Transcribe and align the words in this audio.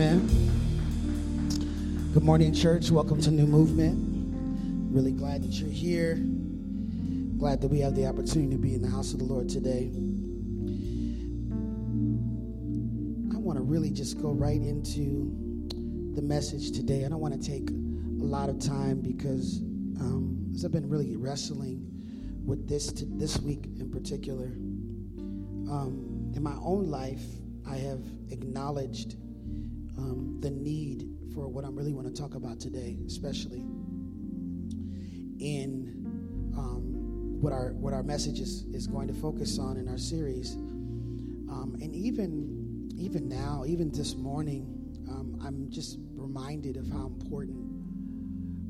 Amen. 0.00 0.28
Good 2.14 2.22
morning, 2.22 2.54
church. 2.54 2.88
Welcome 2.88 3.20
to 3.22 3.32
New 3.32 3.48
Movement. 3.48 4.94
Really 4.94 5.10
glad 5.10 5.42
that 5.42 5.54
you're 5.54 5.68
here. 5.68 6.14
Glad 7.36 7.60
that 7.62 7.66
we 7.66 7.80
have 7.80 7.96
the 7.96 8.06
opportunity 8.06 8.52
to 8.52 8.58
be 8.58 8.74
in 8.76 8.80
the 8.80 8.88
house 8.88 9.12
of 9.12 9.18
the 9.18 9.24
Lord 9.24 9.48
today. 9.48 9.90
I 13.34 13.38
want 13.40 13.58
to 13.58 13.64
really 13.64 13.90
just 13.90 14.22
go 14.22 14.30
right 14.30 14.60
into 14.60 15.32
the 16.14 16.22
message 16.22 16.70
today. 16.70 17.04
I 17.04 17.08
don't 17.08 17.18
want 17.18 17.34
to 17.34 17.40
take 17.44 17.68
a 17.68 18.24
lot 18.24 18.48
of 18.48 18.60
time 18.60 19.00
because 19.00 19.58
um, 19.98 20.54
I've 20.64 20.70
been 20.70 20.88
really 20.88 21.16
wrestling 21.16 21.84
with 22.46 22.68
this 22.68 22.92
to, 22.92 23.04
this 23.04 23.40
week 23.40 23.64
in 23.80 23.90
particular. 23.90 24.46
Um, 24.46 26.30
in 26.36 26.42
my 26.44 26.54
own 26.62 26.86
life, 26.86 27.24
I 27.68 27.78
have 27.78 28.04
acknowledged 28.30 29.16
um, 29.98 30.38
the 30.40 30.50
need 30.50 31.08
for 31.34 31.48
what 31.48 31.64
I 31.64 31.68
really 31.68 31.92
want 31.92 32.06
to 32.06 32.22
talk 32.22 32.34
about 32.34 32.60
today, 32.60 32.96
especially 33.06 33.64
in 35.40 36.52
um, 36.56 37.40
what 37.40 37.52
our 37.52 37.72
what 37.74 37.92
our 37.92 38.02
message 38.02 38.40
is, 38.40 38.64
is 38.72 38.86
going 38.86 39.08
to 39.08 39.14
focus 39.14 39.58
on 39.58 39.76
in 39.76 39.88
our 39.88 39.98
series. 39.98 40.54
Um, 40.54 41.76
and 41.80 41.94
even 41.94 42.90
even 42.96 43.28
now, 43.28 43.64
even 43.66 43.90
this 43.90 44.16
morning, 44.16 44.66
um, 45.08 45.38
I'm 45.44 45.70
just 45.70 45.98
reminded 46.14 46.76
of 46.76 46.88
how 46.88 47.06
important 47.06 47.56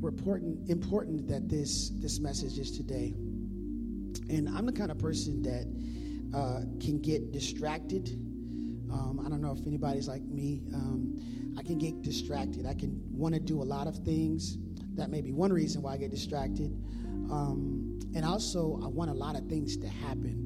important 0.02 0.68
important 0.68 1.26
that 1.28 1.48
this 1.48 1.90
this 1.96 2.20
message 2.20 2.58
is 2.58 2.76
today. 2.76 3.14
And 4.30 4.48
I'm 4.48 4.66
the 4.66 4.72
kind 4.72 4.90
of 4.90 4.98
person 4.98 5.42
that 5.42 6.36
uh, 6.36 6.60
can 6.80 7.00
get 7.00 7.32
distracted. 7.32 8.27
Um, 8.92 9.22
I 9.24 9.28
don't 9.28 9.40
know 9.40 9.52
if 9.52 9.66
anybody's 9.66 10.08
like 10.08 10.22
me. 10.22 10.62
Um, 10.74 11.54
I 11.58 11.62
can 11.62 11.78
get 11.78 12.02
distracted. 12.02 12.66
I 12.66 12.74
can 12.74 13.00
want 13.10 13.34
to 13.34 13.40
do 13.40 13.62
a 13.62 13.64
lot 13.64 13.86
of 13.86 13.96
things. 13.98 14.58
That 14.94 15.10
may 15.10 15.20
be 15.20 15.32
one 15.32 15.52
reason 15.52 15.82
why 15.82 15.94
I 15.94 15.96
get 15.96 16.10
distracted. 16.10 16.72
Um, 17.30 17.98
and 18.14 18.24
also, 18.24 18.80
I 18.82 18.86
want 18.88 19.10
a 19.10 19.14
lot 19.14 19.36
of 19.36 19.46
things 19.48 19.76
to 19.78 19.88
happen. 19.88 20.44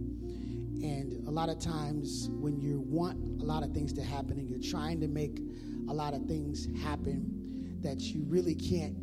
And 0.83 1.27
a 1.29 1.31
lot 1.31 1.49
of 1.49 1.61
times, 1.61 2.29
when 2.33 2.59
you 2.61 2.81
want 2.81 3.41
a 3.41 3.45
lot 3.45 3.63
of 3.63 3.73
things 3.73 3.93
to 3.95 4.03
happen 4.03 4.39
and 4.39 4.49
you're 4.49 4.59
trying 4.59 5.01
to 5.01 5.09
make 5.09 5.41
a 5.89 5.95
lot 5.95 6.13
of 6.13 6.25
things 6.27 6.67
happen, 6.83 7.79
that 7.83 8.01
you 8.01 8.25
really 8.27 8.55
can't 8.55 8.97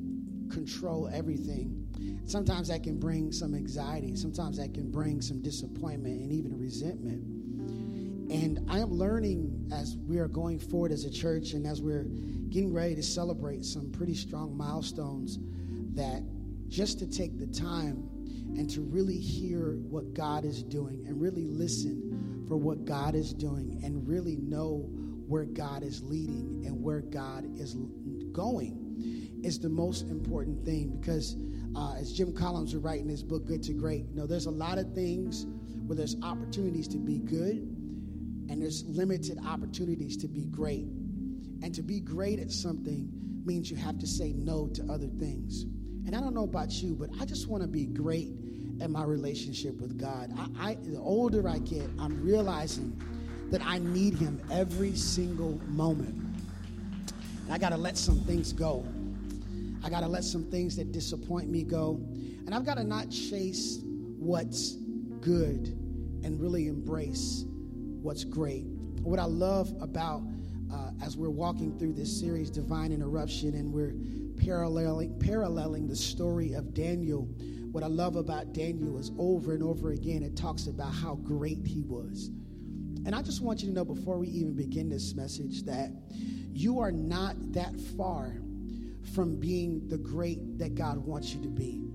control 0.50 1.10
everything. 1.14 1.88
Sometimes 2.26 2.68
that 2.68 2.84
can 2.84 3.00
bring 3.00 3.32
some 3.32 3.56
anxiety. 3.56 4.16
Sometimes 4.16 4.58
that 4.58 4.74
can 4.74 4.92
bring 4.92 5.22
some 5.22 5.42
disappointment 5.42 6.20
and 6.20 6.32
even 6.32 6.58
resentment. 6.58 7.24
And 8.30 8.60
I 8.70 8.80
am 8.80 8.92
learning 8.92 9.72
as 9.74 9.98
we 10.08 10.20
are 10.20 10.28
going 10.28 10.60
forward 10.60 10.92
as 10.92 11.04
a 11.04 11.10
church 11.10 11.54
and 11.54 11.66
as 11.66 11.82
we're 11.82 12.04
getting 12.50 12.72
ready 12.72 12.94
to 12.94 13.02
celebrate 13.02 13.66
some 13.66 13.92
pretty 13.92 14.14
strong 14.14 14.56
milestones 14.56 15.40
that 15.96 16.22
just 16.68 17.00
to 17.00 17.08
take 17.08 17.40
the 17.40 17.48
time 17.48 18.08
and 18.56 18.70
to 18.70 18.82
really 18.82 19.18
hear 19.18 19.78
what 19.90 20.14
God 20.14 20.46
is 20.46 20.62
doing 20.62 21.06
and 21.08 21.20
really 21.20 21.46
listen 21.46 22.46
for 22.48 22.56
what 22.56 22.86
God 22.86 23.16
is 23.16 23.34
doing 23.34 23.82
and 23.84 24.08
really 24.08 24.38
know 24.38 24.88
where 25.28 25.46
God 25.46 25.82
is 25.82 26.04
leading 26.04 26.64
and 26.66 26.84
where 26.84 27.02
God 27.02 27.46
is 27.60 27.78
going 28.32 29.42
is 29.44 29.58
the 29.60 29.70
most 29.70 30.08
important 30.10 30.64
thing 30.66 30.98
because 31.00 31.36
uh, 31.76 31.96
as 32.00 32.14
Jim 32.14 32.34
Collins 32.34 32.76
would 32.76 32.84
write 32.84 33.02
in 33.02 33.10
his 33.10 33.24
book 33.24 33.46
Good 33.46 33.64
to 33.64 33.74
Great, 33.74 34.06
you 34.10 34.16
know, 34.16 34.28
there's 34.28 34.48
a 34.48 34.52
lot 34.52 34.78
of 34.78 34.94
things 34.94 35.48
where 35.88 35.96
there's 35.96 36.16
opportunities 36.22 36.88
to 36.90 36.98
be 36.98 37.18
good 37.18 37.79
and 38.50 38.62
there's 38.62 38.84
limited 38.86 39.40
opportunities 39.46 40.18
to 40.18 40.28
be 40.28 40.46
great. 40.46 40.86
And 41.62 41.74
to 41.76 41.84
be 41.84 42.00
great 42.00 42.40
at 42.40 42.52
something 42.52 43.08
means 43.46 43.70
you 43.70 43.78
have 43.78 44.00
to 44.00 44.08
say 44.08 44.34
no 44.34 44.68
to 44.70 44.84
other 44.92 45.08
things. 45.08 45.64
And 46.06 46.16
I 46.16 46.20
don't 46.20 46.34
know 46.34 46.44
about 46.44 46.72
you, 46.82 46.96
but 46.96 47.10
I 47.22 47.26
just 47.26 47.48
want 47.48 47.62
to 47.62 47.68
be 47.68 47.86
great 47.86 48.32
at 48.82 48.90
my 48.90 49.04
relationship 49.04 49.80
with 49.80 50.00
God. 50.00 50.34
I, 50.58 50.72
I, 50.72 50.78
the 50.82 50.98
older 50.98 51.48
I 51.48 51.60
get, 51.60 51.88
I'm 52.00 52.24
realizing 52.24 53.00
that 53.52 53.62
I 53.64 53.78
need 53.80 54.16
Him 54.16 54.42
every 54.52 54.96
single 54.96 55.60
moment. 55.68 56.16
And 57.44 57.54
I 57.54 57.58
got 57.58 57.70
to 57.70 57.78
let 57.78 57.98
some 57.98 58.20
things 58.22 58.52
go. 58.52 58.86
I 59.84 59.90
got 59.90 60.00
to 60.02 60.08
let 60.08 60.24
some 60.24 60.50
things 60.50 60.76
that 60.78 60.92
disappoint 60.92 61.50
me 61.50 61.64
go. 61.64 62.02
And 62.46 62.56
I've 62.56 62.66
got 62.66 62.78
to 62.78 62.84
not 62.84 63.12
chase 63.12 63.80
what's 63.84 64.76
good 65.22 65.68
and 66.24 66.40
really 66.40 66.68
embrace 66.68 67.46
what's 68.02 68.24
great. 68.24 68.64
What 69.02 69.20
I 69.20 69.26
love 69.26 69.74
about 69.82 70.24
uh, 70.72 70.92
as 71.04 71.18
we're 71.18 71.30
walking 71.30 71.78
through 71.78 71.94
this 71.94 72.20
series, 72.20 72.50
Divine 72.50 72.92
Interruption, 72.92 73.56
and 73.56 73.74
we're 73.74 73.96
paralleling, 74.44 75.18
paralleling 75.20 75.88
the 75.88 75.96
story 75.96 76.54
of 76.54 76.74
Daniel, 76.74 77.24
what 77.72 77.84
I 77.84 77.88
love 77.88 78.16
about 78.16 78.54
Daniel 78.54 78.98
is 78.98 79.12
over 79.18 79.54
and 79.54 79.64
over 79.64 79.92
again, 79.92 80.24
it 80.24 80.36
talks 80.36 80.68
about 80.68 80.94
how 80.94 81.16
great 81.16 81.66
he 81.66 81.82
was. 81.82 82.30
And 83.06 83.14
I 83.14 83.22
just 83.22 83.42
want 83.42 83.62
you 83.62 83.68
to 83.68 83.74
know 83.74 83.86
before 83.86 84.18
we 84.18 84.28
even 84.28 84.54
begin 84.54 84.90
this 84.90 85.14
message 85.14 85.64
that 85.64 85.92
you 86.52 86.80
are 86.80 86.92
not 86.92 87.36
that 87.54 87.80
far 87.98 88.36
from 89.14 89.40
being 89.40 89.88
the 89.88 89.98
great 89.98 90.58
that 90.58 90.76
God 90.76 90.98
wants 90.98 91.34
you 91.34 91.42
to 91.42 91.48
be. 91.50 91.86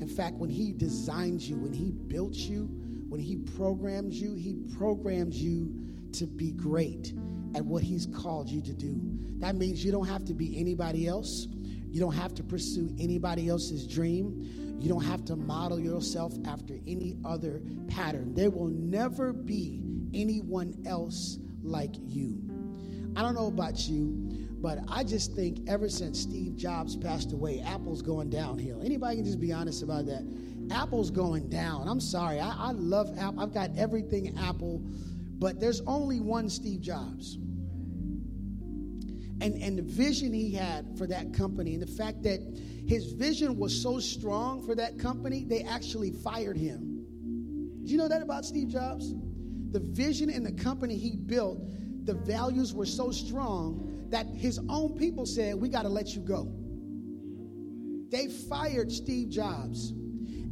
In 0.00 0.08
fact, 0.08 0.36
when 0.36 0.50
He 0.50 0.72
designed 0.72 1.42
you, 1.42 1.56
when 1.56 1.72
He 1.72 1.90
built 1.90 2.34
you, 2.34 2.68
when 3.12 3.20
He 3.20 3.36
programs 3.36 4.18
you, 4.18 4.32
He 4.32 4.54
programs 4.74 5.36
you 5.36 5.70
to 6.14 6.26
be 6.26 6.50
great 6.50 7.12
at 7.54 7.62
what 7.62 7.82
He's 7.82 8.06
called 8.06 8.48
you 8.48 8.62
to 8.62 8.72
do. 8.72 8.98
That 9.38 9.54
means 9.54 9.84
you 9.84 9.92
don't 9.92 10.08
have 10.08 10.24
to 10.24 10.32
be 10.32 10.58
anybody 10.58 11.06
else. 11.06 11.46
You 11.90 12.00
don't 12.00 12.14
have 12.14 12.34
to 12.36 12.42
pursue 12.42 12.90
anybody 12.98 13.50
else's 13.50 13.86
dream. 13.86 14.78
You 14.80 14.88
don't 14.88 15.04
have 15.04 15.26
to 15.26 15.36
model 15.36 15.78
yourself 15.78 16.32
after 16.46 16.78
any 16.86 17.18
other 17.22 17.60
pattern. 17.86 18.32
There 18.32 18.48
will 18.48 18.68
never 18.68 19.34
be 19.34 19.82
anyone 20.14 20.74
else 20.86 21.36
like 21.62 21.94
you. 22.06 22.40
I 23.14 23.20
don't 23.20 23.34
know 23.34 23.48
about 23.48 23.88
you, 23.88 24.48
but 24.62 24.78
I 24.88 25.04
just 25.04 25.34
think 25.34 25.68
ever 25.68 25.90
since 25.90 26.18
Steve 26.18 26.56
Jobs 26.56 26.96
passed 26.96 27.32
away, 27.32 27.60
Apple's 27.60 28.00
going 28.00 28.30
downhill. 28.30 28.80
Anybody 28.82 29.16
can 29.16 29.26
just 29.26 29.38
be 29.40 29.52
honest 29.52 29.82
about 29.82 30.06
that. 30.06 30.26
Apple's 30.70 31.10
going 31.10 31.48
down. 31.48 31.88
I'm 31.88 32.00
sorry. 32.00 32.40
I, 32.40 32.50
I 32.50 32.72
love 32.72 33.16
Apple. 33.18 33.40
I've 33.40 33.54
got 33.54 33.70
everything 33.76 34.38
Apple, 34.38 34.82
but 35.38 35.60
there's 35.60 35.80
only 35.82 36.20
one 36.20 36.48
Steve 36.48 36.80
Jobs. 36.80 37.36
And, 39.40 39.60
and 39.60 39.76
the 39.76 39.82
vision 39.82 40.32
he 40.32 40.52
had 40.52 40.96
for 40.96 41.06
that 41.08 41.34
company, 41.34 41.74
and 41.74 41.82
the 41.82 41.86
fact 41.86 42.22
that 42.22 42.40
his 42.86 43.12
vision 43.12 43.58
was 43.58 43.80
so 43.82 43.98
strong 43.98 44.64
for 44.64 44.74
that 44.76 44.98
company, 44.98 45.44
they 45.44 45.62
actually 45.62 46.12
fired 46.12 46.56
him. 46.56 47.04
Did 47.80 47.90
you 47.90 47.98
know 47.98 48.08
that 48.08 48.22
about 48.22 48.44
Steve 48.44 48.68
Jobs? 48.68 49.12
The 49.72 49.80
vision 49.80 50.30
and 50.30 50.46
the 50.46 50.52
company 50.52 50.96
he 50.96 51.16
built, 51.16 51.58
the 52.04 52.14
values 52.14 52.72
were 52.72 52.86
so 52.86 53.10
strong 53.10 54.06
that 54.10 54.26
his 54.26 54.60
own 54.68 54.96
people 54.96 55.26
said, 55.26 55.56
We 55.56 55.68
got 55.68 55.82
to 55.82 55.88
let 55.88 56.14
you 56.14 56.20
go. 56.20 56.52
They 58.10 58.28
fired 58.28 58.92
Steve 58.92 59.30
Jobs 59.30 59.94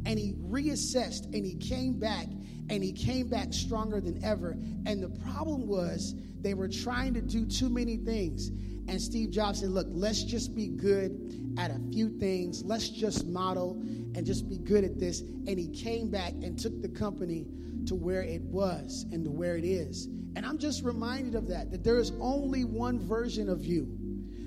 and 0.05 0.17
he 0.17 0.33
reassessed 0.33 1.25
and 1.25 1.45
he 1.45 1.55
came 1.55 1.99
back 1.99 2.27
and 2.69 2.83
he 2.83 2.91
came 2.91 3.27
back 3.27 3.53
stronger 3.53 3.99
than 3.99 4.23
ever. 4.23 4.51
And 4.85 5.01
the 5.03 5.09
problem 5.23 5.67
was 5.67 6.15
they 6.41 6.53
were 6.53 6.67
trying 6.67 7.13
to 7.13 7.21
do 7.21 7.45
too 7.45 7.69
many 7.69 7.97
things. 7.97 8.49
And 8.87 8.99
Steve 9.01 9.31
Jobs 9.31 9.59
said, 9.59 9.69
Look, 9.69 9.87
let's 9.89 10.23
just 10.23 10.55
be 10.55 10.67
good 10.67 11.55
at 11.57 11.71
a 11.71 11.79
few 11.91 12.09
things. 12.17 12.63
Let's 12.63 12.89
just 12.89 13.27
model 13.27 13.73
and 14.15 14.25
just 14.25 14.49
be 14.49 14.57
good 14.57 14.83
at 14.83 14.99
this. 14.99 15.21
And 15.21 15.59
he 15.59 15.67
came 15.67 16.09
back 16.09 16.33
and 16.41 16.57
took 16.57 16.81
the 16.81 16.89
company 16.89 17.45
to 17.85 17.95
where 17.95 18.23
it 18.23 18.41
was 18.41 19.05
and 19.11 19.23
to 19.25 19.31
where 19.31 19.57
it 19.57 19.65
is. 19.65 20.07
And 20.35 20.45
I'm 20.45 20.57
just 20.57 20.83
reminded 20.83 21.35
of 21.35 21.47
that, 21.47 21.71
that 21.71 21.83
there 21.83 21.99
is 21.99 22.13
only 22.19 22.63
one 22.63 22.99
version 22.99 23.49
of 23.49 23.65
you. 23.65 23.97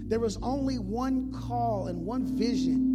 There 0.07 0.21
was 0.21 0.39
only 0.43 0.79
one 0.79 1.33
call 1.33 1.89
and 1.89 2.05
one 2.05 2.25
vision 2.37 2.94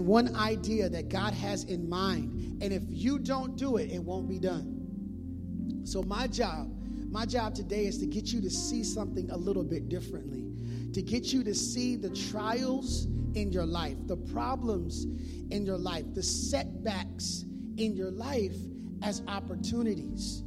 and 0.00 0.08
one 0.08 0.34
idea 0.34 0.88
that 0.88 1.10
God 1.10 1.34
has 1.34 1.64
in 1.64 1.86
mind. 1.86 2.62
And 2.62 2.72
if 2.72 2.82
you 2.88 3.18
don't 3.18 3.54
do 3.54 3.76
it, 3.76 3.90
it 3.90 4.02
won't 4.02 4.30
be 4.30 4.38
done. 4.38 5.82
So, 5.84 6.02
my 6.02 6.26
job, 6.26 6.74
my 7.10 7.26
job 7.26 7.54
today 7.54 7.84
is 7.84 7.98
to 7.98 8.06
get 8.06 8.32
you 8.32 8.40
to 8.40 8.48
see 8.48 8.82
something 8.82 9.30
a 9.30 9.36
little 9.36 9.62
bit 9.62 9.90
differently, 9.90 10.46
to 10.94 11.02
get 11.02 11.34
you 11.34 11.44
to 11.44 11.54
see 11.54 11.96
the 11.96 12.08
trials 12.08 13.08
in 13.34 13.52
your 13.52 13.66
life, 13.66 13.96
the 14.06 14.16
problems 14.16 15.04
in 15.50 15.66
your 15.66 15.76
life, 15.76 16.06
the 16.14 16.22
setbacks 16.22 17.44
in 17.76 17.94
your 17.94 18.10
life 18.10 18.56
as 19.02 19.20
opportunities 19.28 20.44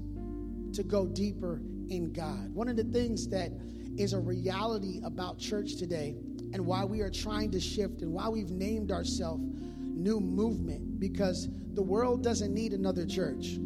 to 0.73 0.81
go 0.81 1.05
deeper 1.05 1.61
in 1.89 2.11
God. 2.11 2.51
One 2.55 2.69
of 2.69 2.75
the 2.75 2.85
things 2.85 3.27
that 3.27 3.51
is 3.97 4.13
a 4.13 4.19
reality 4.19 5.00
about 5.03 5.38
church 5.38 5.75
today 5.75 6.15
and 6.53 6.65
why 6.65 6.85
we 6.85 7.01
are 7.01 7.09
trying 7.09 7.51
to 7.51 7.59
shift 7.59 8.01
and 8.01 8.13
why 8.13 8.29
we've 8.29 8.51
named 8.51 8.91
ourselves 8.91 9.44
New 9.79 10.19
Movement 10.19 11.00
because 11.00 11.50
the 11.73 11.81
world 11.81 12.23
doesn't 12.23 12.53
need 12.53 12.73
another 12.73 13.05
church. 13.05 13.57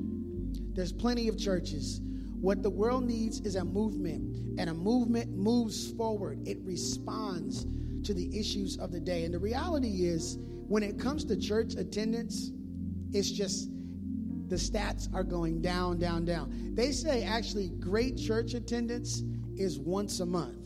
There's 0.74 0.94
plenty 0.94 1.28
of 1.28 1.38
churches. 1.38 2.02
What 2.40 2.64
the 2.64 2.70
world 2.70 3.04
needs 3.04 3.42
is 3.42 3.56
a 3.56 3.66
movement, 3.66 4.60
and 4.60 4.70
a 4.70 4.74
movement 4.74 5.36
moves 5.36 5.92
forward. 5.92 6.48
It 6.48 6.60
responds 6.64 7.66
to 8.04 8.14
the 8.14 8.30
issues 8.38 8.78
of 8.78 8.92
the 8.92 9.00
day. 9.00 9.26
And 9.26 9.34
the 9.34 9.40
reality 9.40 10.06
is, 10.06 10.38
when 10.68 10.84
it 10.84 11.00
comes 11.00 11.26
to 11.26 11.36
church 11.36 11.74
attendance, 11.76 12.52
it's 13.12 13.32
just 13.32 13.70
the 14.48 14.56
stats 14.56 15.14
are 15.14 15.24
going 15.24 15.62
down, 15.62 16.00
down, 16.00 16.26
down. 16.26 16.74
They 16.76 16.92
say 16.92 17.24
actually 17.24 17.70
great 17.70 18.18
church 18.18 18.54
attendance 18.54 19.24
is 19.56 19.80
once 19.80 20.20
a 20.20 20.26
month. 20.26 20.57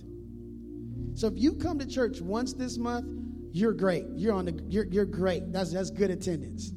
So 1.13 1.27
if 1.27 1.33
you 1.37 1.53
come 1.53 1.79
to 1.79 1.85
church 1.85 2.21
once 2.21 2.53
this 2.53 2.77
month, 2.77 3.05
you're 3.51 3.73
great. 3.73 4.05
You're 4.15 4.33
on 4.33 4.45
the 4.45 4.63
you're, 4.69 4.85
you're 4.85 5.05
great. 5.05 5.51
That's 5.51 5.73
that's 5.73 5.89
good 5.89 6.09
attendance. 6.09 6.71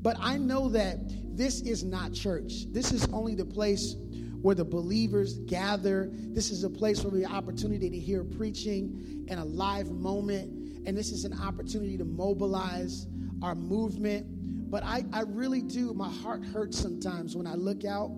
But 0.00 0.16
I 0.20 0.38
know 0.38 0.68
that 0.70 0.98
this 1.36 1.60
is 1.62 1.84
not 1.84 2.12
church. 2.12 2.66
This 2.70 2.92
is 2.92 3.06
only 3.12 3.34
the 3.34 3.44
place 3.44 3.96
where 4.42 4.54
the 4.54 4.64
believers 4.64 5.38
gather. 5.40 6.08
This 6.12 6.50
is 6.50 6.62
a 6.64 6.70
place 6.70 7.02
where 7.02 7.12
we 7.12 7.22
have 7.22 7.32
opportunity 7.32 7.90
to 7.90 7.98
hear 7.98 8.22
preaching 8.22 9.26
and 9.28 9.40
a 9.40 9.44
live 9.44 9.90
moment. 9.90 10.86
And 10.86 10.96
this 10.96 11.10
is 11.10 11.24
an 11.24 11.38
opportunity 11.40 11.98
to 11.98 12.04
mobilize 12.04 13.06
our 13.42 13.54
movement. 13.54 14.26
But 14.70 14.84
I, 14.84 15.04
I 15.12 15.22
really 15.22 15.62
do, 15.62 15.92
my 15.94 16.08
heart 16.08 16.44
hurts 16.44 16.78
sometimes 16.78 17.34
when 17.34 17.46
I 17.46 17.54
look 17.54 17.84
out 17.84 18.10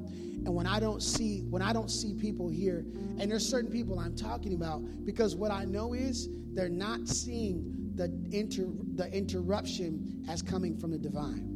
and 0.44 0.54
when 0.54 0.66
I 0.66 0.80
don't 0.80 1.02
see 1.02 1.42
when 1.50 1.62
I 1.62 1.72
don't 1.72 1.90
see 1.90 2.14
people 2.14 2.48
here. 2.48 2.84
And 3.18 3.30
there's 3.30 3.46
certain 3.46 3.70
people 3.70 3.98
I'm 3.98 4.16
talking 4.16 4.54
about 4.54 4.82
because 5.04 5.36
what 5.36 5.50
I 5.50 5.64
know 5.64 5.92
is 5.94 6.28
they're 6.52 6.68
not 6.68 7.08
seeing 7.08 7.92
the 7.94 8.04
inter, 8.30 8.66
the 8.94 9.12
interruption 9.14 10.24
as 10.28 10.42
coming 10.42 10.76
from 10.78 10.90
the 10.92 10.98
divine. 10.98 11.46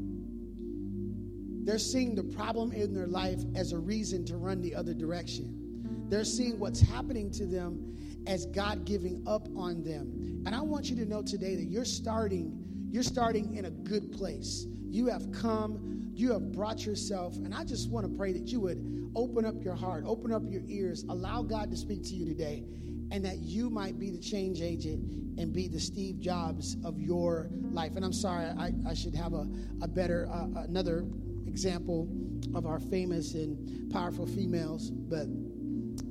They're 1.64 1.78
seeing 1.78 2.14
the 2.14 2.24
problem 2.24 2.72
in 2.72 2.92
their 2.92 3.06
life 3.06 3.40
as 3.54 3.72
a 3.72 3.78
reason 3.78 4.24
to 4.26 4.36
run 4.36 4.60
the 4.60 4.74
other 4.74 4.92
direction. 4.92 6.06
They're 6.10 6.24
seeing 6.24 6.58
what's 6.58 6.80
happening 6.80 7.30
to 7.32 7.46
them 7.46 7.96
as 8.26 8.44
God 8.46 8.84
giving 8.84 9.22
up 9.26 9.48
on 9.56 9.82
them. 9.82 10.42
And 10.44 10.54
I 10.54 10.60
want 10.60 10.90
you 10.90 10.96
to 10.96 11.06
know 11.06 11.22
today 11.22 11.56
that 11.56 11.64
you're 11.64 11.86
starting 11.86 12.60
you're 12.94 13.02
starting 13.02 13.56
in 13.56 13.64
a 13.64 13.70
good 13.70 14.12
place. 14.12 14.66
You 14.88 15.08
have 15.08 15.32
come, 15.32 15.93
you 16.14 16.32
have 16.32 16.52
brought 16.52 16.84
yourself, 16.84 17.36
and 17.36 17.54
I 17.54 17.64
just 17.64 17.90
want 17.90 18.10
to 18.10 18.16
pray 18.16 18.32
that 18.32 18.48
you 18.48 18.60
would 18.60 19.10
open 19.16 19.44
up 19.44 19.62
your 19.62 19.74
heart, 19.74 20.04
open 20.06 20.32
up 20.32 20.42
your 20.48 20.62
ears, 20.66 21.04
allow 21.08 21.42
God 21.42 21.70
to 21.70 21.76
speak 21.76 22.02
to 22.04 22.14
you 22.14 22.24
today, 22.24 22.64
and 23.10 23.24
that 23.24 23.38
you 23.38 23.70
might 23.70 23.98
be 23.98 24.10
the 24.10 24.18
change 24.18 24.60
agent 24.60 25.38
and 25.38 25.52
be 25.52 25.68
the 25.68 25.80
Steve 25.80 26.20
Jobs 26.20 26.76
of 26.84 27.00
your 27.00 27.48
life. 27.72 27.96
And 27.96 28.04
I'm 28.04 28.12
sorry, 28.12 28.46
I, 28.46 28.72
I 28.88 28.94
should 28.94 29.14
have 29.14 29.34
a, 29.34 29.46
a 29.82 29.88
better, 29.88 30.28
uh, 30.32 30.62
another 30.62 31.04
example 31.46 32.08
of 32.54 32.66
our 32.66 32.80
famous 32.80 33.34
and 33.34 33.90
powerful 33.92 34.26
females, 34.26 34.90
but 34.90 35.26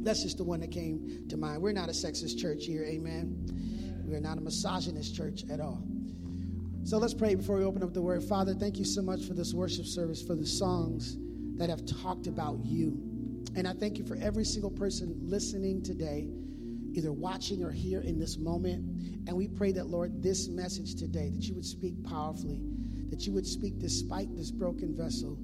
that's 0.03 0.23
just 0.23 0.37
the 0.37 0.43
one 0.43 0.59
that 0.61 0.71
came 0.71 1.25
to 1.29 1.37
mind. 1.37 1.61
We're 1.61 1.73
not 1.73 1.89
a 1.89 1.93
sexist 1.93 2.37
church 2.39 2.65
here, 2.65 2.83
amen. 2.83 4.03
We're 4.05 4.19
not 4.19 4.37
a 4.37 4.41
misogynist 4.41 5.15
church 5.15 5.43
at 5.49 5.59
all. 5.59 5.81
So 6.83 6.97
let's 6.97 7.13
pray 7.13 7.35
before 7.35 7.57
we 7.57 7.63
open 7.63 7.81
up 7.81 7.93
the 7.93 8.01
word. 8.01 8.23
Father, 8.23 8.53
thank 8.53 8.77
you 8.77 8.85
so 8.85 9.01
much 9.01 9.25
for 9.25 9.33
this 9.33 9.53
worship 9.53 9.85
service, 9.85 10.21
for 10.21 10.35
the 10.35 10.45
songs 10.45 11.17
that 11.57 11.69
have 11.69 11.85
talked 11.85 12.27
about 12.27 12.63
you. 12.65 12.97
And 13.55 13.67
I 13.67 13.73
thank 13.73 13.97
you 13.97 14.05
for 14.05 14.15
every 14.17 14.45
single 14.45 14.71
person 14.71 15.15
listening 15.21 15.81
today, 15.81 16.27
either 16.93 17.11
watching 17.11 17.63
or 17.63 17.71
here 17.71 18.01
in 18.01 18.19
this 18.19 18.37
moment. 18.37 19.27
And 19.27 19.37
we 19.37 19.47
pray 19.47 19.71
that, 19.71 19.87
Lord, 19.87 20.21
this 20.21 20.49
message 20.49 20.95
today, 20.95 21.29
that 21.29 21.43
you 21.43 21.55
would 21.55 21.65
speak 21.65 22.03
powerfully 22.03 22.61
that 23.13 23.27
you 23.27 23.31
would 23.33 23.45
speak 23.45 23.77
despite 23.77 24.35
this 24.35 24.49
broken 24.49 24.97
vessel. 24.97 25.37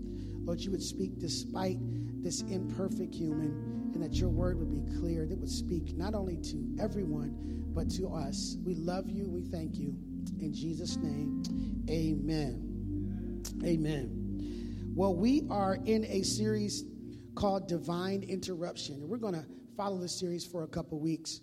Lord, 0.44 0.59
you 0.59 0.71
would 0.71 0.81
speak 0.81 1.19
despite 1.19 1.77
this 2.24 2.41
imperfect 2.41 3.13
human, 3.13 3.91
and 3.94 4.01
that 4.01 4.15
your 4.15 4.30
word 4.30 4.57
would 4.57 4.71
be 4.71 4.81
clear, 5.00 5.27
that 5.27 5.38
would 5.38 5.51
speak 5.51 5.95
not 5.95 6.15
only 6.15 6.38
to 6.38 6.68
everyone, 6.80 7.69
but 7.75 7.88
to 7.91 8.07
us. 8.07 8.57
We 8.65 8.74
love 8.74 9.07
you. 9.07 9.30
We 9.30 9.44
thank 9.44 9.77
you. 9.77 9.95
In 10.39 10.53
Jesus' 10.53 10.97
name, 10.97 11.43
amen. 11.89 13.43
Amen. 13.63 14.93
Well, 14.95 15.15
we 15.15 15.43
are 15.49 15.77
in 15.85 16.05
a 16.05 16.23
series 16.23 16.85
called 17.35 17.67
Divine 17.67 18.23
Interruption, 18.23 18.95
and 18.95 19.09
we're 19.09 19.17
going 19.17 19.33
to 19.33 19.45
follow 19.77 19.97
this 19.97 20.17
series 20.17 20.45
for 20.45 20.63
a 20.63 20.67
couple 20.67 20.99
weeks. 20.99 21.41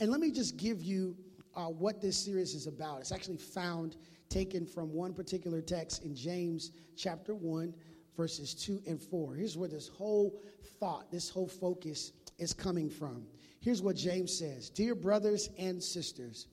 And 0.00 0.10
let 0.10 0.20
me 0.20 0.30
just 0.30 0.56
give 0.56 0.82
you 0.82 1.16
uh, 1.54 1.66
what 1.66 2.00
this 2.00 2.16
series 2.16 2.54
is 2.54 2.66
about. 2.66 3.00
It's 3.00 3.12
actually 3.12 3.38
found 3.38 3.96
taken 4.28 4.64
from 4.66 4.92
one 4.92 5.12
particular 5.12 5.60
text 5.60 6.04
in 6.04 6.14
James 6.14 6.72
chapter 6.96 7.34
1, 7.34 7.74
verses 8.16 8.54
2 8.54 8.82
and 8.86 9.00
4. 9.00 9.34
Here's 9.34 9.56
where 9.56 9.68
this 9.68 9.88
whole 9.88 10.40
thought, 10.78 11.10
this 11.10 11.28
whole 11.28 11.48
focus 11.48 12.12
is 12.38 12.52
coming 12.52 12.88
from. 12.88 13.26
Here's 13.60 13.82
what 13.82 13.96
James 13.96 14.36
says 14.36 14.70
Dear 14.70 14.94
brothers 14.94 15.50
and 15.58 15.82
sisters, 15.82 16.46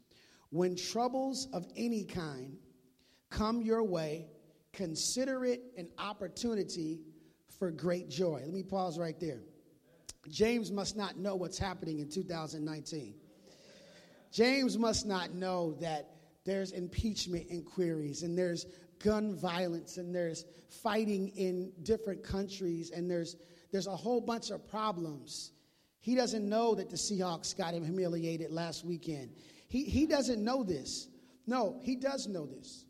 when 0.51 0.75
troubles 0.75 1.47
of 1.53 1.65
any 1.75 2.03
kind 2.03 2.57
come 3.29 3.61
your 3.61 3.83
way, 3.83 4.27
consider 4.73 5.45
it 5.45 5.61
an 5.77 5.89
opportunity 5.97 7.01
for 7.59 7.71
great 7.71 8.09
joy. 8.09 8.41
Let 8.43 8.53
me 8.53 8.63
pause 8.63 8.97
right 8.97 9.19
there. 9.19 9.41
James 10.29 10.71
must 10.71 10.95
not 10.95 11.17
know 11.17 11.35
what's 11.35 11.57
happening 11.57 11.99
in 11.99 12.09
2019. 12.09 13.15
James 14.31 14.77
must 14.77 15.05
not 15.05 15.33
know 15.33 15.73
that 15.79 16.11
there's 16.45 16.71
impeachment 16.71 17.47
inquiries 17.49 18.23
and 18.23 18.37
there's 18.37 18.65
gun 18.99 19.35
violence 19.35 19.97
and 19.97 20.13
there's 20.13 20.45
fighting 20.69 21.29
in 21.29 21.71
different 21.83 22.23
countries 22.23 22.91
and 22.91 23.09
there's 23.09 23.37
there's 23.71 23.87
a 23.87 23.95
whole 23.95 24.19
bunch 24.19 24.49
of 24.49 24.67
problems. 24.67 25.51
He 26.01 26.15
doesn't 26.15 26.47
know 26.47 26.73
that 26.75 26.89
the 26.89 26.95
Seahawks 26.95 27.55
got 27.55 27.73
him 27.73 27.83
humiliated 27.83 28.51
last 28.51 28.83
weekend. 28.83 29.29
He, 29.69 29.85
he 29.85 30.05
doesn't 30.05 30.43
know 30.43 30.63
this. 30.63 31.07
No, 31.47 31.79
he 31.81 31.95
does 31.95 32.27
know 32.27 32.45
this. 32.45 32.85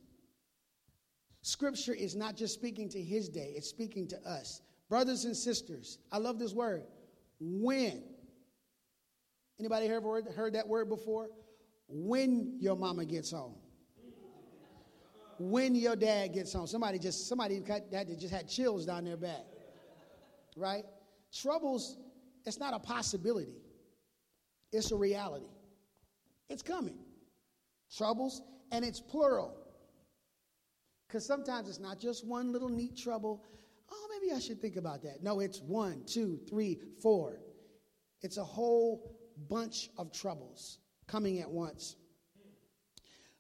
Scripture 1.41 1.93
is 1.93 2.15
not 2.15 2.35
just 2.35 2.55
speaking 2.55 2.89
to 2.89 3.01
his 3.01 3.29
day, 3.29 3.53
it's 3.55 3.69
speaking 3.69 4.07
to 4.07 4.19
us. 4.27 4.61
Brothers 4.89 5.25
and 5.25 5.37
sisters, 5.37 5.99
I 6.11 6.17
love 6.17 6.39
this 6.39 6.53
word. 6.53 6.83
When. 7.39 8.03
Anybody 9.59 9.87
ever 9.87 10.23
heard 10.35 10.53
that 10.53 10.67
word 10.67 10.89
before? 10.89 11.29
when 11.89 12.57
your 12.59 12.75
mama 12.75 13.03
gets 13.03 13.31
home. 13.31 13.55
When 15.39 15.73
your 15.73 15.95
dad 15.95 16.33
gets 16.33 16.53
home. 16.53 16.67
Somebody 16.67 16.99
just 16.99 17.27
somebody 17.27 17.59
that 17.59 18.19
just 18.19 18.33
had 18.33 18.47
chills 18.47 18.85
down 18.85 19.05
their 19.05 19.17
back. 19.17 19.45
Right? 20.55 20.83
Troubles, 21.33 21.97
it's 22.45 22.59
not 22.59 22.73
a 22.73 22.79
possibility. 22.79 23.55
It's 24.71 24.91
a 24.91 24.95
reality. 24.95 25.47
It's 26.49 26.61
coming. 26.61 26.97
Troubles, 27.95 28.41
and 28.71 28.83
it's 28.83 28.99
plural. 28.99 29.55
Because 31.07 31.25
sometimes 31.25 31.69
it's 31.69 31.79
not 31.79 31.99
just 31.99 32.25
one 32.25 32.51
little 32.51 32.69
neat 32.69 32.97
trouble. 32.97 33.43
Oh, 33.91 34.07
maybe 34.11 34.33
I 34.35 34.39
should 34.39 34.61
think 34.61 34.75
about 34.75 35.01
that. 35.03 35.23
No, 35.23 35.39
it's 35.39 35.59
one, 35.61 36.03
two, 36.05 36.39
three, 36.47 36.79
four. 37.01 37.39
It's 38.21 38.37
a 38.37 38.43
whole 38.43 39.15
bunch 39.49 39.89
of 39.97 40.11
troubles 40.11 40.79
coming 41.07 41.39
at 41.39 41.49
once. 41.49 41.95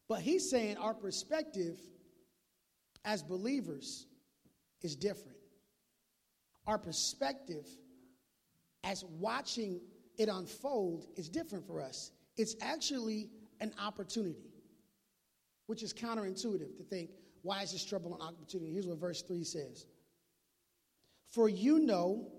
But 0.07 0.21
he's 0.21 0.49
saying 0.49 0.77
our 0.77 0.93
perspective 0.93 1.77
as 3.05 3.21
believers 3.21 4.07
is 4.81 4.95
different. 4.95 5.37
Our 6.65 6.79
perspective 6.79 7.67
as 8.83 9.03
watching 9.03 9.81
it 10.17 10.29
unfold 10.29 11.05
is 11.15 11.29
different 11.29 11.67
for 11.67 11.81
us. 11.81 12.11
It's 12.39 12.55
actually 12.61 13.29
an 13.59 13.73
opportunity, 13.77 14.53
which 15.67 15.83
is 15.83 15.93
counterintuitive 15.93 16.77
to 16.77 16.83
think, 16.89 17.09
why 17.41 17.63
is 17.63 17.73
this 17.73 17.83
trouble 17.83 18.15
an 18.15 18.21
opportunity? 18.21 18.71
Here's 18.71 18.87
what 18.87 18.97
verse 18.97 19.21
3 19.23 19.43
says 19.43 19.85
For 21.31 21.49
you 21.49 21.79
know 21.79 22.31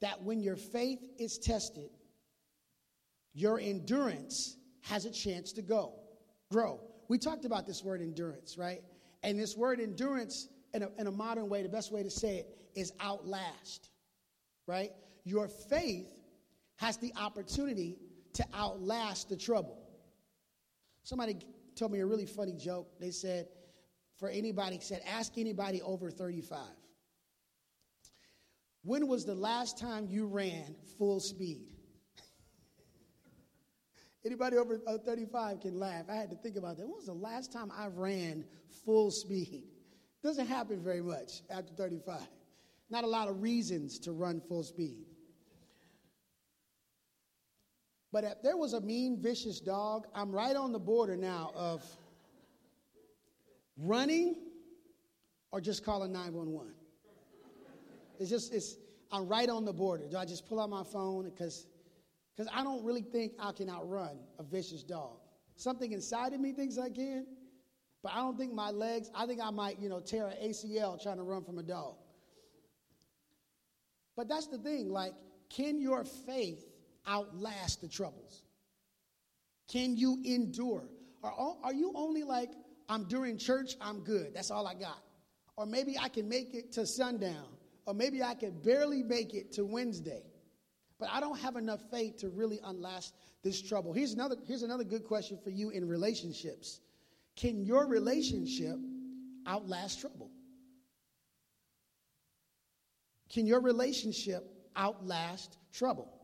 that 0.00 0.22
when 0.22 0.40
your 0.40 0.54
faith 0.54 1.00
is 1.18 1.38
tested, 1.38 1.90
your 3.34 3.58
endurance 3.58 4.56
has 4.82 5.06
a 5.06 5.10
chance 5.10 5.50
to 5.54 5.62
go, 5.62 5.94
grow. 6.52 6.80
We 7.08 7.18
talked 7.18 7.44
about 7.44 7.66
this 7.66 7.82
word 7.82 8.00
endurance, 8.00 8.56
right? 8.56 8.82
And 9.24 9.40
this 9.40 9.56
word 9.56 9.80
endurance, 9.80 10.46
in 10.72 10.84
a, 10.84 10.88
in 10.98 11.08
a 11.08 11.12
modern 11.12 11.48
way, 11.48 11.64
the 11.64 11.68
best 11.68 11.92
way 11.92 12.04
to 12.04 12.10
say 12.10 12.36
it 12.36 12.46
is 12.76 12.92
outlast, 13.00 13.90
right? 14.68 14.92
Your 15.24 15.48
faith 15.48 16.06
has 16.76 16.96
the 16.98 17.12
opportunity 17.16 17.96
to 18.38 18.46
outlast 18.54 19.28
the 19.28 19.36
trouble. 19.36 19.76
Somebody 21.02 21.38
told 21.74 21.90
me 21.90 21.98
a 21.98 22.06
really 22.06 22.24
funny 22.24 22.54
joke. 22.54 22.88
They 23.00 23.10
said, 23.10 23.48
for 24.16 24.28
anybody, 24.28 24.78
said, 24.80 25.02
ask 25.04 25.36
anybody 25.36 25.82
over 25.82 26.08
35. 26.08 26.60
When 28.84 29.08
was 29.08 29.24
the 29.24 29.34
last 29.34 29.76
time 29.76 30.06
you 30.08 30.26
ran 30.26 30.76
full 30.98 31.18
speed? 31.18 31.66
Anybody 34.24 34.56
over 34.56 34.80
uh, 34.86 34.98
35 34.98 35.60
can 35.60 35.78
laugh. 35.78 36.04
I 36.08 36.14
had 36.14 36.30
to 36.30 36.36
think 36.36 36.56
about 36.56 36.76
that. 36.76 36.86
When 36.86 36.94
was 36.94 37.06
the 37.06 37.12
last 37.12 37.52
time 37.52 37.72
I 37.76 37.88
ran 37.88 38.44
full 38.84 39.10
speed? 39.10 39.64
Doesn't 40.22 40.46
happen 40.46 40.80
very 40.80 41.02
much 41.02 41.42
after 41.50 41.72
35. 41.72 42.20
Not 42.88 43.02
a 43.02 43.08
lot 43.08 43.28
of 43.28 43.42
reasons 43.42 43.98
to 44.00 44.12
run 44.12 44.40
full 44.40 44.62
speed. 44.62 45.07
But 48.12 48.24
if 48.24 48.42
there 48.42 48.56
was 48.56 48.72
a 48.72 48.80
mean, 48.80 49.20
vicious 49.20 49.60
dog, 49.60 50.06
I'm 50.14 50.32
right 50.32 50.56
on 50.56 50.72
the 50.72 50.78
border 50.78 51.16
now 51.16 51.52
of 51.54 51.84
running 53.76 54.36
or 55.52 55.60
just 55.60 55.84
calling 55.84 56.12
911. 56.12 56.72
It's 58.18 58.30
just, 58.30 58.52
it's, 58.52 58.76
I'm 59.12 59.28
right 59.28 59.48
on 59.48 59.64
the 59.64 59.72
border. 59.72 60.06
Do 60.08 60.16
I 60.16 60.24
just 60.24 60.48
pull 60.48 60.60
out 60.60 60.70
my 60.70 60.82
phone? 60.84 61.24
Because 61.24 61.66
because 62.38 62.52
I 62.54 62.62
don't 62.62 62.84
really 62.84 63.02
think 63.02 63.32
I 63.40 63.50
can 63.50 63.68
outrun 63.68 64.16
a 64.38 64.44
vicious 64.44 64.84
dog. 64.84 65.16
Something 65.56 65.90
inside 65.90 66.32
of 66.32 66.40
me 66.40 66.52
thinks 66.52 66.78
I 66.78 66.88
can, 66.88 67.26
but 68.00 68.12
I 68.12 68.18
don't 68.18 68.38
think 68.38 68.52
my 68.52 68.70
legs, 68.70 69.10
I 69.12 69.26
think 69.26 69.40
I 69.42 69.50
might, 69.50 69.80
you 69.80 69.88
know, 69.88 69.98
tear 69.98 70.28
an 70.28 70.36
ACL 70.40 71.02
trying 71.02 71.16
to 71.16 71.24
run 71.24 71.42
from 71.42 71.58
a 71.58 71.64
dog. 71.64 71.96
But 74.16 74.28
that's 74.28 74.46
the 74.46 74.58
thing, 74.58 74.88
like, 74.88 75.14
can 75.50 75.80
your 75.80 76.04
faith 76.04 76.64
outlast 77.06 77.80
the 77.80 77.88
troubles? 77.88 78.42
Can 79.68 79.96
you 79.96 80.20
endure? 80.24 80.88
Or 81.22 81.56
are 81.62 81.74
you 81.74 81.92
only 81.94 82.22
like, 82.24 82.50
I'm 82.88 83.04
during 83.04 83.36
church, 83.38 83.76
I'm 83.80 84.00
good, 84.00 84.34
that's 84.34 84.50
all 84.50 84.66
I 84.66 84.74
got? 84.74 85.02
Or 85.56 85.66
maybe 85.66 85.98
I 85.98 86.08
can 86.08 86.28
make 86.28 86.54
it 86.54 86.72
to 86.72 86.86
sundown, 86.86 87.46
or 87.86 87.94
maybe 87.94 88.22
I 88.22 88.34
can 88.34 88.52
barely 88.62 89.02
make 89.02 89.34
it 89.34 89.52
to 89.52 89.64
Wednesday. 89.64 90.22
But 90.98 91.10
I 91.12 91.20
don't 91.20 91.38
have 91.38 91.56
enough 91.56 91.80
faith 91.90 92.18
to 92.18 92.28
really 92.28 92.60
unlast 92.64 93.14
this 93.42 93.60
trouble. 93.62 93.92
Here's 93.92 94.14
another, 94.14 94.36
here's 94.46 94.62
another 94.62 94.84
good 94.84 95.04
question 95.04 95.38
for 95.42 95.50
you 95.50 95.70
in 95.70 95.86
relationships 95.86 96.80
Can 97.36 97.64
your 97.64 97.86
relationship 97.86 98.78
outlast 99.46 100.00
trouble? 100.00 100.30
Can 103.28 103.46
your 103.46 103.60
relationship 103.60 104.44
outlast 104.76 105.58
trouble? 105.72 106.17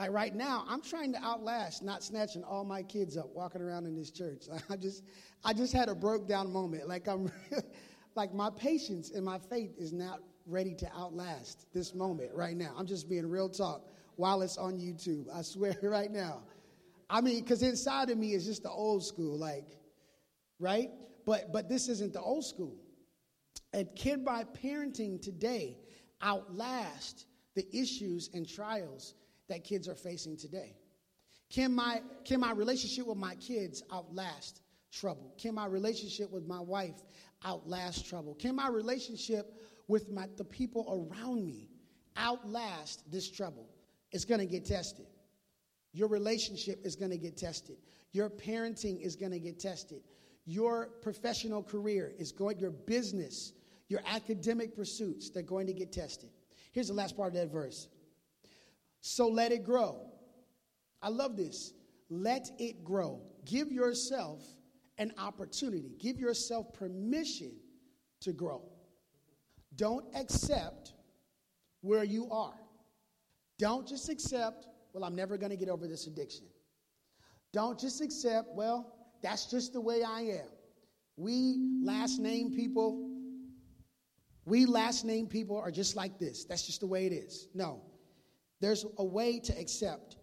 Like 0.00 0.12
right 0.12 0.34
now, 0.34 0.64
I'm 0.66 0.80
trying 0.80 1.12
to 1.12 1.22
outlast 1.22 1.82
not 1.82 2.02
snatching 2.02 2.42
all 2.42 2.64
my 2.64 2.82
kids 2.82 3.18
up 3.18 3.28
walking 3.34 3.60
around 3.60 3.84
in 3.84 3.94
this 3.94 4.10
church. 4.10 4.44
I 4.70 4.76
just 4.76 5.04
I 5.44 5.52
just 5.52 5.74
had 5.74 5.90
a 5.90 5.94
broke 5.94 6.26
down 6.26 6.50
moment. 6.50 6.88
Like 6.88 7.06
I'm 7.06 7.30
like 8.14 8.32
my 8.32 8.48
patience 8.48 9.10
and 9.10 9.22
my 9.22 9.38
faith 9.38 9.72
is 9.76 9.92
not 9.92 10.20
ready 10.46 10.74
to 10.76 10.90
outlast 10.96 11.66
this 11.74 11.94
moment 11.94 12.30
right 12.34 12.56
now. 12.56 12.72
I'm 12.78 12.86
just 12.86 13.10
being 13.10 13.26
real 13.28 13.50
talk 13.50 13.90
while 14.16 14.40
it's 14.40 14.56
on 14.56 14.78
YouTube. 14.78 15.26
I 15.34 15.42
swear 15.42 15.76
right 15.82 16.10
now. 16.10 16.44
I 17.10 17.20
mean, 17.20 17.40
because 17.40 17.62
inside 17.62 18.08
of 18.08 18.16
me 18.16 18.32
is 18.32 18.46
just 18.46 18.62
the 18.62 18.70
old 18.70 19.04
school, 19.04 19.36
like, 19.36 19.66
right? 20.58 20.88
But 21.26 21.52
but 21.52 21.68
this 21.68 21.90
isn't 21.90 22.14
the 22.14 22.22
old 22.22 22.46
school. 22.46 22.74
And 23.74 23.86
can 23.96 24.24
my 24.24 24.44
parenting 24.64 25.20
today 25.20 25.76
outlast 26.22 27.26
the 27.54 27.66
issues 27.76 28.30
and 28.32 28.48
trials 28.48 29.12
that 29.50 29.62
kids 29.62 29.86
are 29.86 29.94
facing 29.94 30.36
today? 30.36 30.74
Can 31.50 31.74
my 31.74 32.00
can 32.24 32.40
my 32.40 32.52
relationship 32.52 33.06
with 33.06 33.18
my 33.18 33.34
kids 33.36 33.82
outlast 33.92 34.62
trouble? 34.90 35.34
Can 35.38 35.54
my 35.54 35.66
relationship 35.66 36.30
with 36.30 36.46
my 36.46 36.60
wife 36.60 37.02
outlast 37.44 38.08
trouble? 38.08 38.34
Can 38.34 38.56
my 38.56 38.68
relationship 38.68 39.52
with 39.90 40.08
my, 40.08 40.28
the 40.36 40.44
people 40.44 41.10
around 41.12 41.44
me 41.44 41.68
outlast 42.16 43.10
this 43.10 43.28
trouble. 43.28 43.68
It's 44.12 44.24
going 44.24 44.40
to 44.40 44.46
get 44.46 44.64
tested. 44.64 45.06
Your 45.92 46.08
relationship 46.08 46.80
is 46.84 46.94
going 46.94 47.10
to 47.10 47.18
get 47.18 47.36
tested. 47.36 47.76
Your 48.12 48.30
parenting 48.30 49.00
is 49.00 49.16
going 49.16 49.32
to 49.32 49.40
get 49.40 49.58
tested. 49.58 50.02
Your 50.46 50.90
professional 51.02 51.62
career 51.62 52.12
is 52.18 52.30
going, 52.32 52.58
your 52.58 52.70
business, 52.70 53.52
your 53.88 54.00
academic 54.06 54.74
pursuits, 54.74 55.30
they're 55.30 55.42
going 55.42 55.66
to 55.66 55.72
get 55.72 55.92
tested. 55.92 56.30
Here's 56.72 56.88
the 56.88 56.94
last 56.94 57.16
part 57.16 57.28
of 57.28 57.34
that 57.34 57.50
verse. 57.50 57.88
So 59.00 59.28
let 59.28 59.52
it 59.52 59.64
grow. 59.64 60.10
I 61.02 61.08
love 61.08 61.36
this. 61.36 61.72
Let 62.08 62.50
it 62.58 62.84
grow. 62.84 63.22
Give 63.44 63.72
yourself 63.72 64.42
an 64.98 65.12
opportunity, 65.16 65.92
give 65.98 66.20
yourself 66.20 66.74
permission 66.74 67.52
to 68.20 68.32
grow. 68.32 68.62
Don't 69.76 70.04
accept 70.14 70.92
where 71.80 72.04
you 72.04 72.30
are. 72.30 72.60
Don't 73.58 73.88
just 73.88 74.10
accept, 74.10 74.66
well, 74.92 75.04
I'm 75.04 75.14
never 75.14 75.38
going 75.38 75.50
to 75.50 75.56
get 75.56 75.70
over 75.70 75.86
this 75.86 76.06
addiction. 76.06 76.44
Don't 77.52 77.80
just 77.80 78.02
accept, 78.02 78.48
well, 78.52 78.94
that's 79.22 79.46
just 79.46 79.72
the 79.72 79.80
way 79.80 80.02
I 80.02 80.20
am. 80.20 80.48
We 81.16 81.58
last 81.82 82.20
name 82.20 82.52
people, 82.52 83.10
we 84.44 84.66
last 84.66 85.06
name 85.06 85.26
people 85.26 85.58
are 85.58 85.70
just 85.70 85.96
like 85.96 86.18
this. 86.18 86.44
That's 86.44 86.66
just 86.66 86.80
the 86.80 86.86
way 86.86 87.06
it 87.06 87.12
is. 87.12 87.48
No. 87.54 87.80
There's 88.60 88.84
a 88.98 89.04
way 89.04 89.40
to 89.40 89.58
accept 89.58 90.16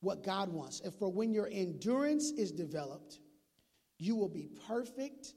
what 0.00 0.24
God 0.24 0.52
wants. 0.52 0.80
And 0.80 0.92
for 0.94 1.08
when 1.10 1.32
your 1.32 1.48
endurance 1.50 2.32
is 2.32 2.52
developed, 2.52 3.20
you 3.98 4.16
will 4.16 4.28
be 4.28 4.48
perfect 4.66 5.34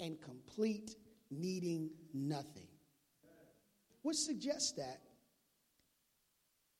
and 0.00 0.20
complete, 0.20 0.96
needing 1.30 1.90
nothing. 2.12 2.68
Which 4.02 4.18
suggests 4.18 4.72
that 4.72 5.00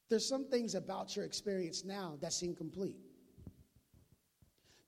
there's 0.08 0.28
some 0.28 0.48
things 0.48 0.74
about 0.74 1.16
your 1.16 1.24
experience 1.24 1.84
now 1.84 2.16
that's 2.20 2.42
incomplete. 2.42 2.98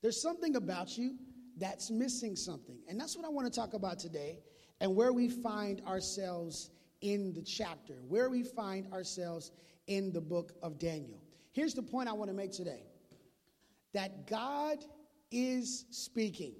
There's 0.01 0.21
something 0.21 0.55
about 0.55 0.97
you 0.97 1.17
that's 1.57 1.91
missing 1.91 2.35
something. 2.37 2.77
And 2.87 2.97
that's 2.97 3.17
what 3.17 3.25
I 3.25 3.29
want 3.29 3.51
to 3.51 3.59
talk 3.59 3.73
about 3.73 3.99
today 3.99 4.39
and 4.79 4.95
where 4.95 5.11
we 5.11 5.27
find 5.27 5.81
ourselves 5.81 6.69
in 7.01 7.33
the 7.33 7.41
chapter, 7.41 7.95
where 8.07 8.29
we 8.29 8.43
find 8.43 8.91
ourselves 8.93 9.51
in 9.89 10.13
the 10.13 10.21
book 10.21 10.53
of 10.63 10.79
Daniel. 10.79 11.19
Here's 11.51 11.73
the 11.73 11.83
point 11.83 12.07
I 12.07 12.13
want 12.13 12.29
to 12.29 12.35
make 12.35 12.51
today 12.51 12.83
that 13.93 14.27
God 14.27 14.77
is 15.31 15.85
speaking. 15.89 16.53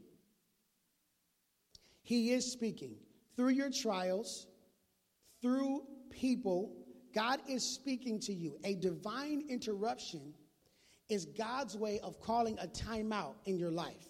He 2.01 2.31
is 2.31 2.51
speaking 2.51 2.95
through 3.35 3.49
your 3.49 3.69
trials, 3.69 4.47
through 5.41 5.83
people. 6.09 6.75
God 7.13 7.39
is 7.47 7.63
speaking 7.63 8.19
to 8.21 8.33
you. 8.33 8.57
A 8.63 8.73
divine 8.75 9.43
interruption 9.47 10.33
is 11.07 11.25
God's 11.25 11.77
way 11.77 11.99
of 12.01 12.19
calling 12.19 12.57
a 12.59 12.67
timeout 12.67 13.35
in 13.45 13.57
your 13.57 13.71
life. 13.71 14.07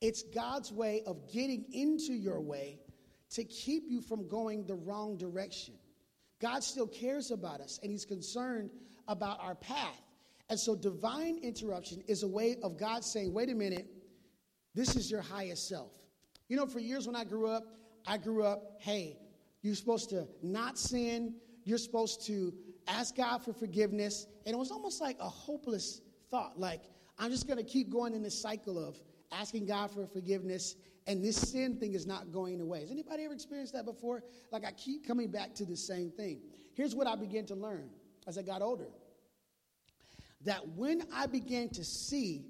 It's 0.00 0.24
God's 0.24 0.72
way 0.72 1.02
of 1.06 1.32
getting 1.32 1.64
into 1.72 2.12
your 2.12 2.40
way 2.40 2.80
to 3.30 3.44
keep 3.44 3.84
you 3.86 4.00
from 4.00 4.28
going 4.28 4.66
the 4.66 4.74
wrong 4.74 5.16
direction. 5.16 5.74
God 6.40 6.62
still 6.62 6.86
cares 6.86 7.30
about 7.30 7.60
us 7.60 7.78
and 7.82 7.90
He's 7.90 8.04
concerned 8.04 8.70
about 9.08 9.38
our 9.40 9.54
path. 9.54 10.02
And 10.48 10.58
so, 10.58 10.76
divine 10.76 11.38
interruption 11.42 12.02
is 12.06 12.22
a 12.22 12.28
way 12.28 12.56
of 12.62 12.78
God 12.78 13.04
saying, 13.04 13.32
wait 13.32 13.50
a 13.50 13.54
minute, 13.54 13.86
this 14.74 14.94
is 14.94 15.10
your 15.10 15.22
highest 15.22 15.68
self. 15.68 15.90
You 16.48 16.56
know, 16.56 16.66
for 16.66 16.78
years 16.78 17.06
when 17.06 17.16
I 17.16 17.24
grew 17.24 17.48
up, 17.48 17.64
I 18.06 18.18
grew 18.18 18.44
up, 18.44 18.76
hey, 18.78 19.18
you're 19.62 19.74
supposed 19.74 20.10
to 20.10 20.28
not 20.42 20.78
sin, 20.78 21.34
you're 21.64 21.78
supposed 21.78 22.24
to 22.26 22.52
ask 22.86 23.16
God 23.16 23.38
for 23.38 23.52
forgiveness. 23.52 24.26
And 24.44 24.54
it 24.54 24.58
was 24.58 24.70
almost 24.70 25.00
like 25.00 25.16
a 25.18 25.28
hopeless 25.28 26.00
thought. 26.30 26.58
Like, 26.60 26.82
I'm 27.18 27.30
just 27.30 27.48
going 27.48 27.58
to 27.58 27.64
keep 27.64 27.90
going 27.90 28.14
in 28.14 28.22
this 28.22 28.40
cycle 28.40 28.78
of 28.78 28.96
asking 29.32 29.66
God 29.66 29.90
for 29.90 30.06
forgiveness, 30.06 30.76
and 31.06 31.24
this 31.24 31.36
sin 31.36 31.76
thing 31.76 31.94
is 31.94 32.06
not 32.06 32.32
going 32.32 32.60
away. 32.60 32.80
Has 32.80 32.90
anybody 32.90 33.24
ever 33.24 33.34
experienced 33.34 33.72
that 33.74 33.84
before? 33.84 34.24
Like, 34.50 34.64
I 34.64 34.72
keep 34.72 35.06
coming 35.06 35.30
back 35.30 35.54
to 35.54 35.64
the 35.64 35.76
same 35.76 36.10
thing. 36.10 36.40
Here's 36.74 36.94
what 36.94 37.06
I 37.06 37.14
began 37.14 37.46
to 37.46 37.54
learn 37.54 37.90
as 38.26 38.36
I 38.38 38.42
got 38.42 38.62
older 38.62 38.88
that 40.44 40.66
when 40.76 41.02
I 41.12 41.26
began 41.26 41.68
to 41.70 41.84
see 41.84 42.46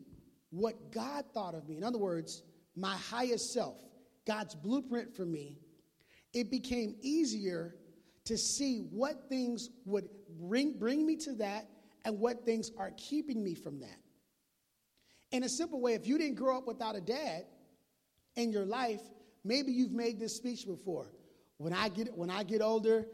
what 0.50 0.92
God 0.92 1.24
thought 1.32 1.54
of 1.54 1.68
me, 1.68 1.76
in 1.76 1.84
other 1.84 1.98
words, 1.98 2.42
my 2.74 2.94
highest 2.96 3.52
self, 3.52 3.76
God's 4.26 4.54
blueprint 4.54 5.14
for 5.14 5.24
me, 5.24 5.58
it 6.34 6.50
became 6.50 6.96
easier 7.00 7.76
to 8.24 8.36
see 8.36 8.80
what 8.90 9.28
things 9.28 9.70
would 9.84 10.08
bring, 10.38 10.78
bring 10.78 11.06
me 11.06 11.16
to 11.16 11.32
that 11.34 11.68
and 12.04 12.18
what 12.18 12.44
things 12.44 12.70
are 12.76 12.90
keeping 12.96 13.42
me 13.42 13.54
from 13.54 13.80
that. 13.80 13.98
In 15.30 15.44
a 15.44 15.48
simple 15.48 15.80
way, 15.80 15.94
if 15.94 16.06
you 16.06 16.18
didn't 16.18 16.36
grow 16.36 16.58
up 16.58 16.66
without 16.66 16.96
a 16.96 17.00
dad 17.00 17.44
in 18.36 18.52
your 18.52 18.64
life, 18.64 19.00
maybe 19.44 19.72
you've 19.72 19.92
made 19.92 20.20
this 20.20 20.36
speech 20.36 20.66
before. 20.66 21.06
When 21.58 21.72
I 21.72 21.88
get 21.88 22.16
when 22.16 22.30
I 22.30 22.42
get 22.42 22.60
older 22.60 23.06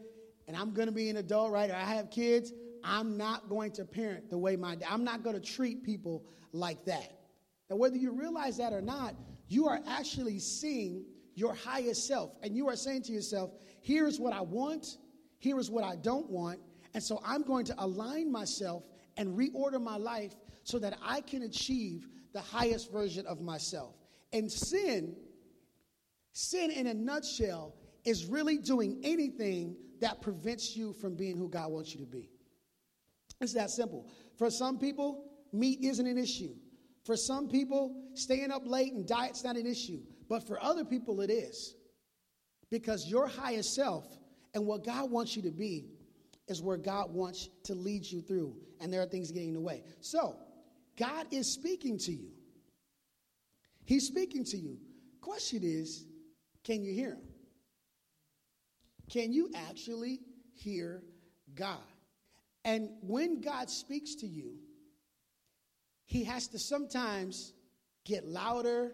and 0.47 0.55
I'm 0.55 0.73
going 0.73 0.87
to 0.87 0.93
be 0.93 1.09
an 1.09 1.17
adult, 1.17 1.51
right, 1.51 1.69
or 1.69 1.75
I 1.75 1.85
have 1.85 2.11
kids, 2.11 2.51
I'm 2.83 3.17
not 3.17 3.49
going 3.49 3.71
to 3.73 3.85
parent 3.85 4.29
the 4.29 4.37
way 4.37 4.55
my 4.55 4.75
dad. 4.75 4.89
I'm 4.91 5.03
not 5.03 5.23
going 5.23 5.39
to 5.39 5.41
treat 5.41 5.83
people 5.83 6.25
like 6.51 6.83
that. 6.85 7.13
And 7.69 7.79
whether 7.79 7.95
you 7.95 8.11
realize 8.11 8.57
that 8.57 8.73
or 8.73 8.81
not, 8.81 9.15
you 9.47 9.67
are 9.67 9.79
actually 9.87 10.39
seeing 10.39 11.05
your 11.35 11.53
highest 11.53 12.05
self. 12.07 12.31
And 12.43 12.55
you 12.55 12.67
are 12.67 12.75
saying 12.75 13.03
to 13.03 13.13
yourself, 13.13 13.51
here's 13.81 14.19
what 14.19 14.33
I 14.33 14.41
want, 14.41 14.97
here 15.39 15.57
is 15.57 15.71
what 15.71 15.83
I 15.83 15.95
don't 15.95 16.29
want. 16.29 16.59
And 16.93 17.01
so 17.01 17.21
I'm 17.25 17.43
going 17.43 17.65
to 17.65 17.75
align 17.77 18.31
myself 18.31 18.83
and 19.17 19.37
reorder 19.37 19.81
my 19.81 19.97
life 19.97 20.35
so 20.63 20.79
that 20.79 20.97
I 21.03 21.21
can 21.21 21.43
achieve 21.43 22.07
the 22.33 22.41
highest 22.41 22.91
version 22.91 23.25
of 23.25 23.41
myself. 23.41 23.95
And 24.33 24.51
sin, 24.51 25.15
sin 26.33 26.71
in 26.71 26.87
a 26.87 26.93
nutshell, 26.93 27.75
is 28.03 28.25
really 28.25 28.57
doing 28.57 28.99
anything 29.03 29.77
that 30.01 30.21
prevents 30.21 30.75
you 30.75 30.91
from 30.93 31.15
being 31.15 31.37
who 31.37 31.47
God 31.47 31.71
wants 31.71 31.93
you 31.93 31.99
to 32.01 32.05
be. 32.05 32.29
It's 33.39 33.53
that 33.53 33.69
simple. 33.69 34.09
For 34.37 34.49
some 34.49 34.77
people, 34.79 35.25
meat 35.53 35.79
isn't 35.81 36.05
an 36.05 36.17
issue. 36.17 36.55
For 37.05 37.15
some 37.15 37.47
people, 37.47 37.95
staying 38.13 38.51
up 38.51 38.63
late 38.65 38.93
and 38.93 39.07
diet's 39.07 39.43
not 39.43 39.55
an 39.55 39.65
issue. 39.65 40.01
But 40.27 40.47
for 40.47 40.61
other 40.61 40.83
people, 40.83 41.21
it 41.21 41.29
is. 41.29 41.75
Because 42.69 43.07
your 43.07 43.27
highest 43.27 43.75
self 43.75 44.05
and 44.53 44.65
what 44.65 44.83
God 44.83 45.11
wants 45.11 45.35
you 45.35 45.41
to 45.43 45.51
be 45.51 45.89
is 46.47 46.61
where 46.61 46.77
God 46.77 47.13
wants 47.13 47.49
to 47.65 47.75
lead 47.75 48.05
you 48.05 48.21
through. 48.21 48.55
And 48.79 48.91
there 48.91 49.01
are 49.01 49.05
things 49.05 49.31
getting 49.31 49.49
in 49.49 49.53
the 49.55 49.61
way. 49.61 49.83
So, 50.01 50.37
God 50.97 51.27
is 51.31 51.51
speaking 51.51 51.97
to 51.99 52.11
you. 52.11 52.31
He's 53.85 54.07
speaking 54.07 54.43
to 54.45 54.57
you. 54.57 54.77
Question 55.21 55.61
is, 55.63 56.05
can 56.63 56.83
you 56.83 56.93
hear 56.93 57.11
him? 57.11 57.27
Can 59.09 59.33
you 59.33 59.51
actually 59.55 60.19
hear 60.53 61.03
God? 61.55 61.77
And 62.65 62.89
when 63.01 63.41
God 63.41 63.69
speaks 63.69 64.15
to 64.15 64.27
you, 64.27 64.55
he 66.05 66.23
has 66.23 66.47
to 66.49 66.59
sometimes 66.59 67.53
get 68.05 68.25
louder 68.25 68.93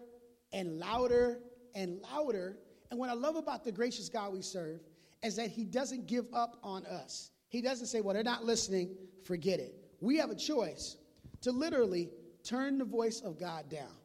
and 0.52 0.78
louder 0.78 1.38
and 1.74 2.00
louder. 2.00 2.58
And 2.90 2.98
what 2.98 3.10
I 3.10 3.14
love 3.14 3.36
about 3.36 3.64
the 3.64 3.72
gracious 3.72 4.08
God 4.08 4.32
we 4.32 4.42
serve 4.42 4.80
is 5.22 5.36
that 5.36 5.50
he 5.50 5.64
doesn't 5.64 6.06
give 6.06 6.26
up 6.32 6.58
on 6.62 6.84
us. 6.86 7.30
He 7.48 7.60
doesn't 7.60 7.86
say, 7.86 8.00
well, 8.00 8.14
they're 8.14 8.22
not 8.22 8.44
listening, 8.44 8.96
forget 9.24 9.60
it. 9.60 9.74
We 10.00 10.16
have 10.18 10.30
a 10.30 10.34
choice 10.34 10.96
to 11.42 11.52
literally 11.52 12.10
turn 12.42 12.78
the 12.78 12.84
voice 12.84 13.20
of 13.20 13.38
God 13.38 13.68
down. 13.68 13.99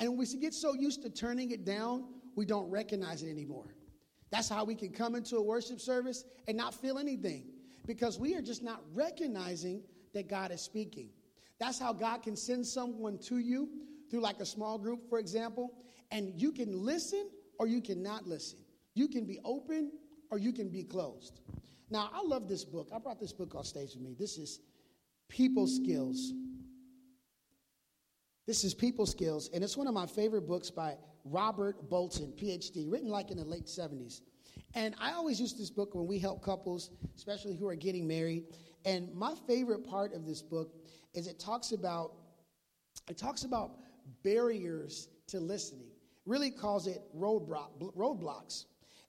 And 0.00 0.10
when 0.10 0.18
we 0.18 0.38
get 0.38 0.54
so 0.54 0.74
used 0.74 1.02
to 1.02 1.10
turning 1.10 1.50
it 1.50 1.64
down, 1.64 2.04
we 2.36 2.44
don't 2.44 2.70
recognize 2.70 3.22
it 3.22 3.30
anymore. 3.30 3.74
That's 4.30 4.48
how 4.48 4.64
we 4.64 4.74
can 4.74 4.90
come 4.90 5.14
into 5.14 5.36
a 5.36 5.42
worship 5.42 5.80
service 5.80 6.24
and 6.46 6.56
not 6.56 6.74
feel 6.74 6.98
anything 6.98 7.44
because 7.86 8.18
we 8.18 8.34
are 8.34 8.42
just 8.42 8.62
not 8.62 8.82
recognizing 8.94 9.82
that 10.14 10.28
God 10.28 10.52
is 10.52 10.60
speaking. 10.60 11.08
That's 11.58 11.78
how 11.78 11.92
God 11.92 12.22
can 12.22 12.36
send 12.36 12.66
someone 12.66 13.18
to 13.18 13.38
you 13.38 13.68
through 14.10 14.20
like 14.20 14.40
a 14.40 14.46
small 14.46 14.78
group, 14.78 15.08
for 15.08 15.18
example, 15.18 15.72
and 16.10 16.32
you 16.40 16.52
can 16.52 16.84
listen 16.84 17.28
or 17.58 17.66
you 17.66 17.80
cannot 17.80 18.26
listen. 18.26 18.58
You 18.94 19.08
can 19.08 19.24
be 19.24 19.40
open 19.44 19.90
or 20.30 20.38
you 20.38 20.52
can 20.52 20.68
be 20.68 20.84
closed. 20.84 21.40
Now, 21.90 22.10
I 22.12 22.22
love 22.22 22.48
this 22.48 22.64
book. 22.64 22.90
I 22.94 22.98
brought 22.98 23.18
this 23.18 23.32
book 23.32 23.54
on 23.54 23.64
stage 23.64 23.94
with 23.94 24.02
me. 24.02 24.14
This 24.18 24.36
is 24.36 24.60
People 25.28 25.66
Skills. 25.66 26.32
This 28.48 28.64
is 28.64 28.72
People 28.72 29.04
Skills, 29.04 29.50
and 29.52 29.62
it's 29.62 29.76
one 29.76 29.86
of 29.86 29.92
my 29.92 30.06
favorite 30.06 30.46
books 30.46 30.70
by 30.70 30.96
Robert 31.26 31.90
Bolton, 31.90 32.32
PhD, 32.34 32.90
written 32.90 33.10
like 33.10 33.30
in 33.30 33.36
the 33.36 33.44
late 33.44 33.66
70s. 33.66 34.22
And 34.72 34.94
I 34.98 35.12
always 35.12 35.38
use 35.38 35.52
this 35.52 35.68
book 35.68 35.94
when 35.94 36.06
we 36.06 36.18
help 36.18 36.42
couples, 36.42 36.88
especially 37.14 37.56
who 37.56 37.68
are 37.68 37.74
getting 37.74 38.08
married. 38.08 38.44
And 38.86 39.14
my 39.14 39.34
favorite 39.46 39.84
part 39.86 40.14
of 40.14 40.24
this 40.24 40.40
book 40.40 40.72
is 41.12 41.26
it 41.26 41.38
talks 41.38 41.72
about 41.72 42.12
it 43.10 43.18
talks 43.18 43.44
about 43.44 43.72
barriers 44.24 45.08
to 45.26 45.40
listening. 45.40 45.90
Really 46.24 46.50
calls 46.50 46.86
it 46.86 47.02
roadblock, 47.14 47.78
roadblocks. 47.78 48.64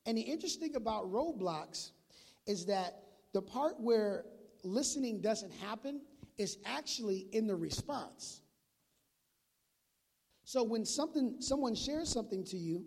And 0.06 0.18
the 0.18 0.22
interesting 0.22 0.76
about 0.76 1.10
roadblocks 1.14 1.92
is 2.46 2.66
that 2.66 3.04
the 3.32 3.42
part 3.42 3.80
where 3.80 4.26
listening 4.66 5.22
doesn't 5.22 5.54
happen 5.54 6.02
is 6.38 6.58
actually 6.66 7.30
in 7.32 7.48
the 7.48 7.56
response. 7.56 8.42
So 10.50 10.64
when 10.64 10.84
something 10.84 11.36
someone 11.42 11.76
shares 11.76 12.10
something 12.10 12.44
to 12.46 12.58
you, 12.58 12.84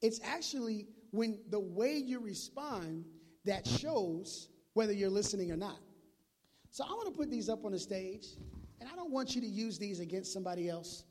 it's 0.00 0.20
actually 0.24 0.86
when 1.10 1.38
the 1.50 1.60
way 1.60 1.98
you 1.98 2.18
respond 2.18 3.04
that 3.44 3.66
shows 3.66 4.48
whether 4.72 4.94
you're 4.94 5.10
listening 5.10 5.52
or 5.52 5.56
not. 5.58 5.76
So 6.70 6.82
I 6.82 6.92
want 6.92 7.08
to 7.08 7.12
put 7.12 7.30
these 7.30 7.50
up 7.50 7.66
on 7.66 7.72
the 7.72 7.78
stage, 7.78 8.28
and 8.80 8.88
I 8.90 8.96
don't 8.96 9.10
want 9.10 9.34
you 9.34 9.42
to 9.42 9.46
use 9.46 9.78
these 9.78 10.00
against 10.00 10.32
somebody 10.32 10.70
else, 10.70 11.04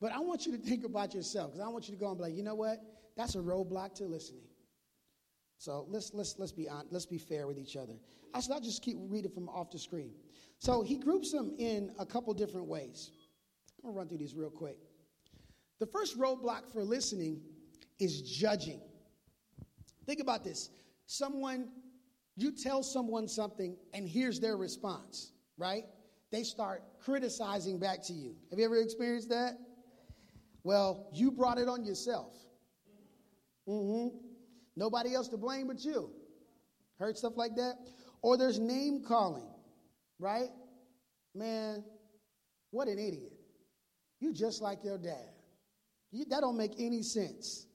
but 0.00 0.10
I 0.10 0.18
want 0.18 0.46
you 0.46 0.56
to 0.56 0.58
think 0.68 0.82
about 0.82 1.14
yourself 1.14 1.52
because 1.52 1.64
I 1.64 1.68
want 1.68 1.88
you 1.88 1.94
to 1.94 2.00
go 2.00 2.08
and 2.08 2.18
be 2.18 2.24
like, 2.24 2.34
you 2.34 2.42
know 2.42 2.56
what? 2.56 2.80
That's 3.16 3.36
a 3.36 3.38
roadblock 3.38 3.94
to 3.98 4.04
listening. 4.04 4.48
So 5.58 5.86
let's 5.88 6.12
let's 6.12 6.34
let's 6.40 6.50
be 6.50 6.68
on, 6.68 6.86
let's 6.90 7.06
be 7.06 7.18
fair 7.18 7.46
with 7.46 7.56
each 7.56 7.76
other. 7.76 7.94
I 8.34 8.40
should 8.40 8.50
not 8.50 8.64
just 8.64 8.82
keep 8.82 8.96
reading 8.98 9.30
from 9.30 9.48
off 9.48 9.70
the 9.70 9.78
screen. 9.78 10.10
So 10.58 10.82
he 10.82 10.96
groups 10.96 11.30
them 11.30 11.54
in 11.56 11.92
a 12.00 12.04
couple 12.04 12.34
different 12.34 12.66
ways. 12.66 13.12
I'm 13.78 13.90
gonna 13.90 13.96
run 13.96 14.08
through 14.08 14.18
these 14.18 14.34
real 14.34 14.50
quick. 14.50 14.78
The 15.78 15.86
first 15.86 16.18
roadblock 16.18 16.72
for 16.72 16.82
listening 16.82 17.40
is 17.98 18.22
judging. 18.22 18.80
Think 20.06 20.20
about 20.20 20.44
this. 20.44 20.70
Someone, 21.06 21.68
you 22.36 22.52
tell 22.52 22.82
someone 22.82 23.28
something, 23.28 23.76
and 23.92 24.08
here's 24.08 24.40
their 24.40 24.56
response, 24.56 25.32
right? 25.58 25.84
They 26.32 26.42
start 26.42 26.82
criticizing 27.00 27.78
back 27.78 28.02
to 28.04 28.12
you. 28.12 28.34
Have 28.50 28.58
you 28.58 28.64
ever 28.64 28.78
experienced 28.78 29.28
that? 29.30 29.58
Well, 30.64 31.08
you 31.12 31.30
brought 31.30 31.58
it 31.58 31.68
on 31.68 31.84
yourself. 31.84 32.34
Mm-hmm. 33.68 34.16
Nobody 34.76 35.14
else 35.14 35.28
to 35.28 35.36
blame 35.36 35.68
but 35.68 35.84
you. 35.84 36.10
Heard 36.98 37.16
stuff 37.16 37.34
like 37.36 37.54
that? 37.56 37.74
Or 38.22 38.36
there's 38.36 38.58
name 38.58 39.02
calling, 39.06 39.48
right? 40.18 40.48
Man, 41.34 41.84
what 42.70 42.88
an 42.88 42.98
idiot. 42.98 43.32
You 44.20 44.32
just 44.32 44.62
like 44.62 44.82
your 44.82 44.98
dad. 44.98 45.35
That 46.28 46.40
don't 46.40 46.56
make 46.56 46.72
any 46.78 47.02
sense. 47.02 47.66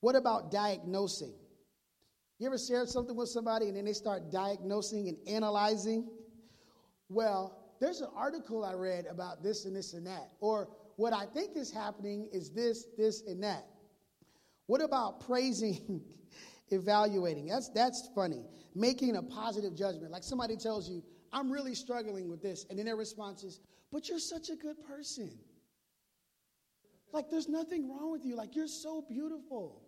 What 0.00 0.14
about 0.14 0.50
diagnosing? 0.50 1.34
You 2.38 2.46
ever 2.46 2.58
share 2.58 2.86
something 2.86 3.16
with 3.16 3.28
somebody 3.28 3.66
and 3.66 3.76
then 3.76 3.84
they 3.84 3.92
start 3.92 4.30
diagnosing 4.30 5.08
and 5.08 5.18
analyzing? 5.26 6.08
Well, 7.08 7.58
there's 7.80 8.00
an 8.00 8.10
article 8.14 8.64
I 8.64 8.74
read 8.74 9.06
about 9.06 9.42
this 9.42 9.64
and 9.64 9.74
this 9.74 9.92
and 9.92 10.06
that. 10.06 10.30
Or 10.40 10.68
what 10.96 11.12
I 11.12 11.26
think 11.26 11.56
is 11.56 11.72
happening 11.72 12.28
is 12.32 12.50
this, 12.50 12.86
this, 12.96 13.22
and 13.26 13.42
that. 13.42 13.66
What 14.66 14.82
about 14.82 15.26
praising, 15.26 16.02
evaluating? 16.70 17.46
That's, 17.46 17.70
that's 17.70 18.08
funny. 18.14 18.44
Making 18.74 19.16
a 19.16 19.22
positive 19.22 19.74
judgment. 19.74 20.12
Like 20.12 20.22
somebody 20.22 20.56
tells 20.56 20.88
you, 20.88 21.02
I'm 21.32 21.50
really 21.50 21.74
struggling 21.74 22.28
with 22.28 22.42
this. 22.42 22.66
And 22.70 22.78
then 22.78 22.86
their 22.86 22.96
response 22.96 23.42
is, 23.42 23.60
but 23.90 24.08
you're 24.08 24.18
such 24.18 24.50
a 24.50 24.56
good 24.56 24.76
person. 24.86 25.30
Like 27.12 27.30
there's 27.30 27.48
nothing 27.48 27.88
wrong 27.88 28.12
with 28.12 28.24
you. 28.24 28.36
Like 28.36 28.54
you're 28.54 28.68
so 28.68 29.04
beautiful. 29.08 29.82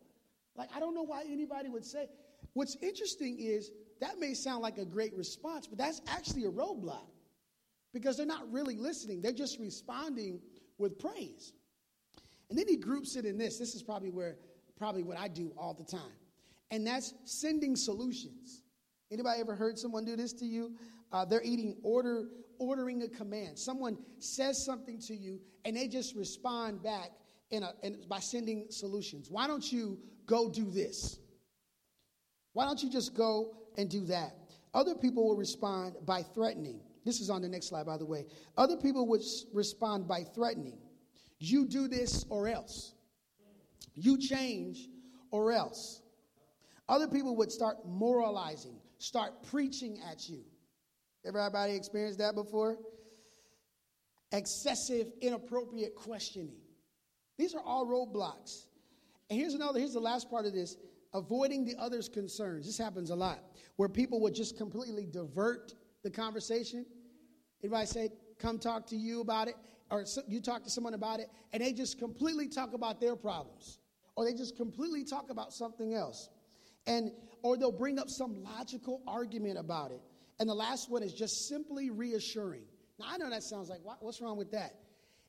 Like 0.57 0.71
I 0.75 0.81
don't 0.81 0.95
know 0.95 1.03
why 1.03 1.25
anybody 1.31 1.69
would 1.69 1.85
say, 1.85 2.07
What's 2.55 2.77
interesting 2.83 3.39
is 3.39 3.71
that 4.01 4.19
may 4.19 4.35
sound 4.35 4.63
like 4.63 4.79
a 4.79 4.85
great 4.85 5.15
response, 5.15 5.67
but 5.67 5.79
that's 5.79 6.01
actually 6.09 6.45
a 6.45 6.51
roadblock 6.51 7.07
because 7.93 8.17
they're 8.17 8.27
not 8.27 8.51
really 8.51 8.77
listening. 8.77 9.21
They're 9.21 9.33
just 9.33 9.59
responding 9.59 10.41
with 10.79 10.99
praise. 10.99 11.53
And 12.49 12.59
then 12.59 12.67
he 12.67 12.77
groups 12.77 13.17
it 13.17 13.25
in 13.25 13.39
this. 13.39 13.59
This 13.59 13.75
is 13.75 13.83
probably 13.83 14.11
where 14.11 14.37
probably 14.77 15.03
what 15.03 15.19
I 15.19 15.29
do 15.29 15.53
all 15.57 15.75
the 15.75 15.85
time. 15.85 16.13
And 16.71 16.87
that's 16.87 17.15
sending 17.25 17.77
solutions. 17.77 18.63
Anybody 19.13 19.41
ever 19.41 19.55
heard 19.55 19.79
someone 19.79 20.05
do 20.05 20.17
this 20.17 20.33
to 20.35 20.47
you? 20.47 20.73
Uh, 21.13 21.25
they're 21.25 21.43
eating 21.43 21.77
order, 21.83 22.29
ordering 22.61 23.03
a 23.03 23.09
command. 23.09 23.59
Someone 23.59 23.99
says 24.21 24.65
something 24.65 25.01
to 25.01 25.17
you, 25.17 25.41
and 25.65 25.77
they 25.77 25.89
just 25.89 26.15
respond 26.15 26.83
back 26.83 27.11
in 27.51 27.65
a, 27.65 27.73
in, 27.83 28.05
by 28.09 28.21
sending 28.21 28.67
solutions. 28.71 29.29
Why 29.29 29.49
don't 29.49 29.73
you 29.73 29.99
go 30.27 30.49
do 30.49 30.71
this? 30.71 31.19
Why 32.53 32.67
don't 32.67 32.81
you 32.83 32.91
just 32.91 33.15
go 33.15 33.57
and 33.77 33.91
do 33.91 34.05
that? 34.07 34.37
Other 34.75 34.95
people 34.95 35.27
will 35.27 35.37
respond 35.37 35.97
by 36.07 36.23
threatening. 36.23 36.81
This 37.05 37.21
is 37.21 37.31
on 37.31 37.43
the 37.43 37.49
next 37.49 37.67
slide, 37.67 37.87
by 37.87 37.97
the 37.97 38.07
way. 38.07 38.27
Other 38.57 38.77
people 38.77 39.09
would 39.09 39.23
respond 39.53 40.07
by 40.07 40.23
threatening. 40.23 40.79
You 41.39 41.67
do 41.67 41.89
this 41.89 42.25
or 42.29 42.47
else. 42.47 42.95
You 43.95 44.19
change 44.19 44.89
or 45.31 45.53
else. 45.53 46.03
Other 46.89 47.09
people 47.09 47.37
would 47.37 47.51
start 47.51 47.77
moralizing, 47.87 48.77
start 48.99 49.43
preaching 49.45 50.01
at 50.11 50.29
you. 50.29 50.45
Everybody 51.25 51.75
experienced 51.75 52.19
that 52.19 52.35
before? 52.35 52.79
Excessive, 54.33 55.09
inappropriate 55.21 55.95
questioning. 55.95 56.57
These 57.37 57.55
are 57.55 57.63
all 57.63 57.87
roadblocks. 57.87 58.67
And 59.29 59.39
here's 59.39 59.55
another, 59.55 59.79
here's 59.79 59.93
the 59.93 60.01
last 60.01 60.31
part 60.31 60.47
of 60.47 60.53
this 60.53 60.77
avoiding 61.13 61.65
the 61.65 61.75
other's 61.77 62.09
concerns. 62.09 62.67
This 62.67 62.79
happens 62.79 63.11
a 63.11 63.17
lot, 63.17 63.41
where 63.77 63.89
people 63.89 64.21
would 64.21 64.35
just 64.35 64.57
completely 64.57 65.07
divert 65.07 65.75
the 66.03 66.11
conversation. 66.11 66.87
Anybody 67.63 67.87
say, 67.87 68.11
come 68.39 68.59
talk 68.59 68.87
to 68.87 68.97
you 68.97 69.21
about 69.21 69.49
it, 69.49 69.55
or 69.91 70.05
you 70.29 70.41
talk 70.41 70.63
to 70.65 70.71
someone 70.71 70.95
about 70.95 71.19
it, 71.21 71.29
and 71.53 71.63
they 71.63 71.73
just 71.73 71.99
completely 71.99 72.49
talk 72.49 72.75
about 72.75 73.01
their 73.01 73.17
problems, 73.17 73.81
or 74.17 74.25
they 74.25 74.33
just 74.33 74.57
completely 74.57 75.05
talk 75.05 75.31
about 75.31 75.53
something 75.53 75.95
else. 75.95 76.29
And 76.87 77.11
or 77.43 77.57
they'll 77.57 77.73
bring 77.73 77.99
up 77.99 78.09
some 78.09 78.43
logical 78.43 79.03
argument 79.07 79.59
about 79.59 79.91
it. 79.91 80.01
And 80.41 80.49
the 80.49 80.55
last 80.55 80.91
one 80.91 81.03
is 81.03 81.13
just 81.13 81.49
simply 81.49 81.91
reassuring. 81.91 82.65
Now, 82.99 83.07
I 83.11 83.19
know 83.19 83.29
that 83.31 83.43
sounds 83.43 83.69
like, 83.69 83.81
what's 84.01 84.21
wrong 84.23 84.39
with 84.39 84.51
that? 84.53 84.75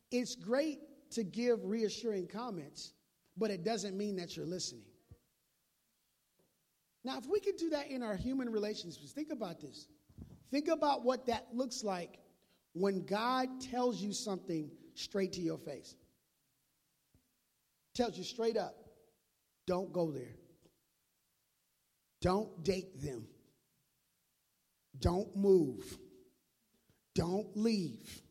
It's 0.10 0.36
great 0.36 0.80
to 1.12 1.24
give 1.24 1.60
reassuring 1.66 2.28
comments, 2.28 2.94
but 3.38 3.52
it 3.52 3.64
doesn't 3.64 3.98
mean 3.98 4.16
that 4.16 4.38
you're 4.38 4.46
listening. 4.46 4.86
Now, 7.04 7.18
if 7.18 7.26
we 7.28 7.42
could 7.42 7.58
do 7.58 7.70
that 7.72 7.92
in 7.92 8.04
our 8.04 8.16
human 8.16 8.50
relationships, 8.50 9.12
think 9.12 9.32
about 9.32 9.60
this. 9.60 9.88
Think 10.50 10.70
about 10.70 11.04
what 11.04 11.26
that 11.26 11.48
looks 11.54 11.84
like 11.84 12.20
when 12.74 13.06
God 13.06 13.50
tells 13.60 14.02
you 14.02 14.14
something 14.14 14.72
straight 14.94 15.34
to 15.34 15.42
your 15.42 15.58
face. 15.58 15.96
Tells 17.96 18.18
you 18.18 18.24
straight 18.24 18.56
up, 18.56 18.76
don't 19.68 19.92
go 19.92 20.12
there. 20.12 20.36
Don't 22.22 22.64
date 22.64 23.02
them. 23.02 23.28
Don't 25.02 25.36
move. 25.36 25.98
Don't 27.16 27.48
leave. 27.58 28.22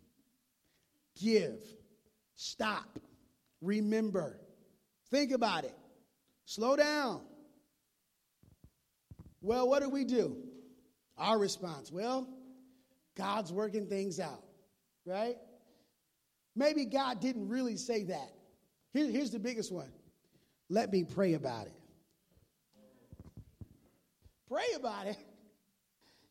Give. 1.20 1.60
Stop. 2.36 2.98
Remember. 3.60 4.40
Think 5.10 5.32
about 5.32 5.64
it. 5.64 5.76
Slow 6.46 6.76
down. 6.76 7.20
Well, 9.42 9.68
what 9.68 9.82
do 9.82 9.88
we 9.88 10.04
do? 10.04 10.36
Our 11.18 11.38
response, 11.38 11.92
well, 11.92 12.26
God's 13.16 13.52
working 13.52 13.86
things 13.86 14.18
out, 14.18 14.42
right? 15.04 15.36
Maybe 16.56 16.84
God 16.86 17.20
didn't 17.20 17.48
really 17.48 17.76
say 17.76 18.04
that. 18.04 18.32
Here, 18.92 19.10
here's 19.10 19.30
the 19.30 19.38
biggest 19.38 19.70
one 19.72 19.90
let 20.68 20.92
me 20.92 21.04
pray 21.04 21.34
about 21.34 21.66
it. 21.66 21.74
Pray 24.48 24.66
about 24.76 25.06
it. 25.06 25.16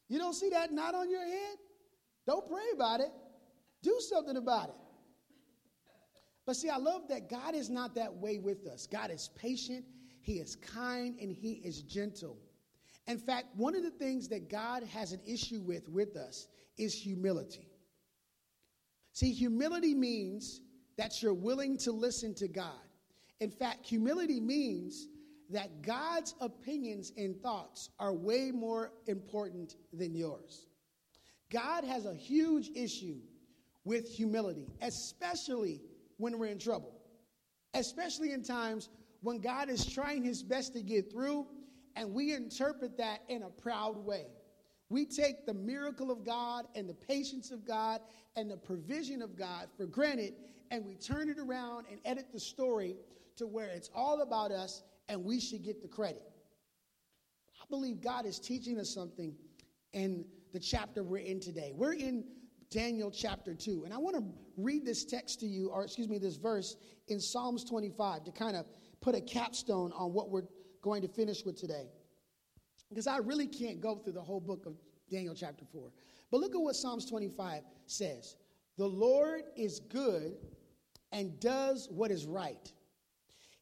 You 0.10 0.18
don't 0.18 0.34
see 0.34 0.50
that 0.50 0.74
knot 0.74 0.96
on 0.96 1.10
your 1.10 1.26
head? 1.26 1.58
Don't 2.28 2.48
pray 2.48 2.66
about 2.74 3.00
it. 3.00 3.12
Do 3.82 3.96
something 4.00 4.36
about 4.36 4.70
it. 4.70 4.76
But 6.46 6.56
see, 6.56 6.70
I 6.70 6.78
love 6.78 7.08
that 7.10 7.30
God 7.30 7.54
is 7.54 7.70
not 7.70 7.96
that 7.96 8.14
way 8.14 8.40
with 8.40 8.66
us. 8.66 8.88
God 8.88 9.12
is 9.12 9.30
patient, 9.36 9.86
He 10.22 10.40
is 10.40 10.56
kind, 10.56 11.16
and 11.22 11.32
He 11.32 11.62
is 11.64 11.84
gentle. 11.84 12.38
In 13.08 13.18
fact, 13.18 13.48
one 13.56 13.76
of 13.76 13.84
the 13.84 13.92
things 13.92 14.28
that 14.30 14.50
God 14.50 14.84
has 14.84 15.12
an 15.12 15.22
issue 15.26 15.62
with 15.62 15.88
with 15.90 16.16
us 16.16 16.48
is 16.78 16.94
humility. 16.94 17.70
See, 19.14 19.32
humility 19.32 19.94
means 19.94 20.62
that 20.98 21.22
you're 21.22 21.34
willing 21.34 21.78
to 21.80 21.92
listen 21.92 22.34
to 22.36 22.48
God. 22.48 22.88
In 23.40 23.50
fact, 23.50 23.86
humility 23.86 24.40
means 24.40 25.08
that 25.50 25.82
God's 25.82 26.36
opinions 26.42 27.12
and 27.18 27.36
thoughts 27.42 27.90
are 28.00 28.14
way 28.14 28.52
more 28.52 28.92
important 29.08 29.76
than 29.94 30.16
yours. 30.16 30.68
God 31.52 31.84
has 31.84 32.06
a 32.06 32.14
huge 32.14 32.70
issue 32.76 33.18
with 33.84 34.08
humility, 34.08 34.68
especially 34.82 35.82
when 36.18 36.38
we're 36.38 36.48
in 36.48 36.60
trouble, 36.60 36.94
especially 37.74 38.34
in 38.34 38.44
times 38.44 38.90
when 39.22 39.40
God 39.40 39.70
is 39.70 39.86
trying 39.86 40.24
his 40.24 40.44
best 40.44 40.74
to 40.74 40.82
get 40.82 41.12
through, 41.12 41.48
and 41.96 42.14
we 42.14 42.34
interpret 42.34 42.98
that 42.98 43.22
in 43.28 43.44
a 43.44 43.50
proud 43.50 43.98
way. 43.98 44.28
We 44.90 45.06
take 45.06 45.46
the 45.46 45.54
miracle 45.54 46.12
of 46.12 46.24
God 46.24 46.66
and 46.76 46.88
the 46.88 46.94
patience 46.94 47.52
of 47.52 47.66
God 47.66 48.02
and 48.36 48.50
the 48.50 48.58
provision 48.58 49.22
of 49.22 49.36
God 49.36 49.68
for 49.78 49.86
granted, 49.86 50.34
and 50.72 50.86
we 50.86 50.96
turn 50.96 51.30
it 51.30 51.40
around 51.40 51.86
and 51.90 52.00
edit 52.06 52.28
the 52.32 52.40
story 52.40 52.96
to 53.38 53.48
where 53.48 53.68
it's 53.68 53.90
all 53.96 54.22
about 54.22 54.52
us 54.52 54.84
and 55.10 55.26
we 55.26 55.40
should 55.40 55.64
get 55.64 55.82
the 55.82 55.88
credit. 55.88 56.24
I 57.62 57.66
believe 57.70 58.00
God 58.02 58.26
is 58.26 58.40
teaching 58.40 58.80
us 58.80 58.90
something 58.94 59.34
in 59.92 60.24
the 60.54 60.60
chapter 60.60 61.04
we're 61.04 61.18
in 61.18 61.40
today. 61.40 61.74
We're 61.76 61.94
in 61.94 62.24
Daniel 62.70 63.12
chapter 63.12 63.56
2, 63.56 63.84
and 63.84 63.94
I 63.94 63.98
want 63.98 64.16
to 64.16 64.24
read 64.56 64.86
this 64.86 65.04
text 65.04 65.40
to 65.40 65.48
you, 65.48 65.70
or 65.70 65.84
excuse 65.84 66.08
me, 66.08 66.20
this 66.20 66.38
verse 66.38 66.78
in 67.08 67.20
Psalms 67.20 67.64
25 67.64 68.24
to 68.26 68.32
kind 68.32 68.56
of 68.56 68.66
put 69.02 69.16
a 69.16 69.22
capstone 69.22 69.92
on 69.94 70.14
what 70.14 70.30
we're 70.30 70.48
going 70.82 71.02
to 71.02 71.08
finish 71.08 71.44
with 71.44 71.60
today. 71.60 71.90
Because 72.90 73.08
I 73.08 73.18
really 73.18 73.48
can't 73.48 73.82
go 73.82 73.96
through 73.96 74.14
the 74.14 74.22
whole 74.22 74.40
book 74.40 74.66
of 74.66 74.74
Daniel 75.12 75.36
chapter 75.36 75.66
4. 75.72 75.92
But 76.32 76.42
look 76.42 76.54
at 76.54 76.62
what 76.62 76.76
Psalms 76.76 77.06
25 77.06 77.64
says 77.88 78.36
The 78.78 78.88
Lord 78.88 79.42
is 79.56 79.80
good 79.80 80.38
and 81.12 81.40
does 81.40 81.88
what 81.92 82.12
is 82.12 82.26
right. 82.26 82.72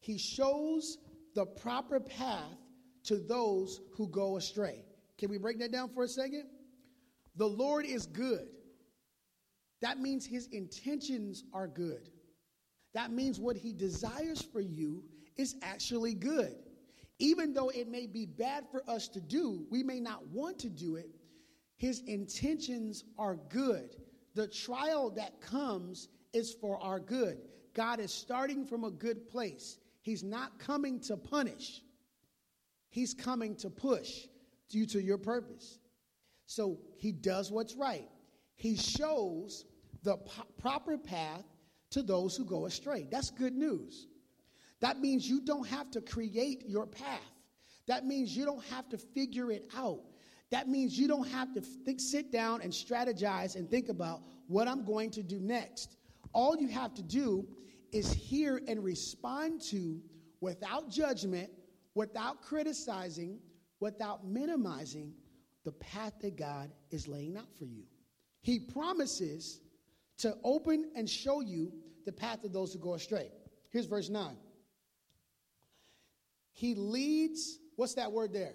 He 0.00 0.18
shows 0.18 0.98
the 1.38 1.46
proper 1.46 2.00
path 2.00 2.58
to 3.04 3.16
those 3.16 3.80
who 3.92 4.08
go 4.08 4.38
astray. 4.38 4.82
Can 5.18 5.30
we 5.30 5.38
break 5.38 5.60
that 5.60 5.70
down 5.70 5.88
for 5.88 6.02
a 6.02 6.08
second? 6.08 6.46
The 7.36 7.46
Lord 7.46 7.86
is 7.86 8.06
good. 8.06 8.48
That 9.80 10.00
means 10.00 10.26
his 10.26 10.48
intentions 10.48 11.44
are 11.54 11.68
good. 11.68 12.10
That 12.92 13.12
means 13.12 13.38
what 13.38 13.54
he 13.54 13.72
desires 13.72 14.42
for 14.42 14.60
you 14.60 15.04
is 15.36 15.54
actually 15.62 16.14
good. 16.14 16.56
Even 17.20 17.54
though 17.54 17.68
it 17.68 17.86
may 17.86 18.08
be 18.08 18.26
bad 18.26 18.64
for 18.68 18.82
us 18.90 19.06
to 19.06 19.20
do, 19.20 19.64
we 19.70 19.84
may 19.84 20.00
not 20.00 20.26
want 20.26 20.58
to 20.58 20.68
do 20.68 20.96
it, 20.96 21.10
his 21.76 22.00
intentions 22.08 23.04
are 23.16 23.36
good. 23.48 23.94
The 24.34 24.48
trial 24.48 25.10
that 25.10 25.40
comes 25.40 26.08
is 26.32 26.52
for 26.52 26.82
our 26.82 26.98
good. 26.98 27.38
God 27.74 28.00
is 28.00 28.12
starting 28.12 28.66
from 28.66 28.82
a 28.82 28.90
good 28.90 29.28
place. 29.28 29.78
He's 30.08 30.24
not 30.24 30.58
coming 30.58 31.00
to 31.00 31.18
punish, 31.18 31.82
He's 32.88 33.12
coming 33.12 33.54
to 33.56 33.68
push 33.68 34.26
due 34.70 34.86
to 34.86 35.02
your 35.02 35.18
purpose. 35.18 35.78
So 36.46 36.78
He 36.96 37.12
does 37.12 37.52
what's 37.52 37.74
right. 37.74 38.08
He 38.56 38.74
shows 38.74 39.66
the 40.02 40.16
po- 40.16 40.46
proper 40.58 40.96
path 40.96 41.44
to 41.90 42.02
those 42.02 42.36
who 42.36 42.46
go 42.46 42.64
astray. 42.64 43.06
That's 43.10 43.30
good 43.30 43.54
news. 43.54 44.06
That 44.80 44.98
means 44.98 45.28
you 45.28 45.42
don't 45.42 45.66
have 45.66 45.90
to 45.90 46.00
create 46.00 46.64
your 46.66 46.86
path. 46.86 47.20
That 47.86 48.06
means 48.06 48.34
you 48.34 48.46
don't 48.46 48.64
have 48.66 48.88
to 48.88 48.96
figure 48.96 49.50
it 49.50 49.68
out. 49.76 50.00
That 50.50 50.68
means 50.68 50.98
you 50.98 51.06
don't 51.06 51.28
have 51.28 51.52
to 51.54 51.62
sit 51.98 52.32
down 52.32 52.62
and 52.62 52.72
strategize 52.72 53.56
and 53.56 53.70
think 53.70 53.90
about 53.90 54.22
what 54.46 54.68
I'm 54.68 54.84
going 54.84 55.10
to 55.10 55.22
do 55.22 55.38
next. 55.38 55.98
All 56.32 56.56
you 56.56 56.68
have 56.68 56.94
to 56.94 57.02
do 57.02 57.46
is 57.92 58.12
hear 58.12 58.60
and 58.68 58.82
respond 58.82 59.60
to 59.62 60.00
without 60.40 60.90
judgment, 60.90 61.50
without 61.94 62.42
criticizing, 62.42 63.38
without 63.80 64.26
minimizing 64.26 65.12
the 65.64 65.72
path 65.72 66.14
that 66.20 66.36
God 66.36 66.70
is 66.90 67.08
laying 67.08 67.36
out 67.36 67.52
for 67.58 67.64
you. 67.64 67.84
He 68.40 68.58
promises 68.58 69.60
to 70.18 70.36
open 70.44 70.90
and 70.96 71.08
show 71.08 71.40
you 71.40 71.72
the 72.06 72.12
path 72.12 72.44
of 72.44 72.52
those 72.52 72.72
who 72.72 72.78
go 72.78 72.94
astray. 72.94 73.30
Here's 73.70 73.86
verse 73.86 74.08
9. 74.08 74.36
He 76.52 76.74
leads, 76.74 77.58
what's 77.76 77.94
that 77.94 78.10
word 78.10 78.32
there? 78.32 78.54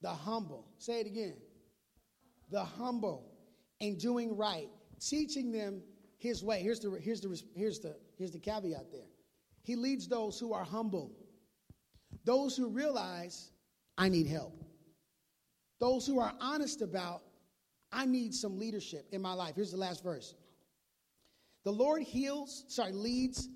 The 0.00 0.10
humble. 0.10 0.66
Say 0.78 1.00
it 1.00 1.06
again. 1.06 1.36
The 2.50 2.64
humble 2.64 3.32
in 3.80 3.96
doing 3.96 4.36
right, 4.36 4.68
teaching 5.00 5.50
them 5.50 5.82
his 6.24 6.42
way. 6.42 6.62
Here's 6.62 6.80
the, 6.80 6.98
here's 7.00 7.20
the, 7.20 7.40
here's 7.54 7.78
the, 7.78 7.94
here's 8.16 8.32
the 8.32 8.38
caveat 8.38 8.90
there. 8.90 9.06
He 9.62 9.76
leads 9.76 10.08
those 10.08 10.40
who 10.40 10.52
are 10.52 10.64
humble, 10.64 11.12
those 12.24 12.56
who 12.56 12.68
realize, 12.68 13.52
I 13.96 14.08
need 14.08 14.26
help, 14.26 14.64
those 15.80 16.06
who 16.06 16.18
are 16.18 16.32
honest 16.40 16.80
about, 16.82 17.22
I 17.92 18.06
need 18.06 18.34
some 18.34 18.58
leadership 18.58 19.06
in 19.12 19.22
my 19.22 19.34
life. 19.34 19.54
Here's 19.54 19.70
the 19.70 19.76
last 19.76 20.02
verse. 20.02 20.34
The 21.64 21.72
Lord 21.72 22.02
heals, 22.02 22.64
sorry, 22.68 22.92
leads 22.92 23.48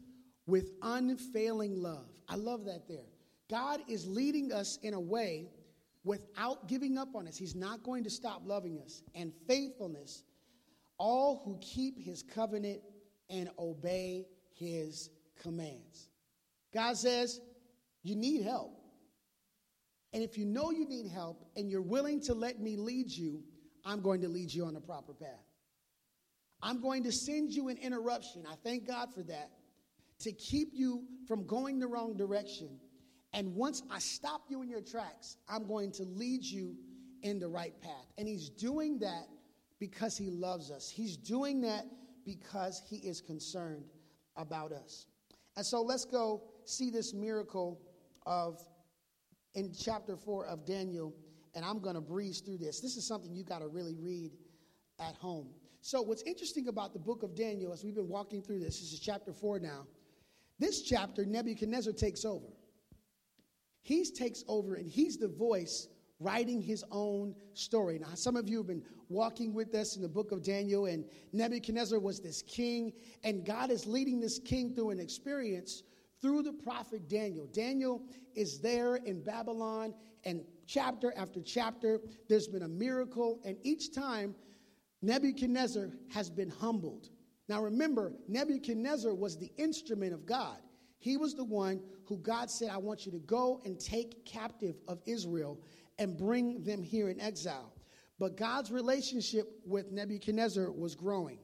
with 0.46 0.72
unfailing 0.82 1.82
love. 1.82 2.06
I 2.28 2.36
love 2.36 2.66
that 2.66 2.86
there. 2.86 3.06
God 3.50 3.80
is 3.88 4.06
leading 4.06 4.52
us 4.52 4.78
in 4.82 4.92
a 4.92 5.00
way 5.00 5.48
without 6.04 6.68
giving 6.68 6.98
up 6.98 7.14
on 7.14 7.26
us. 7.26 7.36
He's 7.36 7.54
not 7.54 7.82
going 7.82 8.04
to 8.04 8.10
stop 8.10 8.42
loving 8.44 8.78
us. 8.78 9.02
And 9.14 9.32
faithfulness 9.46 10.24
all 10.98 11.42
who 11.44 11.58
keep 11.60 11.98
his 11.98 12.22
covenant 12.22 12.80
and 13.30 13.50
obey 13.58 14.26
his 14.54 15.10
commands. 15.40 16.08
God 16.72 16.96
says, 16.96 17.40
You 18.02 18.16
need 18.16 18.42
help. 18.42 18.74
And 20.12 20.22
if 20.22 20.38
you 20.38 20.44
know 20.44 20.70
you 20.70 20.88
need 20.88 21.06
help 21.06 21.44
and 21.56 21.70
you're 21.70 21.82
willing 21.82 22.20
to 22.22 22.34
let 22.34 22.60
me 22.60 22.76
lead 22.76 23.10
you, 23.10 23.42
I'm 23.84 24.00
going 24.00 24.22
to 24.22 24.28
lead 24.28 24.52
you 24.52 24.64
on 24.64 24.74
the 24.74 24.80
proper 24.80 25.12
path. 25.12 25.28
I'm 26.62 26.80
going 26.80 27.04
to 27.04 27.12
send 27.12 27.52
you 27.52 27.68
an 27.68 27.76
interruption. 27.76 28.44
I 28.50 28.54
thank 28.64 28.86
God 28.86 29.12
for 29.14 29.22
that 29.24 29.50
to 30.20 30.32
keep 30.32 30.70
you 30.72 31.04
from 31.26 31.46
going 31.46 31.78
the 31.78 31.86
wrong 31.86 32.16
direction. 32.16 32.80
And 33.32 33.54
once 33.54 33.82
I 33.90 33.98
stop 33.98 34.42
you 34.48 34.62
in 34.62 34.68
your 34.68 34.80
tracks, 34.80 35.36
I'm 35.48 35.66
going 35.66 35.92
to 35.92 36.04
lead 36.04 36.42
you 36.42 36.74
in 37.22 37.38
the 37.38 37.48
right 37.48 37.78
path. 37.80 38.06
And 38.16 38.26
He's 38.26 38.48
doing 38.48 38.98
that 39.00 39.28
because 39.78 40.16
he 40.16 40.30
loves 40.30 40.70
us. 40.70 40.88
He's 40.88 41.16
doing 41.16 41.60
that 41.62 41.86
because 42.24 42.82
he 42.88 42.96
is 42.96 43.20
concerned 43.20 43.84
about 44.36 44.72
us. 44.72 45.06
And 45.56 45.64
so 45.64 45.82
let's 45.82 46.04
go 46.04 46.42
see 46.64 46.90
this 46.90 47.14
miracle 47.14 47.80
of 48.26 48.60
in 49.54 49.72
chapter 49.72 50.16
4 50.16 50.46
of 50.46 50.64
Daniel 50.66 51.14
and 51.54 51.64
I'm 51.64 51.80
going 51.80 51.94
to 51.94 52.00
breeze 52.00 52.40
through 52.40 52.58
this. 52.58 52.80
This 52.80 52.96
is 52.96 53.06
something 53.06 53.34
you 53.34 53.42
got 53.42 53.60
to 53.60 53.68
really 53.68 53.96
read 53.96 54.32
at 55.00 55.16
home. 55.16 55.48
So 55.80 56.02
what's 56.02 56.22
interesting 56.22 56.68
about 56.68 56.92
the 56.92 56.98
book 56.98 57.22
of 57.22 57.34
Daniel 57.34 57.72
as 57.72 57.82
we've 57.82 57.94
been 57.94 58.08
walking 58.08 58.42
through 58.42 58.60
this, 58.60 58.80
this 58.80 58.92
is 58.92 59.00
chapter 59.00 59.32
4 59.32 59.58
now. 59.58 59.86
This 60.58 60.82
chapter 60.82 61.24
Nebuchadnezzar 61.24 61.92
takes 61.92 62.24
over. 62.24 62.46
He 63.82 64.04
takes 64.04 64.44
over 64.48 64.74
and 64.74 64.88
he's 64.88 65.16
the 65.16 65.28
voice 65.28 65.88
writing 66.20 66.60
his 66.60 66.84
own 66.90 67.34
story. 67.54 67.98
Now, 67.98 68.14
some 68.14 68.36
of 68.36 68.48
you 68.48 68.58
have 68.58 68.66
been 68.66 68.82
walking 69.08 69.54
with 69.54 69.74
us 69.74 69.96
in 69.96 70.02
the 70.02 70.08
book 70.08 70.32
of 70.32 70.42
Daniel, 70.42 70.86
and 70.86 71.04
Nebuchadnezzar 71.32 71.98
was 71.98 72.20
this 72.20 72.42
king, 72.42 72.92
and 73.24 73.44
God 73.44 73.70
is 73.70 73.86
leading 73.86 74.20
this 74.20 74.38
king 74.38 74.74
through 74.74 74.90
an 74.90 75.00
experience 75.00 75.82
through 76.20 76.42
the 76.42 76.52
prophet 76.52 77.08
Daniel. 77.08 77.46
Daniel 77.46 78.02
is 78.34 78.60
there 78.60 78.96
in 78.96 79.22
Babylon, 79.22 79.94
and 80.24 80.42
chapter 80.66 81.12
after 81.16 81.40
chapter, 81.40 82.00
there's 82.28 82.48
been 82.48 82.62
a 82.62 82.68
miracle, 82.68 83.40
and 83.44 83.56
each 83.62 83.94
time 83.94 84.34
Nebuchadnezzar 85.02 85.90
has 86.10 86.28
been 86.28 86.50
humbled. 86.50 87.10
Now 87.48 87.62
remember, 87.62 88.12
Nebuchadnezzar 88.26 89.14
was 89.14 89.38
the 89.38 89.52
instrument 89.56 90.12
of 90.12 90.26
God. 90.26 90.58
He 90.98 91.16
was 91.16 91.34
the 91.34 91.44
one 91.44 91.80
who 92.06 92.18
God 92.18 92.50
said, 92.50 92.70
I 92.70 92.78
want 92.78 93.06
you 93.06 93.12
to 93.12 93.20
go 93.20 93.60
and 93.64 93.78
take 93.78 94.24
captive 94.26 94.76
of 94.88 95.00
Israel 95.06 95.60
and 95.98 96.16
bring 96.16 96.62
them 96.62 96.82
here 96.82 97.08
in 97.08 97.20
exile. 97.20 97.72
But 98.18 98.36
God's 98.36 98.70
relationship 98.70 99.48
with 99.64 99.92
Nebuchadnezzar 99.92 100.70
was 100.72 100.94
growing. 100.94 101.38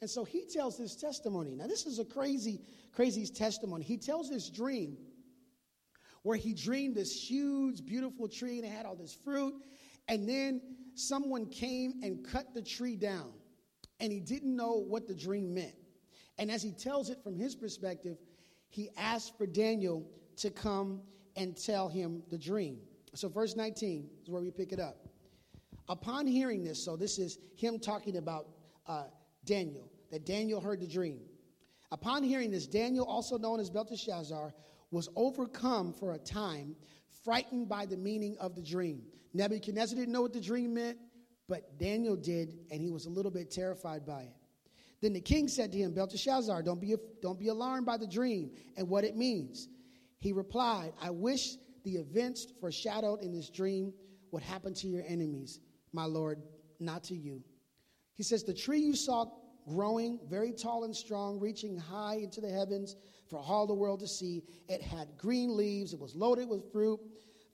And 0.00 0.08
so 0.08 0.24
he 0.24 0.44
tells 0.46 0.78
this 0.78 0.96
testimony. 0.96 1.54
Now, 1.54 1.66
this 1.66 1.86
is 1.86 1.98
a 1.98 2.04
crazy, 2.04 2.60
crazy 2.92 3.26
testimony. 3.26 3.84
He 3.84 3.98
tells 3.98 4.30
this 4.30 4.48
dream 4.48 4.96
where 6.22 6.36
he 6.36 6.54
dreamed 6.54 6.94
this 6.94 7.12
huge, 7.12 7.84
beautiful 7.84 8.28
tree 8.28 8.58
and 8.58 8.66
it 8.66 8.70
had 8.70 8.86
all 8.86 8.96
this 8.96 9.12
fruit. 9.12 9.54
And 10.08 10.28
then 10.28 10.60
someone 10.94 11.46
came 11.46 11.94
and 12.02 12.24
cut 12.26 12.54
the 12.54 12.62
tree 12.62 12.96
down. 12.96 13.32
And 14.00 14.10
he 14.12 14.20
didn't 14.20 14.56
know 14.56 14.74
what 14.76 15.06
the 15.06 15.14
dream 15.14 15.52
meant. 15.52 15.74
And 16.38 16.50
as 16.50 16.62
he 16.62 16.72
tells 16.72 17.10
it 17.10 17.22
from 17.22 17.36
his 17.36 17.54
perspective, 17.54 18.16
he 18.70 18.88
asked 18.96 19.36
for 19.36 19.46
Daniel 19.46 20.08
to 20.36 20.50
come 20.50 21.02
and 21.36 21.56
tell 21.56 21.88
him 21.88 22.22
the 22.30 22.38
dream. 22.38 22.78
So, 23.14 23.28
verse 23.28 23.56
19 23.56 24.08
is 24.22 24.30
where 24.30 24.40
we 24.40 24.50
pick 24.50 24.72
it 24.72 24.80
up. 24.80 24.96
Upon 25.88 26.26
hearing 26.26 26.62
this, 26.62 26.82
so 26.82 26.96
this 26.96 27.18
is 27.18 27.38
him 27.56 27.78
talking 27.80 28.16
about 28.16 28.46
uh, 28.86 29.04
Daniel, 29.44 29.90
that 30.10 30.24
Daniel 30.24 30.60
heard 30.60 30.80
the 30.80 30.86
dream. 30.86 31.20
Upon 31.90 32.22
hearing 32.22 32.50
this, 32.52 32.66
Daniel, 32.66 33.04
also 33.04 33.36
known 33.36 33.58
as 33.58 33.68
Belteshazzar, 33.68 34.54
was 34.92 35.08
overcome 35.16 35.92
for 35.92 36.12
a 36.12 36.18
time, 36.18 36.76
frightened 37.24 37.68
by 37.68 37.86
the 37.86 37.96
meaning 37.96 38.36
of 38.38 38.54
the 38.54 38.62
dream. 38.62 39.02
Nebuchadnezzar 39.34 39.96
didn't 39.96 40.12
know 40.12 40.22
what 40.22 40.32
the 40.32 40.40
dream 40.40 40.74
meant, 40.74 40.98
but 41.48 41.78
Daniel 41.78 42.16
did, 42.16 42.58
and 42.70 42.80
he 42.80 42.90
was 42.90 43.06
a 43.06 43.10
little 43.10 43.30
bit 43.30 43.50
terrified 43.50 44.06
by 44.06 44.22
it. 44.22 44.34
Then 45.00 45.12
the 45.12 45.20
king 45.20 45.48
said 45.48 45.72
to 45.72 45.78
him, 45.78 45.92
Belteshazzar, 45.92 46.62
don't 46.62 46.80
be, 46.80 46.94
don't 47.22 47.38
be 47.38 47.48
alarmed 47.48 47.86
by 47.86 47.96
the 47.96 48.06
dream 48.06 48.50
and 48.76 48.88
what 48.88 49.02
it 49.02 49.16
means. 49.16 49.68
He 50.18 50.32
replied, 50.32 50.92
I 51.00 51.10
wish 51.10 51.56
the 51.84 51.96
events 51.96 52.46
foreshadowed 52.60 53.22
in 53.22 53.32
this 53.32 53.50
dream 53.50 53.92
would 54.30 54.42
happen 54.42 54.74
to 54.74 54.88
your 54.88 55.04
enemies, 55.06 55.60
my 55.92 56.04
Lord, 56.04 56.42
not 56.78 57.04
to 57.04 57.14
you. 57.14 57.42
He 58.14 58.22
says, 58.22 58.44
The 58.44 58.54
tree 58.54 58.80
you 58.80 58.94
saw 58.94 59.26
growing, 59.68 60.18
very 60.28 60.52
tall 60.52 60.84
and 60.84 60.94
strong, 60.94 61.38
reaching 61.38 61.76
high 61.76 62.16
into 62.16 62.40
the 62.40 62.50
heavens 62.50 62.96
for 63.28 63.38
all 63.38 63.66
the 63.66 63.74
world 63.74 64.00
to 64.00 64.08
see, 64.08 64.42
it 64.68 64.82
had 64.82 65.08
green 65.16 65.56
leaves, 65.56 65.92
it 65.92 66.00
was 66.00 66.14
loaded 66.14 66.48
with 66.48 66.72
fruit 66.72 67.00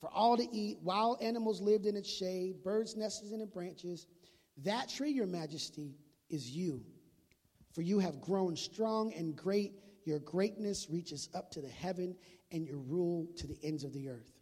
for 0.01 0.11
all 0.11 0.37
to 0.37 0.49
eat. 0.53 0.79
Wild 0.83 1.21
animals 1.21 1.61
lived 1.61 1.87
in 1.87 1.97
its 1.97 2.09
shade, 2.09 2.62
birds 2.62 2.97
nested 2.97 3.33
in 3.33 3.41
its 3.41 3.53
branches. 3.53 4.07
That 4.65 4.89
tree, 4.89 5.11
your 5.11 5.27
majesty, 5.27 5.95
is 6.31 6.51
you. 6.51 6.83
For 7.73 7.83
you 7.83 7.99
have 7.99 8.21
grown 8.21 8.57
strong 8.57 9.12
and 9.15 9.37
great. 9.37 9.75
Your 10.05 10.19
greatness 10.21 10.87
reaches 10.89 11.29
up 11.35 11.51
to 11.51 11.61
the 11.61 11.69
heaven, 11.69 12.17
and 12.51 12.67
your 12.67 12.79
rule 12.79 13.27
to 13.37 13.47
the 13.47 13.59
ends 13.63 13.85
of 13.85 13.93
the 13.93 14.09
earth. 14.09 14.33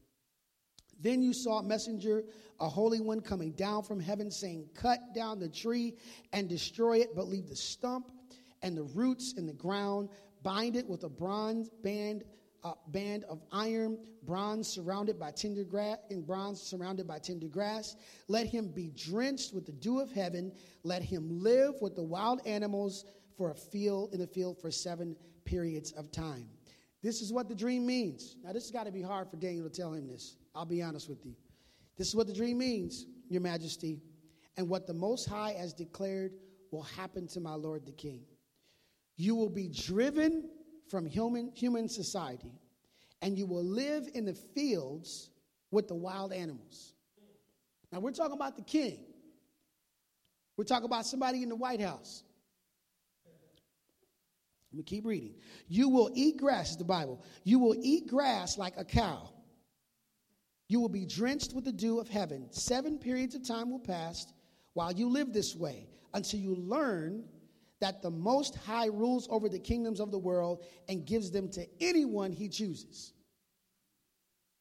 Then 1.00 1.22
you 1.22 1.32
saw 1.32 1.58
a 1.58 1.62
messenger, 1.62 2.24
a 2.60 2.68
holy 2.68 3.00
one, 3.00 3.20
coming 3.20 3.52
down 3.52 3.82
from 3.82 4.00
heaven, 4.00 4.30
saying, 4.30 4.68
Cut 4.74 5.14
down 5.14 5.38
the 5.38 5.48
tree 5.48 5.94
and 6.32 6.48
destroy 6.48 6.98
it, 6.98 7.14
but 7.14 7.28
leave 7.28 7.48
the 7.48 7.56
stump 7.56 8.10
and 8.62 8.76
the 8.76 8.84
roots 8.84 9.34
in 9.36 9.46
the 9.46 9.52
ground. 9.52 10.08
Bind 10.42 10.76
it 10.76 10.88
with 10.88 11.04
a 11.04 11.08
bronze 11.08 11.68
band, 11.82 12.24
band 12.88 13.24
of 13.24 13.42
iron, 13.52 13.98
bronze 14.22 14.68
surrounded 14.68 15.18
by 15.18 15.30
tender 15.30 15.64
grass, 15.64 15.98
and 16.10 16.26
bronze 16.26 16.60
surrounded 16.60 17.06
by 17.06 17.18
tender 17.18 17.48
grass. 17.48 17.96
Let 18.28 18.46
him 18.46 18.68
be 18.68 18.90
drenched 18.90 19.52
with 19.52 19.66
the 19.66 19.72
dew 19.72 20.00
of 20.00 20.12
heaven. 20.12 20.52
Let 20.82 21.02
him 21.02 21.42
live 21.42 21.74
with 21.80 21.96
the 21.96 22.02
wild 22.02 22.40
animals 22.46 23.04
for 23.36 23.50
a 23.50 23.54
field 23.54 24.14
in 24.14 24.20
the 24.20 24.26
field 24.26 24.60
for 24.60 24.70
seven 24.70 25.16
periods 25.44 25.92
of 25.92 26.10
time. 26.10 26.48
This 27.04 27.20
is 27.20 27.34
what 27.34 27.50
the 27.50 27.54
dream 27.54 27.84
means. 27.84 28.36
Now, 28.42 28.54
this 28.54 28.64
has 28.64 28.70
got 28.70 28.84
to 28.84 28.90
be 28.90 29.02
hard 29.02 29.28
for 29.28 29.36
Daniel 29.36 29.68
to 29.68 29.70
tell 29.70 29.92
him 29.92 30.08
this. 30.08 30.36
I'll 30.54 30.64
be 30.64 30.80
honest 30.80 31.06
with 31.06 31.22
you. 31.26 31.34
This 31.98 32.08
is 32.08 32.16
what 32.16 32.26
the 32.26 32.32
dream 32.32 32.56
means, 32.56 33.04
Your 33.28 33.42
Majesty, 33.42 34.00
and 34.56 34.70
what 34.70 34.86
the 34.86 34.94
Most 34.94 35.28
High 35.28 35.52
has 35.52 35.74
declared 35.74 36.32
will 36.70 36.82
happen 36.82 37.26
to 37.28 37.40
my 37.40 37.52
Lord 37.52 37.84
the 37.84 37.92
King. 37.92 38.22
You 39.16 39.34
will 39.34 39.50
be 39.50 39.68
driven 39.68 40.48
from 40.88 41.04
human, 41.04 41.52
human 41.54 41.90
society, 41.90 42.58
and 43.20 43.36
you 43.36 43.44
will 43.44 43.64
live 43.64 44.08
in 44.14 44.24
the 44.24 44.34
fields 44.34 45.28
with 45.70 45.88
the 45.88 45.94
wild 45.94 46.32
animals. 46.32 46.94
Now, 47.92 48.00
we're 48.00 48.12
talking 48.12 48.32
about 48.32 48.56
the 48.56 48.62
king. 48.62 49.04
We're 50.56 50.64
talking 50.64 50.86
about 50.86 51.04
somebody 51.04 51.42
in 51.42 51.50
the 51.50 51.56
White 51.56 51.82
House. 51.82 52.24
Let 54.74 54.78
me 54.78 54.82
keep 54.82 55.06
reading. 55.06 55.34
You 55.68 55.88
will 55.88 56.10
eat 56.14 56.36
grass, 56.36 56.72
is 56.72 56.76
the 56.76 56.84
Bible. 56.84 57.22
You 57.44 57.60
will 57.60 57.76
eat 57.80 58.08
grass 58.08 58.58
like 58.58 58.74
a 58.76 58.84
cow. 58.84 59.30
You 60.68 60.80
will 60.80 60.88
be 60.88 61.06
drenched 61.06 61.52
with 61.52 61.64
the 61.64 61.70
dew 61.70 62.00
of 62.00 62.08
heaven. 62.08 62.48
Seven 62.50 62.98
periods 62.98 63.36
of 63.36 63.46
time 63.46 63.70
will 63.70 63.78
pass 63.78 64.26
while 64.72 64.90
you 64.90 65.08
live 65.08 65.32
this 65.32 65.54
way 65.54 65.86
until 66.12 66.40
you 66.40 66.56
learn 66.56 67.22
that 67.80 68.02
the 68.02 68.10
Most 68.10 68.56
High 68.56 68.86
rules 68.86 69.28
over 69.30 69.48
the 69.48 69.60
kingdoms 69.60 70.00
of 70.00 70.10
the 70.10 70.18
world 70.18 70.64
and 70.88 71.06
gives 71.06 71.30
them 71.30 71.48
to 71.50 71.64
anyone 71.80 72.32
he 72.32 72.48
chooses. 72.48 73.12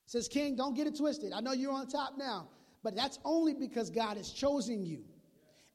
Says, 0.06 0.28
King, 0.28 0.56
don't 0.56 0.76
get 0.76 0.86
it 0.86 0.96
twisted. 0.96 1.34
I 1.34 1.42
know 1.42 1.54
you're 1.54 1.74
on 1.74 1.88
top 1.88 2.20
now, 2.20 2.50
but 2.84 2.96
that's 2.96 3.18
only 3.26 3.56
because 3.56 3.90
God 3.90 4.18
has 4.18 4.30
chosen 4.30 4.86
you. 4.86 5.06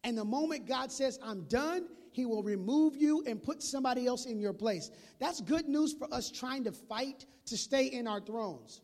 And 0.04 0.16
the 0.16 0.24
moment 0.24 0.68
God 0.68 0.92
says, 0.92 1.18
I'm 1.24 1.42
done, 1.48 1.88
he 2.18 2.26
will 2.26 2.42
remove 2.42 2.96
you 2.96 3.22
and 3.28 3.40
put 3.40 3.62
somebody 3.62 4.04
else 4.04 4.26
in 4.26 4.40
your 4.40 4.52
place. 4.52 4.90
That's 5.20 5.40
good 5.40 5.68
news 5.68 5.94
for 5.96 6.12
us 6.12 6.32
trying 6.32 6.64
to 6.64 6.72
fight 6.72 7.24
to 7.46 7.56
stay 7.56 7.86
in 7.86 8.08
our 8.08 8.20
thrones. 8.20 8.80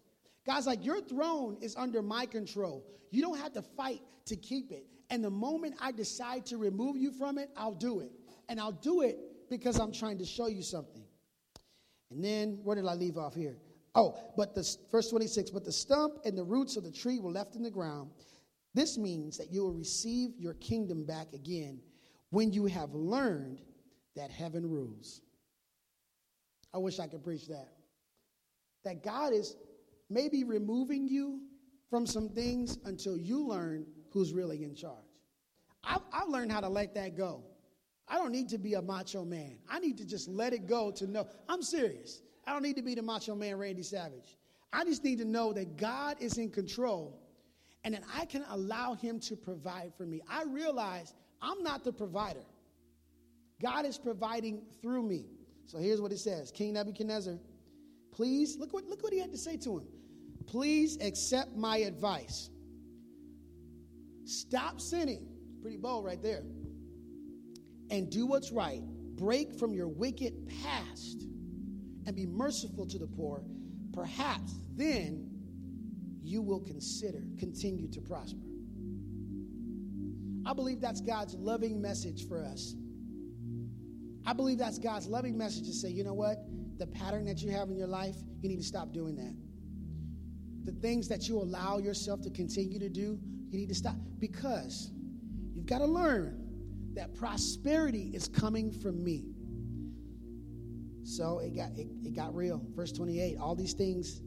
God's 0.47 0.69
like, 0.69 0.85
Your 0.85 1.01
throne 1.01 1.59
is 1.61 1.75
under 1.75 2.01
my 2.01 2.27
control. 2.27 2.87
You 3.11 3.23
don't 3.23 3.39
have 3.39 3.53
to 3.55 3.63
fight 3.63 4.03
to 4.27 4.37
keep 4.37 4.71
it. 4.71 4.87
And 5.11 5.25
the 5.25 5.31
moment 5.31 5.75
I 5.81 5.91
decide 5.91 6.47
to 6.47 6.59
remove 6.59 6.97
you 6.97 7.11
from 7.11 7.39
it, 7.39 7.51
I'll 7.57 7.75
do 7.75 7.99
it. 7.99 8.13
And 8.49 8.61
I'll 8.61 8.71
do 8.71 9.01
it 9.01 9.19
because 9.51 9.81
I'm 9.81 9.91
trying 9.91 10.19
to 10.19 10.25
show 10.25 10.47
you 10.47 10.63
something. 10.63 11.05
And 12.13 12.25
then, 12.25 12.61
where 12.63 12.77
did 12.77 12.87
I 12.87 12.95
leave 12.95 13.19
off 13.19 13.35
here? 13.35 13.57
Oh, 13.97 14.17
but 14.37 14.55
the 14.55 14.65
verse 14.93 15.11
26, 15.11 15.51
but 15.51 15.65
the 15.65 15.73
stump 15.73 16.19
and 16.25 16.39
the 16.39 16.45
roots 16.45 16.77
of 16.77 16.85
the 16.85 16.93
tree 16.93 17.19
were 17.19 17.33
left 17.33 17.57
in 17.57 17.65
the 17.65 17.71
ground. 17.71 18.11
This 18.75 18.97
means 18.97 19.37
that 19.39 19.51
you 19.51 19.63
will 19.63 19.73
receive 19.73 20.31
your 20.39 20.55
kingdom 20.55 21.05
back 21.05 21.33
again 21.33 21.81
when 22.35 22.53
you 22.53 22.67
have 22.67 22.93
learned 22.95 23.61
that 24.17 24.29
heaven 24.29 24.69
rules. 24.69 25.21
I 26.75 26.79
wish 26.79 26.99
I 26.99 27.07
could 27.07 27.23
preach 27.23 27.47
that. 27.47 27.69
That 28.83 29.05
God 29.05 29.33
is 29.33 29.55
maybe 30.11 30.43
removing 30.43 31.07
you 31.07 31.43
from 31.89 32.07
some 32.07 32.29
things 32.29 32.77
until 32.87 33.17
you 33.17 33.47
learn 33.47 33.87
who's 34.11 34.33
really 34.33 34.65
in 34.65 34.75
charge. 34.75 34.99
I've, 35.85 36.01
I've 36.13 36.29
learned 36.29 36.51
how 36.51 36.61
to 36.61 36.69
let 36.69 36.93
that 36.97 37.17
go. 37.17 37.45
I 38.09 38.17
don't 38.17 38.33
need 38.33 38.49
to 38.49 38.59
be 38.59 38.75
a 38.75 38.83
macho 38.83 39.25
man. 39.25 39.59
I 39.71 39.79
need 39.79 39.97
to 39.99 40.05
just 40.05 40.29
let 40.29 40.53
it 40.53 40.67
go 40.67 40.91
to 40.91 41.07
know. 41.07 41.29
I'm 41.49 41.63
serious. 41.63 42.21
I 42.47 42.53
don't 42.53 42.63
need 42.63 42.77
to 42.77 42.83
be 42.83 42.97
the 42.97 43.03
macho 43.03 43.37
man 43.37 43.57
Randy 43.59 43.85
Savage. 43.85 44.39
I 44.73 44.85
just 44.85 45.05
need 45.05 45.19
to 45.19 45.25
know 45.25 45.53
that 45.53 45.77
God 45.77 46.17
is 46.19 46.37
in 46.37 46.51
control 46.51 47.21
and 47.85 47.95
that 47.95 48.03
I 48.13 48.25
can 48.25 48.45
allow 48.51 48.95
Him 48.95 49.21
to 49.21 49.37
provide 49.37 49.93
for 49.97 50.05
me. 50.05 50.21
I 50.29 50.43
realize 50.43 51.15
I'm 51.43 51.63
not 51.63 51.85
the 51.85 51.93
provider. 51.93 52.45
God 53.61 53.87
is 53.87 53.99
providing 53.99 54.63
through 54.83 55.03
me. 55.03 55.27
So 55.67 55.79
here's 55.79 56.01
what 56.01 56.13
it 56.13 56.19
says 56.19 56.51
King 56.51 56.75
Nebuchadnezzar, 56.75 57.39
please, 58.13 58.57
look 58.59 58.73
what, 58.73 58.85
look 58.87 59.03
what 59.03 59.13
he 59.13 59.21
had 59.21 59.33
to 59.33 59.39
say 59.39 59.57
to 59.59 59.79
him. 59.79 59.87
Please 60.47 60.99
accept 61.01 61.57
my 61.57 61.79
advice. 61.79 62.51
Stop 64.25 64.81
sinning. 64.81 65.27
Pretty 65.63 65.77
bold 65.77 66.05
right 66.05 66.23
there. 66.23 66.43
And 67.91 68.11
do 68.11 68.27
what's 68.27 68.53
right. 68.53 68.83
Break 69.17 69.59
from 69.59 69.73
your 69.73 69.89
wicked 69.89 70.51
past 70.63 71.23
and 72.07 72.15
be 72.15 72.27
merciful 72.27 72.87
to 72.87 72.99
the 72.99 73.07
poor. 73.07 73.43
Perhaps 73.93 74.55
then 74.77 75.31
you 76.23 76.43
will 76.43 76.61
consider, 76.61 77.23
continue 77.39 77.89
to 77.89 78.01
prosper. 78.01 78.44
I 80.47 80.53
believe 80.55 80.81
that's 80.81 81.01
God's 81.01 81.35
loving 81.35 81.81
message 81.83 82.29
for 82.29 82.45
us. 82.45 82.75
I 84.27 84.33
believe 84.35 84.59
that's 84.59 84.79
God's 84.79 85.07
loving 85.07 85.37
message 85.39 85.67
to 85.67 85.73
say, 85.75 85.91
you 85.91 86.05
know 86.05 86.15
what? 86.15 86.39
The 86.79 86.87
pattern 86.87 87.25
that 87.27 87.43
you 87.43 87.51
have 87.51 87.71
in 87.71 87.77
your 87.77 87.87
life, 87.89 88.17
you 88.43 88.49
need 88.49 88.59
to 88.59 88.65
stop 88.65 88.93
doing 88.93 89.17
that. 89.17 89.35
the 90.65 90.73
things 90.73 91.09
that 91.09 91.29
you 91.29 91.39
allow 91.39 91.79
yourself 91.79 92.23
to 92.23 92.31
continue 92.31 92.79
to 92.79 92.89
do, 92.89 93.19
you 93.51 93.59
need 93.59 93.69
to 93.69 93.75
stop 93.75 93.97
because 94.19 94.91
you've 95.55 95.67
got 95.67 95.79
to 95.79 95.87
learn 95.87 96.41
that 96.95 97.15
prosperity 97.15 98.11
is 98.15 98.29
coming 98.29 98.73
from 98.73 99.03
me. 99.05 99.27
So 101.05 101.41
it 101.41 101.55
got 101.57 101.71
it, 101.77 101.89
it 102.05 102.15
got 102.15 102.35
real. 102.35 102.63
Verse 102.75 102.93
28, 102.93 103.37
all 103.39 103.55
these 103.55 103.75
things 103.75 104.21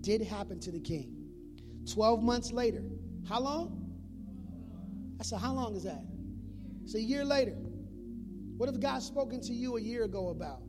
did 0.00 0.20
happen 0.22 0.60
to 0.60 0.70
the 0.70 0.80
king. 0.80 1.14
12 1.92 2.22
months 2.22 2.52
later. 2.52 2.84
How 3.28 3.40
long? 3.40 3.77
I 5.20 5.24
said, 5.24 5.40
how 5.40 5.52
long 5.52 5.74
is 5.74 5.84
that? 5.84 6.02
It's 6.84 6.94
a 6.94 7.00
year 7.00 7.24
later. 7.24 7.56
What 8.56 8.68
if 8.68 8.80
God 8.80 9.02
spoken 9.02 9.40
to 9.42 9.52
you 9.52 9.76
a 9.76 9.80
year 9.80 10.04
ago 10.04 10.30
about? 10.30 10.62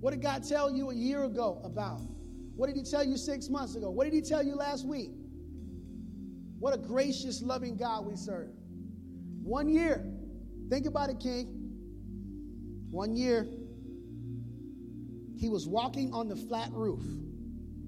What 0.00 0.12
did 0.12 0.22
God 0.22 0.46
tell 0.46 0.70
you 0.70 0.90
a 0.90 0.94
year 0.94 1.24
ago 1.24 1.60
about? 1.64 2.00
What 2.56 2.66
did 2.66 2.76
He 2.76 2.82
tell 2.82 3.04
you 3.04 3.16
six 3.16 3.48
months 3.48 3.74
ago? 3.74 3.90
What 3.90 4.04
did 4.04 4.12
He 4.12 4.20
tell 4.20 4.42
you 4.42 4.54
last 4.54 4.86
week? 4.86 5.10
What 6.58 6.74
a 6.74 6.78
gracious, 6.78 7.42
loving 7.42 7.76
God 7.76 8.06
we 8.06 8.16
serve. 8.16 8.50
One 9.42 9.68
year. 9.68 10.04
Think 10.70 10.86
about 10.86 11.10
it, 11.10 11.20
King. 11.20 11.46
One 12.90 13.16
year, 13.16 13.46
he 15.36 15.48
was 15.48 15.66
walking 15.66 16.12
on 16.14 16.28
the 16.28 16.36
flat 16.36 16.70
roof 16.72 17.02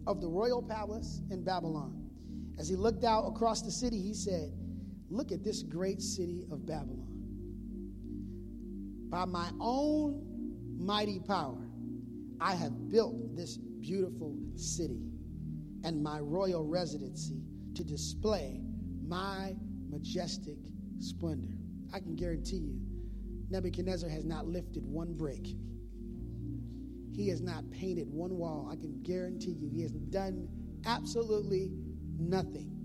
of 0.07 0.21
the 0.21 0.29
royal 0.29 0.63
palace 0.63 1.23
in 1.31 1.45
Babylon. 1.45 2.11
As 2.59 2.69
he 2.69 2.77
looked 2.77 3.05
out 3.05 3.27
across 3.27 3.63
the 3.63 3.71
city, 3.71 4.01
he 4.01 4.13
said, 4.13 4.53
Look 5.11 5.33
at 5.33 5.45
this 5.45 5.63
great 5.63 6.03
city 6.03 6.47
of 6.51 6.67
Babylon. 6.67 7.13
By 9.09 9.25
my 9.25 9.51
own 9.61 10.23
mighty 10.79 11.21
power, 11.21 11.69
I 12.41 12.55
have 12.55 12.89
built 12.89 13.37
this 13.37 13.57
beautiful 13.57 14.37
city 14.57 15.03
and 15.85 16.03
my 16.03 16.19
royal 16.19 16.65
residency 16.65 17.41
to 17.75 17.85
display 17.85 18.61
my 19.07 19.55
majestic 19.89 20.57
splendor. 20.99 21.55
I 21.93 22.01
can 22.01 22.17
guarantee 22.17 22.57
you, 22.57 22.81
Nebuchadnezzar 23.49 24.11
has 24.11 24.25
not 24.25 24.47
lifted 24.47 24.85
one 24.85 25.15
brick. 25.15 25.47
He 27.13 27.29
has 27.29 27.41
not 27.41 27.71
painted 27.71 28.09
one 28.11 28.37
wall. 28.37 28.69
I 28.71 28.77
can 28.77 29.01
guarantee 29.03 29.53
you, 29.53 29.71
he 29.73 29.83
has 29.83 29.93
done 29.93 30.49
absolutely 30.85 31.71
nothing. 32.19 32.76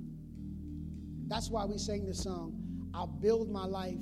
That's 1.31 1.49
why 1.49 1.63
we 1.63 1.77
sang 1.77 2.05
the 2.05 2.13
song, 2.13 2.61
I'll 2.93 3.07
build 3.07 3.49
my 3.49 3.63
life 3.63 3.95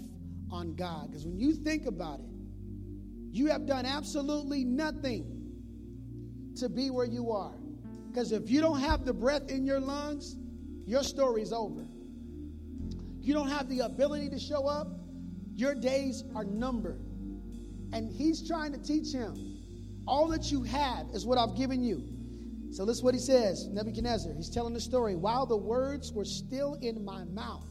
on 0.50 0.74
God. 0.74 1.12
Because 1.12 1.28
when 1.28 1.38
you 1.38 1.54
think 1.54 1.86
about 1.86 2.22
it, 2.22 2.26
you 3.32 3.46
have 3.52 3.68
done 3.68 3.86
absolutely 3.86 4.64
nothing 4.64 5.52
to 6.56 6.68
be 6.70 6.90
where 6.90 7.06
you 7.06 7.32
are. 7.32 7.54
Because 8.08 8.32
if 8.32 8.50
you 8.50 8.62
don't 8.62 8.80
have 8.80 9.06
the 9.06 9.14
breath 9.14 9.52
in 9.52 9.64
your 9.64 9.80
lungs, 9.80 10.38
your 10.88 11.04
story's 11.04 11.54
over. 11.54 11.86
You 13.22 13.36
don't 13.36 13.50
have 13.50 13.70
the 13.70 13.82
ability 13.82 14.30
to 14.32 14.40
show 14.40 14.66
up, 14.66 14.88
your 15.54 15.76
days 15.76 16.24
are 16.34 16.46
numbered. 16.46 17.00
And 17.94 18.12
he's 18.12 18.48
trying 18.48 18.72
to 18.72 18.80
teach 18.80 19.14
him 19.14 19.60
all 20.08 20.28
that 20.30 20.52
you 20.52 20.64
have 20.64 21.06
is 21.14 21.28
what 21.28 21.38
I've 21.38 21.56
given 21.56 21.84
you. 21.84 22.04
So 22.72 22.84
listen 22.84 23.04
what 23.04 23.14
he 23.14 23.20
says, 23.20 23.68
Nebuchadnezzar. 23.68 24.34
He's 24.34 24.50
telling 24.50 24.74
the 24.74 24.82
story. 24.82 25.16
While 25.16 25.46
the 25.46 25.58
words 25.58 26.14
were 26.14 26.26
still 26.26 26.76
in 26.82 27.04
my 27.04 27.24
mouth, 27.26 27.66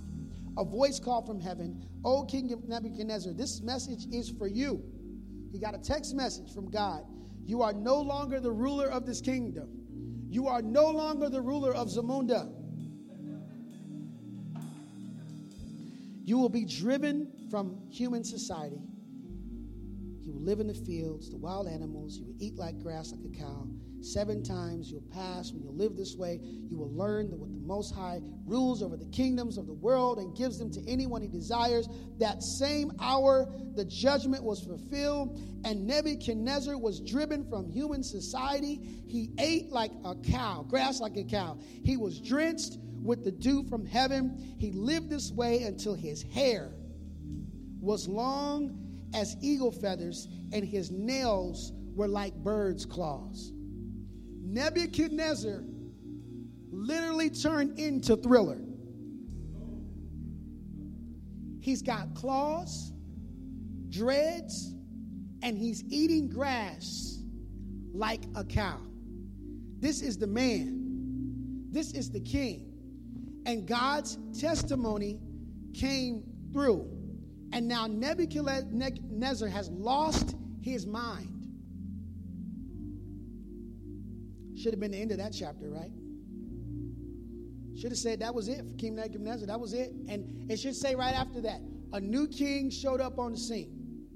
a 0.57 0.65
voice 0.65 0.99
called 0.99 1.27
from 1.27 1.41
heaven, 1.41 1.85
O 2.05 2.25
King 2.25 2.53
Nebuchadnezzar, 2.67 3.33
this 3.33 3.61
message 3.63 4.07
is 4.13 4.29
for 4.31 4.49
you. 4.49 4.83
He 5.53 5.59
got 5.59 5.75
a 5.75 5.79
text 5.79 6.15
message 6.15 6.53
from 6.53 6.71
God. 6.71 7.05
You 7.47 7.63
are 7.63 7.73
no 7.73 8.01
longer 8.01 8.41
the 8.41 8.51
ruler 8.51 8.89
of 8.89 9.07
this 9.07 9.21
kingdom. 9.21 9.69
You 10.29 10.49
are 10.49 10.61
no 10.61 10.91
longer 10.91 11.31
the 11.31 11.41
ruler 11.41 11.75
of 11.75 11.89
Zamunda. 11.89 12.53
You 16.25 16.39
will 16.39 16.51
be 16.51 16.67
driven 16.67 17.33
from 17.51 17.81
human 17.89 18.23
society. 18.25 18.83
You 20.27 20.33
will 20.33 20.43
live 20.43 20.61
in 20.61 20.67
the 20.67 20.75
fields, 20.75 21.31
the 21.31 21.39
wild 21.39 21.69
animals. 21.69 22.19
You 22.19 22.27
will 22.27 22.37
eat 22.39 22.57
like 22.57 22.79
grass, 22.83 23.13
like 23.13 23.25
a 23.25 23.35
cow. 23.35 23.67
Seven 24.01 24.43
times 24.43 24.91
you'll 24.91 25.01
pass. 25.13 25.53
When 25.53 25.63
you 25.63 25.71
live 25.71 25.97
this 25.97 26.17
way, 26.17 26.41
you 26.43 26.77
will 26.79 26.93
learn 26.93 27.31
that 27.31 27.37
what 27.39 27.53
the 27.53 27.67
Most 27.67 27.95
High 27.95 28.21
rules 28.47 28.83
over 28.83 28.97
the 28.97 29.07
kingdoms 29.07 29.59
of 29.59 29.67
the 29.67 29.73
world 29.73 30.19
and 30.19 30.37
gives 30.37 30.59
them 30.59 30.71
to 30.73 30.89
anyone 30.89 31.21
he 31.21 31.29
desires. 31.29 31.89
That 32.19 32.43
same 32.43 32.93
hour, 33.01 33.53
the 33.75 33.85
judgment 33.85 34.45
was 34.45 34.61
fulfilled, 34.61 35.41
and 35.65 35.87
Nebuchadnezzar 35.87 36.79
was 36.79 37.01
driven 37.01 37.45
from 37.49 37.69
human 37.69 38.03
society. 38.03 38.81
He 39.07 39.31
ate 39.39 39.71
like 39.73 39.93
a 40.05 40.15
cow, 40.15 40.65
grass 40.69 41.01
like 41.01 41.17
a 41.17 41.25
cow. 41.25 41.59
He 41.85 41.97
was 41.97 42.21
drenched 42.21 42.79
with 43.03 43.25
the 43.25 43.33
dew 43.33 43.65
from 43.65 43.85
heaven. 43.85 44.57
He 44.59 44.71
lived 44.73 45.11
this 45.11 45.33
way 45.33 45.63
until 45.63 45.95
his 45.95 46.23
hair 46.23 46.73
was 47.81 48.09
long 48.09 48.77
as 49.15 49.37
eagle 49.41 49.73
feathers, 49.73 50.29
and 50.53 50.65
his 50.65 50.91
nails 50.91 51.73
were 51.95 52.09
like 52.09 52.35
birds' 52.35 52.85
claws. 52.85 53.53
Nebuchadnezzar 54.51 55.63
literally 56.71 57.29
turned 57.29 57.79
into 57.79 58.17
Thriller. 58.17 58.59
He's 61.61 61.83
got 61.83 62.15
claws, 62.15 62.93
dreads, 63.91 64.75
and 65.43 65.59
he's 65.59 65.85
eating 65.91 66.31
grass 66.31 67.19
like 67.93 68.23
a 68.35 68.43
cow. 68.43 68.81
This 69.81 70.01
is 70.01 70.17
the 70.17 70.27
man. 70.27 71.67
This 71.71 71.93
is 71.93 72.11
the 72.11 72.21
king. 72.21 72.73
And 73.45 73.67
God's 73.67 74.19
testimony 74.39 75.21
came 75.75 76.23
through. 76.55 76.91
And 77.53 77.69
now 77.69 77.87
Nebuchadnezzar 77.87 79.49
has 79.49 79.69
lost 79.69 80.37
his 80.63 80.87
mind. 80.87 81.38
Should 84.59 84.73
have 84.73 84.81
been 84.81 84.91
the 84.91 84.99
end 84.99 85.13
of 85.13 85.19
that 85.19 85.33
chapter, 85.33 85.71
right? 85.71 85.93
Should 87.79 87.93
have 87.93 87.99
said 87.99 88.21
that 88.21 88.35
was 88.35 88.49
it 88.49 88.67
for 88.67 88.75
King 88.75 88.97
Nebuchadnezzar. 88.97 89.47
That 89.47 89.61
was 89.61 89.73
it. 89.73 89.93
And 90.09 90.51
it 90.51 90.59
should 90.59 90.75
say 90.75 90.97
right 90.97 91.15
after 91.15 91.41
that, 91.43 91.61
a 91.93 92.01
new 92.01 92.27
king 92.27 92.71
showed 92.71 93.01
up 93.01 93.19
on 93.19 93.33
the 93.33 93.39
scene. 93.39 94.07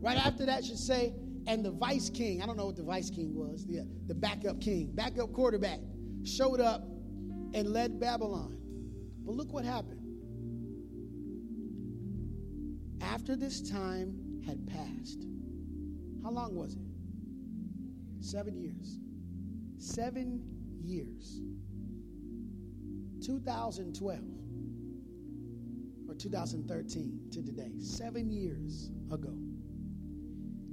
Right 0.00 0.16
after 0.16 0.46
that 0.46 0.64
should 0.64 0.78
say, 0.78 1.12
and 1.46 1.64
the 1.64 1.72
vice 1.72 2.08
king, 2.08 2.40
I 2.40 2.46
don't 2.46 2.56
know 2.56 2.66
what 2.66 2.76
the 2.76 2.84
vice 2.84 3.10
king 3.10 3.34
was, 3.34 3.66
the, 3.66 3.86
the 4.06 4.14
backup 4.14 4.60
king, 4.60 4.92
backup 4.94 5.32
quarterback, 5.32 5.80
showed 6.22 6.60
up 6.60 6.82
and 7.52 7.72
led 7.72 7.98
Babylon. 7.98 8.56
But 9.24 9.34
look 9.34 9.52
what 9.52 9.64
happened. 9.64 10.00
After 13.02 13.34
this 13.34 13.60
time 13.60 14.40
had 14.46 14.66
passed, 14.66 15.26
how 16.22 16.30
long 16.30 16.54
was 16.54 16.74
it? 16.74 18.24
Seven 18.24 18.56
years. 18.56 18.98
Seven 19.78 20.42
years. 20.82 21.40
2012 23.24 24.20
or 26.08 26.14
2013 26.14 27.20
to 27.32 27.42
today, 27.42 27.72
seven 27.78 28.30
years 28.30 28.90
ago. 29.10 29.34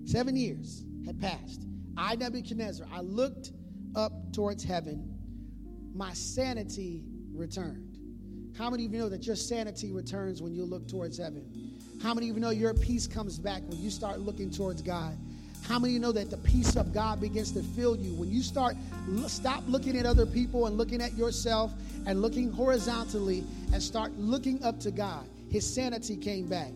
Seven 0.06 0.36
years 0.36 0.84
had 1.06 1.20
passed. 1.20 1.66
I, 1.96 2.16
Nebuchadnezzar, 2.16 2.88
I 2.92 3.02
looked 3.02 3.52
up 3.96 4.34
towards 4.34 4.64
heaven. 4.64 5.18
My 5.94 6.14
sanity 6.14 7.04
returned. 7.34 8.00
How 8.58 8.70
many 8.70 8.86
of 8.86 8.94
you 8.94 9.00
know 9.00 9.10
that 9.10 9.26
your 9.26 9.36
sanity 9.36 9.92
returns 9.92 10.42
when 10.42 10.54
you 10.54 10.66
look 10.66 10.88
towards 10.88 11.18
heaven? 11.18 11.80
How 12.02 12.14
many 12.14 12.30
of 12.30 12.36
you 12.36 12.42
know 12.42 12.50
your 12.50 12.74
peace 12.74 13.08
comes 13.08 13.40
back 13.40 13.62
when 13.68 13.80
you 13.80 13.90
start 13.90 14.20
looking 14.20 14.50
towards 14.50 14.82
God? 14.82 15.18
How 15.68 15.80
many 15.80 15.94
you 15.94 16.00
know 16.00 16.12
that 16.12 16.30
the 16.30 16.38
peace 16.38 16.76
of 16.76 16.94
God 16.94 17.22
begins 17.22 17.52
to 17.54 17.64
fill 17.64 17.96
you 17.96 18.14
when 18.14 18.30
you 18.30 18.42
start 18.42 18.76
stop 19.28 19.64
looking 19.68 19.98
at 19.98 20.06
other 20.06 20.26
people 20.26 20.66
and 20.66 20.78
looking 20.78 21.02
at 21.02 21.14
yourself 21.16 21.72
and 22.06 22.22
looking 22.22 22.52
horizontally 22.52 23.44
and 23.72 23.82
start 23.82 24.12
looking 24.18 24.64
up 24.64 24.80
to 24.82 24.92
God? 24.92 25.28
His 25.50 25.72
sanity 25.72 26.18
came 26.18 26.48
back. 26.48 26.72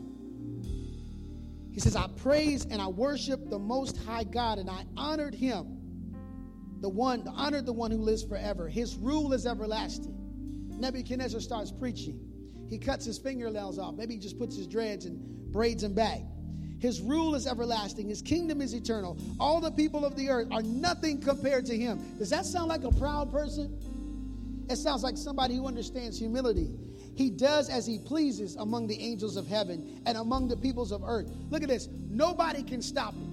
He 1.71 1.81
says, 1.81 1.95
I 1.95 2.07
praise 2.07 2.65
and 2.65 2.81
I 2.81 2.87
worship 2.87 3.49
the 3.49 3.59
most 3.59 3.97
high 4.05 4.23
God, 4.23 4.59
and 4.59 4.69
I 4.69 4.85
honored 4.95 5.35
him, 5.35 5.81
the 6.79 6.87
one, 6.87 7.27
honored 7.27 7.65
the 7.65 7.73
one 7.73 7.91
who 7.91 7.97
lives 7.97 8.23
forever. 8.23 8.69
His 8.69 8.95
rule 8.95 9.33
is 9.33 9.45
everlasting. 9.45 10.15
Nebuchadnezzar 10.79 11.41
starts 11.41 11.71
preaching. 11.71 12.19
He 12.69 12.77
cuts 12.77 13.05
his 13.05 13.17
fingernails 13.17 13.77
off. 13.77 13.95
Maybe 13.95 14.13
he 14.13 14.19
just 14.19 14.39
puts 14.39 14.55
his 14.55 14.67
dreads 14.67 15.05
and 15.05 15.51
braids 15.51 15.83
them 15.83 15.93
back. 15.93 16.21
His 16.79 17.01
rule 17.01 17.35
is 17.35 17.47
everlasting. 17.47 18.09
His 18.09 18.21
kingdom 18.21 18.61
is 18.61 18.73
eternal. 18.73 19.17
All 19.39 19.59
the 19.61 19.71
people 19.71 20.05
of 20.05 20.15
the 20.15 20.29
earth 20.29 20.47
are 20.51 20.61
nothing 20.61 21.21
compared 21.21 21.65
to 21.67 21.77
him. 21.77 22.17
Does 22.17 22.29
that 22.29 22.45
sound 22.45 22.67
like 22.67 22.83
a 22.83 22.91
proud 22.91 23.31
person? 23.31 23.77
It 24.69 24.77
sounds 24.77 25.03
like 25.03 25.17
somebody 25.17 25.55
who 25.55 25.67
understands 25.67 26.17
humility. 26.19 26.71
He 27.15 27.29
does 27.29 27.69
as 27.69 27.85
he 27.85 27.99
pleases 27.99 28.55
among 28.55 28.87
the 28.87 28.99
angels 28.99 29.37
of 29.37 29.47
heaven 29.47 30.01
and 30.05 30.17
among 30.17 30.47
the 30.47 30.57
peoples 30.57 30.91
of 30.91 31.03
earth. 31.05 31.31
Look 31.49 31.63
at 31.63 31.69
this. 31.69 31.87
Nobody 32.09 32.61
can 32.63 32.81
stop 32.81 33.13
him 33.13 33.31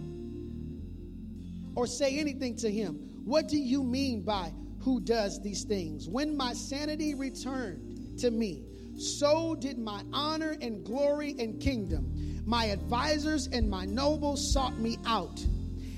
or 1.75 1.87
say 1.87 2.19
anything 2.19 2.57
to 2.57 2.71
him. 2.71 2.95
What 3.25 3.49
do 3.49 3.57
you 3.57 3.83
mean 3.83 4.23
by 4.23 4.53
who 4.83 5.01
does 5.01 5.41
these 5.41 5.65
things. 5.65 6.09
When 6.09 6.37
my 6.37 6.53
sanity 6.53 7.15
returned 7.15 8.19
to 8.19 8.31
me, 8.31 8.65
so 8.97 9.55
did 9.55 9.79
my 9.79 10.03
honor 10.13 10.57
and 10.61 10.85
glory 10.85 11.35
and 11.39 11.61
kingdom. 11.61 12.32
My 12.45 12.67
advisors 12.67 13.47
and 13.47 13.71
my 13.71 13.85
nobles 13.85 14.53
sought 14.53 14.79
me 14.79 14.99
out, 15.07 15.45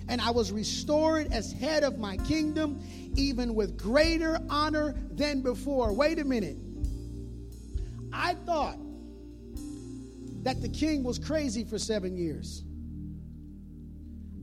and 0.08 0.20
I 0.20 0.30
was 0.30 0.52
restored 0.52 1.32
as 1.32 1.52
head 1.52 1.84
of 1.84 1.98
my 1.98 2.18
kingdom, 2.18 2.82
even 3.16 3.54
with 3.54 3.78
greater 3.78 4.38
honor 4.50 4.94
than 5.10 5.40
before. 5.40 5.92
Wait 5.92 6.18
a 6.18 6.24
minute. 6.24 6.58
I 8.12 8.34
thought 8.34 8.78
that 10.42 10.60
the 10.60 10.68
king 10.68 11.02
was 11.02 11.18
crazy 11.18 11.64
for 11.64 11.78
seven 11.78 12.16
years. 12.16 12.62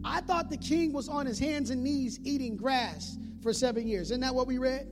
I 0.03 0.21
thought 0.21 0.49
the 0.49 0.57
king 0.57 0.93
was 0.93 1.07
on 1.07 1.27
his 1.27 1.37
hands 1.37 1.69
and 1.69 1.83
knees 1.83 2.19
eating 2.23 2.57
grass 2.57 3.17
for 3.43 3.53
seven 3.53 3.87
years. 3.87 4.09
Isn't 4.09 4.21
that 4.21 4.33
what 4.33 4.47
we 4.47 4.57
read? 4.57 4.87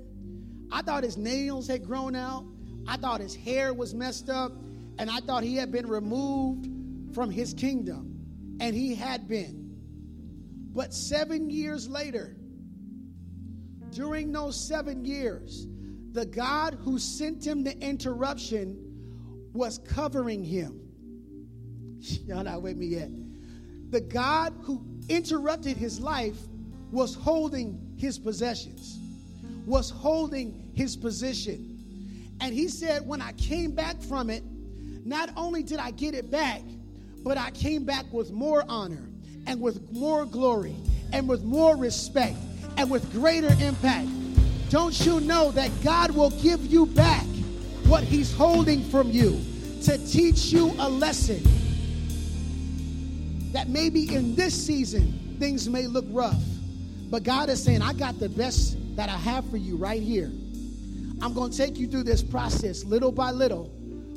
I 0.72 0.84
thought 0.84 1.04
his 1.04 1.18
nails 1.18 1.68
had 1.68 1.84
grown 1.84 2.16
out. 2.16 2.46
I 2.88 2.98
thought 2.98 3.20
his 3.20 3.36
hair 3.36 3.74
was 3.74 3.96
messed 3.96 4.30
up. 4.30 4.52
And 5.00 5.10
I 5.10 5.20
thought 5.22 5.44
he 5.44 5.56
had 5.56 5.72
been 5.72 5.88
removed 5.88 6.68
from 7.14 7.30
his 7.30 7.54
kingdom. 7.54 8.16
And 8.60 8.76
he 8.76 8.96
had 8.96 9.28
been. 9.28 9.70
But 10.74 10.94
seven 10.94 11.50
years 11.50 11.88
later, 11.90 12.36
during 13.92 14.32
those 14.32 14.56
seven 14.68 15.06
years, 15.06 15.68
the 16.12 16.26
God 16.26 16.78
who 16.84 17.00
sent 17.00 17.46
him 17.46 17.64
the 17.64 17.78
interruption 17.80 19.50
was 19.54 19.80
covering 19.80 20.44
him. 20.44 20.80
Y'all 22.00 22.44
not 22.44 22.62
with 22.62 22.78
me 22.78 22.88
yet. 22.88 23.10
The 23.90 24.02
God 24.02 24.54
who 24.62 24.86
interrupted 25.10 25.78
his 25.78 26.00
life 26.00 26.38
was 26.92 27.16
holding 27.16 27.96
his 27.98 28.20
possessions, 28.20 29.00
was 29.66 29.90
holding 29.90 30.72
his 30.74 30.96
position. 30.96 32.36
And 32.42 32.54
he 32.54 32.68
said, 32.68 33.06
when 33.06 33.22
I 33.22 33.34
came 33.34 33.72
back 33.72 34.02
from 34.02 34.30
it, 34.30 34.44
not 35.06 35.30
only 35.36 35.64
did 35.64 35.80
I 35.80 35.92
get 35.92 36.14
it 36.14 36.30
back, 36.32 36.62
but 37.24 37.38
I 37.38 37.52
came 37.52 37.86
back 37.86 38.06
with 38.12 38.32
more 38.32 38.64
honor 38.68 39.10
and 39.48 39.62
with 39.62 39.92
more 39.92 40.26
glory 40.26 40.76
and 41.12 41.28
with 41.28 41.44
more 41.44 41.76
respect 41.76 42.38
and 42.78 42.90
with 42.90 43.12
greater 43.12 43.52
impact. 43.62 44.08
Don't 44.70 45.00
you 45.06 45.20
know 45.22 45.52
that 45.52 45.72
God 45.84 46.12
will 46.12 46.30
give 46.42 46.66
you 46.66 46.86
back 46.86 47.26
what 47.88 48.04
he's 48.04 48.34
holding 48.34 48.84
from 48.84 49.10
you 49.10 49.42
to 49.84 49.98
teach 50.08 50.46
you 50.46 50.74
a 50.78 50.88
lesson? 50.88 51.42
That 53.52 53.68
maybe 53.68 54.14
in 54.14 54.36
this 54.36 54.54
season 54.54 55.38
things 55.40 55.68
may 55.68 55.88
look 55.88 56.06
rough, 56.10 56.42
but 57.10 57.24
God 57.24 57.50
is 57.50 57.64
saying, 57.64 57.82
I 57.82 57.94
got 57.94 58.20
the 58.20 58.30
best 58.30 58.78
that 58.96 59.10
I 59.10 59.18
have 59.18 59.50
for 59.50 59.58
you 59.58 59.76
right 59.76 60.02
here. 60.02 60.32
I'm 61.22 61.34
going 61.34 61.52
to 61.52 61.58
take 61.58 61.78
you 61.78 61.88
through 61.88 62.04
this 62.04 62.22
process 62.22 62.86
little 62.86 63.12
by 63.12 63.32
little, 63.32 63.72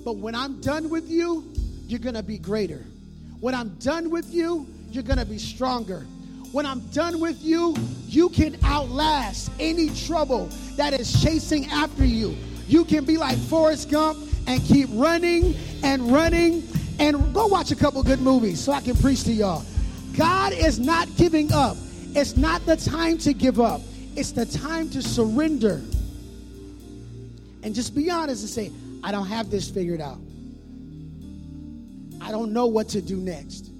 but 0.05 0.17
when 0.17 0.35
I'm 0.35 0.61
done 0.61 0.91
with 0.91 1.09
you, 1.09 1.53
you're 1.87 2.01
going 2.01 2.15
to 2.15 2.23
be 2.23 2.39
greater. 2.39 2.85
When 3.43 3.57
I'm 3.57 3.71
done 3.81 4.09
with 4.09 4.33
you, 4.33 4.69
you're 4.93 5.03
going 5.03 5.19
to 5.19 5.25
be 5.25 5.37
stronger. 5.37 6.07
When 6.53 6.65
I'm 6.65 6.79
done 6.91 7.19
with 7.19 7.43
you, 7.43 7.75
you 8.07 8.29
can 8.29 8.57
outlast 8.63 9.51
any 9.59 9.91
trouble 10.07 10.49
that 10.77 10.93
is 10.93 11.21
chasing 11.21 11.67
after 11.67 12.05
you. 12.05 12.37
You 12.69 12.85
can 12.85 13.05
be 13.05 13.17
like 13.17 13.37
Forrest 13.37 13.91
Gump 13.91 14.17
and 14.47 14.63
keep 14.63 14.89
running 14.93 15.57
and 15.83 16.13
running 16.13 16.63
and 17.01 17.35
go 17.35 17.49
watch 17.49 17.73
a 17.73 17.75
couple 17.75 18.01
good 18.05 18.21
movies 18.21 18.61
so 18.61 18.71
I 18.71 18.81
can 18.81 18.95
preach 18.97 19.25
to 19.25 19.33
y'all. 19.33 19.65
God 20.17 20.53
is 20.53 20.79
not 20.79 21.09
giving 21.17 21.53
up. 21.53 21.77
It's 22.15 22.37
not 22.37 22.65
the 22.65 22.77
time 22.77 23.19
to 23.19 23.35
give 23.35 23.59
up. 23.59 23.81
It's 24.15 24.31
the 24.31 24.47
time 24.47 24.89
to 24.91 25.03
surrender. 25.03 25.83
And 27.65 27.75
just 27.75 27.93
be 27.93 28.09
honest 28.09 28.43
and 28.43 28.51
say, 28.51 28.73
I 29.03 29.11
don't 29.11 29.27
have 29.27 29.51
this 29.51 29.69
figured 29.69 30.01
out. 30.01 30.19
Don't 32.33 32.55
know 32.55 32.67
what 32.67 32.89
to 32.89 33.03
do 33.03 33.19
next. 33.19 33.73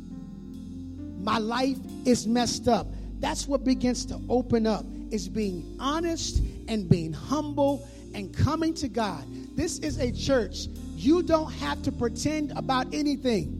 My 1.23 1.39
life 1.39 1.79
is 2.05 2.27
messed 2.27 2.69
up. 2.69 2.87
That's 3.19 3.49
what 3.49 3.65
begins 3.65 4.05
to 4.05 4.21
open 4.29 4.67
up 4.67 4.85
is 5.11 5.27
being 5.27 5.75
honest 5.81 6.43
and 6.69 6.87
being 6.87 7.15
humble 7.15 7.89
and 8.15 8.31
coming 8.37 8.75
to 8.75 8.89
God. 8.89 9.25
This 9.57 9.79
is 9.79 9.99
a 9.99 10.13
church 10.13 10.67
you 10.97 11.23
don't 11.23 11.51
have 11.51 11.81
to 11.85 11.93
pretend 11.93 12.53
about 12.55 12.93
anything. 12.93 13.59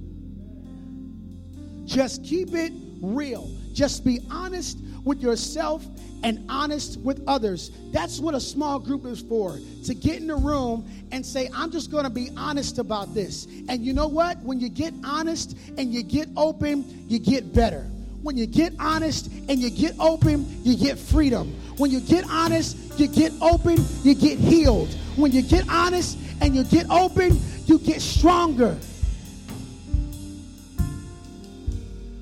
Just 1.87 2.23
keep 2.23 2.53
it 2.53 2.75
real. 3.01 3.51
Just 3.73 4.05
be 4.05 4.21
honest 4.31 4.77
with 5.05 5.21
yourself 5.21 5.87
and 6.23 6.45
honest 6.49 7.01
with 7.01 7.23
others. 7.27 7.71
That's 7.91 8.21
what 8.21 8.35
a 8.35 8.41
small 8.41 8.79
group 8.79 9.05
is 9.07 9.21
for 9.21 9.59
to 9.85 9.95
get 9.95 10.23
in 10.23 10.31
a 10.31 10.37
room 10.37 10.89
and 11.11 11.25
say, 11.25 11.51
I'm 11.55 11.71
just 11.71 11.91
going 11.91 12.05
to 12.05 12.11
be 12.11 12.31
honest 12.37 12.79
about 12.79 13.13
this. 13.15 13.47
And 13.69 13.85
you 13.85 13.93
know 13.93 14.07
what? 14.07 14.39
When 14.39 14.61
you 14.61 14.69
get 14.69 14.95
honest 15.05 15.57
and 15.77 15.93
you 15.93 16.03
get 16.03 16.29
open, 16.37 17.05
you 17.09 17.19
get 17.19 17.53
better. 17.53 17.87
When 18.23 18.37
you 18.37 18.47
get 18.47 18.75
honest 18.79 19.27
and 19.49 19.59
you 19.59 19.71
get 19.71 19.99
open, 19.99 20.47
you 20.63 20.77
get 20.77 20.99
freedom. 20.99 21.53
When 21.77 21.91
you 21.91 22.01
get 22.01 22.25
honest, 22.31 22.99
you 22.99 23.09
get 23.09 23.33
open, 23.41 23.79
you 24.05 24.15
get 24.15 24.39
healed. 24.39 24.95
When 25.17 25.33
you 25.33 25.43
get 25.43 25.69
honest 25.69 26.17
and 26.41 26.55
you 26.55 26.63
get 26.65 26.89
open, 26.89 27.41
you 27.67 27.79
get 27.81 28.01
stronger. 28.01 28.79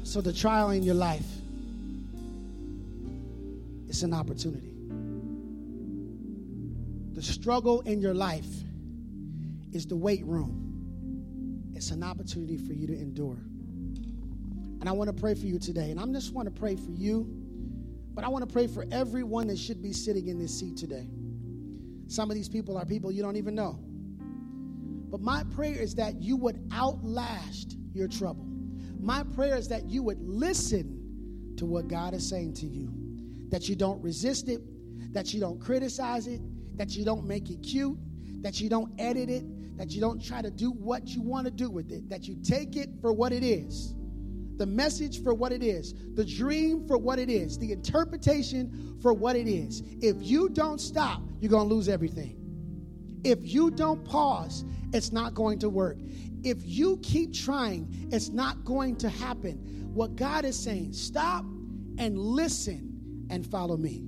So 0.04 0.20
the 0.20 0.32
trial 0.32 0.70
in 0.70 0.82
your 0.82 0.94
life 0.94 1.26
is 3.90 4.02
an 4.02 4.14
opportunity. 4.14 4.72
The 7.12 7.22
struggle 7.22 7.80
in 7.82 8.00
your 8.00 8.14
life 8.14 8.46
is 9.72 9.86
the 9.86 9.96
weight 9.96 10.24
room. 10.24 11.72
It's 11.74 11.90
an 11.90 12.02
opportunity 12.02 12.56
for 12.56 12.72
you 12.72 12.86
to 12.86 12.94
endure. 12.94 13.38
And 14.80 14.88
I 14.88 14.92
want 14.92 15.08
to 15.08 15.12
pray 15.12 15.34
for 15.34 15.46
you 15.46 15.58
today. 15.58 15.90
And 15.90 16.00
I 16.00 16.06
just 16.06 16.32
want 16.32 16.46
to 16.46 16.58
pray 16.58 16.76
for 16.76 16.90
you, 16.92 17.26
but 18.14 18.24
I 18.24 18.28
want 18.28 18.48
to 18.48 18.52
pray 18.52 18.66
for 18.66 18.86
everyone 18.90 19.48
that 19.48 19.58
should 19.58 19.82
be 19.82 19.92
sitting 19.92 20.28
in 20.28 20.38
this 20.38 20.58
seat 20.58 20.76
today. 20.76 21.08
Some 22.06 22.30
of 22.30 22.36
these 22.36 22.48
people 22.48 22.78
are 22.78 22.84
people 22.84 23.12
you 23.12 23.22
don't 23.22 23.36
even 23.36 23.54
know. 23.54 23.78
But 25.10 25.20
my 25.20 25.44
prayer 25.54 25.80
is 25.80 25.94
that 25.96 26.22
you 26.22 26.36
would 26.36 26.60
outlast 26.72 27.76
your 27.92 28.08
trouble. 28.08 28.46
My 29.00 29.24
prayer 29.34 29.56
is 29.56 29.68
that 29.68 29.86
you 29.90 30.02
would 30.04 30.20
listen 30.20 31.54
to 31.56 31.66
what 31.66 31.88
God 31.88 32.14
is 32.14 32.28
saying 32.28 32.54
to 32.54 32.66
you, 32.66 32.92
that 33.50 33.68
you 33.68 33.76
don't 33.76 34.02
resist 34.02 34.48
it, 34.48 34.60
that 35.12 35.34
you 35.34 35.40
don't 35.40 35.60
criticize 35.60 36.26
it, 36.26 36.40
that 36.76 36.90
you 36.90 37.04
don't 37.04 37.26
make 37.26 37.50
it 37.50 37.62
cute, 37.62 37.98
that 38.42 38.60
you 38.60 38.68
don't 38.68 38.90
edit 38.98 39.28
it, 39.28 39.44
that 39.76 39.90
you 39.90 40.00
don't 40.00 40.22
try 40.24 40.42
to 40.42 40.50
do 40.50 40.70
what 40.70 41.08
you 41.08 41.20
want 41.22 41.46
to 41.46 41.50
do 41.50 41.70
with 41.70 41.90
it, 41.90 42.08
that 42.08 42.26
you 42.26 42.36
take 42.42 42.76
it 42.76 42.88
for 43.00 43.12
what 43.12 43.32
it 43.32 43.42
is. 43.42 43.94
The 44.56 44.66
message 44.66 45.22
for 45.22 45.32
what 45.32 45.52
it 45.52 45.62
is, 45.62 45.94
the 46.14 46.24
dream 46.24 46.86
for 46.86 46.98
what 46.98 47.18
it 47.18 47.30
is, 47.30 47.58
the 47.58 47.72
interpretation 47.72 48.98
for 49.00 49.12
what 49.12 49.36
it 49.36 49.48
is. 49.48 49.82
If 50.00 50.16
you 50.20 50.50
don't 50.50 50.80
stop, 50.80 51.22
you're 51.40 51.50
going 51.50 51.68
to 51.68 51.74
lose 51.74 51.88
everything. 51.88 52.36
If 53.24 53.38
you 53.42 53.70
don't 53.70 54.04
pause, 54.04 54.64
it's 54.92 55.12
not 55.12 55.34
going 55.34 55.58
to 55.60 55.68
work. 55.68 55.98
If 56.42 56.58
you 56.62 56.98
keep 57.02 57.32
trying, 57.32 58.08
it's 58.10 58.28
not 58.28 58.64
going 58.64 58.96
to 58.96 59.08
happen. 59.08 59.90
What 59.94 60.16
God 60.16 60.44
is 60.44 60.58
saying, 60.58 60.92
stop 60.92 61.44
and 61.98 62.18
listen 62.18 62.89
and 63.30 63.46
follow 63.46 63.76
me. 63.76 64.04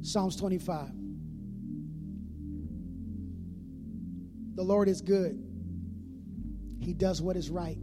Psalms 0.00 0.36
25. 0.36 0.90
The 4.54 4.62
Lord 4.62 4.88
is 4.88 5.02
good. 5.02 5.38
He 6.80 6.94
does 6.94 7.20
what 7.20 7.36
is 7.36 7.50
right. 7.50 7.78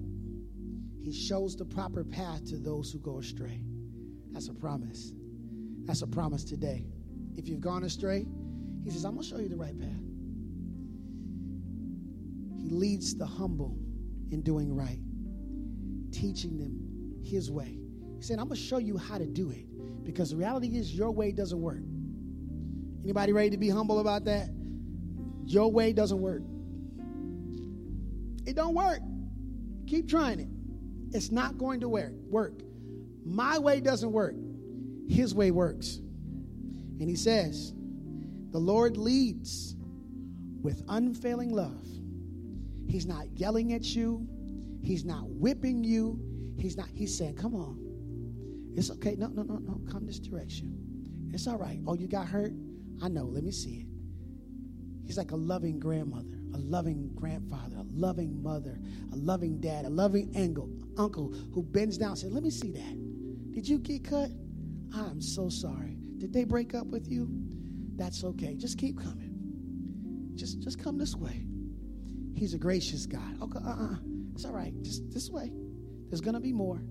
He 1.00 1.14
shows 1.14 1.56
the 1.56 1.66
proper 1.66 2.04
path 2.04 2.46
to 2.46 2.58
those 2.58 2.92
who 2.92 3.00
go 3.00 3.20
astray. 3.20 3.62
That's 4.32 4.48
a 4.48 4.54
promise. 4.54 5.12
That's 5.86 6.02
a 6.02 6.08
promise 6.08 6.44
today. 6.44 6.88
If 7.36 7.48
you've 7.48 7.62
gone 7.62 7.84
astray, 7.84 8.26
he 8.84 8.90
says, 8.90 9.06
I'm 9.06 9.14
going 9.14 9.24
to 9.24 9.30
show 9.30 9.38
you 9.38 9.50
the 9.50 9.58
right 9.58 9.78
path. 9.78 9.90
He 12.58 12.70
leads 12.70 13.16
the 13.16 13.26
humble 13.26 13.78
in 14.32 14.42
doing 14.42 14.74
right, 14.74 15.00
teaching 16.12 16.58
them 16.58 17.22
his 17.24 17.52
way. 17.52 17.83
He 18.24 18.28
said, 18.28 18.40
I'm 18.40 18.48
going 18.48 18.58
to 18.58 18.66
show 18.66 18.78
you 18.78 18.96
how 18.96 19.18
to 19.18 19.26
do 19.26 19.50
it 19.50 19.66
because 20.06 20.30
the 20.30 20.38
reality 20.38 20.78
is 20.78 20.96
your 20.96 21.12
way 21.12 21.34
doesn't 21.34 21.60
work. 21.60 21.84
Anybody 23.04 23.34
ready 23.34 23.50
to 23.50 23.58
be 23.58 23.68
humble 23.68 24.00
about 24.00 24.24
that? 24.24 24.48
Your 25.44 25.70
way 25.70 25.92
doesn't 25.92 26.22
work. 26.22 26.42
It 28.48 28.56
don't 28.56 28.76
work. 28.76 29.02
Keep 29.88 30.08
trying 30.08 30.40
it. 30.40 30.48
It's 31.14 31.32
not 31.32 31.58
going 31.58 31.82
to 31.82 31.90
work. 31.90 32.14
Work. 32.30 32.62
My 33.26 33.60
way 33.60 33.82
doesn't 33.82 34.14
work. 34.14 34.36
His 35.10 35.36
way 35.36 35.52
works. 35.52 35.98
And 35.98 37.10
he 37.10 37.18
says, 37.18 37.74
the 38.52 38.58
Lord 38.58 38.96
leads 38.96 39.76
with 40.62 40.82
unfailing 40.88 41.52
love. 41.52 41.86
He's 42.88 43.06
not 43.06 43.38
yelling 43.38 43.74
at 43.74 43.84
you. 43.84 44.26
He's 44.82 45.04
not 45.04 45.28
whipping 45.28 45.84
you. 45.84 46.22
He's 46.58 46.78
not, 46.78 46.88
he's 46.88 47.18
saying, 47.18 47.36
come 47.36 47.54
on. 47.54 47.83
It's 48.76 48.90
okay. 48.92 49.16
No, 49.16 49.28
no, 49.28 49.44
no, 49.44 49.58
no. 49.58 49.82
Come 49.92 50.06
this 50.06 50.20
direction. 50.20 51.30
It's 51.34 51.48
all 51.48 51.58
right. 51.58 51.80
Oh, 51.88 51.96
you 51.96 52.08
got 52.08 52.28
hurt? 52.28 52.54
I 53.02 53.08
know. 53.10 53.26
Let 53.26 53.44
me 53.44 53.52
see 53.52 53.82
it. 53.82 53.88
He's 55.06 55.18
like 55.18 55.32
a 55.32 55.36
loving 55.36 55.80
grandmother, 55.80 56.40
a 56.54 56.58
loving 56.58 57.12
grandfather, 57.14 57.78
a 57.78 57.86
loving 57.94 58.42
mother, 58.42 58.80
a 59.12 59.16
loving 59.16 59.60
dad, 59.60 59.86
a 59.86 59.90
loving 59.90 60.32
uncle, 60.36 60.70
uncle 60.98 61.34
who 61.54 61.64
bends 61.64 61.98
down 61.98 62.12
and 62.12 62.20
says, 62.20 62.32
Let 62.32 62.44
me 62.44 62.50
see 62.50 62.72
that. 62.72 63.52
Did 63.52 63.68
you 63.68 63.80
get 63.80 64.06
cut? 64.06 64.30
I'm 64.96 65.22
so 65.22 65.50
sorry. 65.50 65.98
Did 66.18 66.32
they 66.34 66.44
break 66.44 66.74
up 66.74 66.88
with 66.88 67.08
you? 67.08 67.28
That's 67.96 68.24
okay. 68.24 68.56
Just 68.56 68.78
keep 68.78 68.98
coming. 68.98 70.32
Just 70.36 70.62
just 70.62 70.80
come 70.82 70.98
this 70.98 71.16
way. 71.16 71.46
He's 72.36 72.54
a 72.54 72.58
gracious 72.58 73.06
God. 73.06 73.42
Okay, 73.42 73.60
uh-uh. 73.60 73.96
It's 74.34 74.46
all 74.46 74.54
right. 74.54 74.74
Just 74.82 75.12
this 75.12 75.30
way. 75.30 75.52
There's 76.10 76.22
gonna 76.22 76.40
be 76.40 76.54
more. 76.54 76.82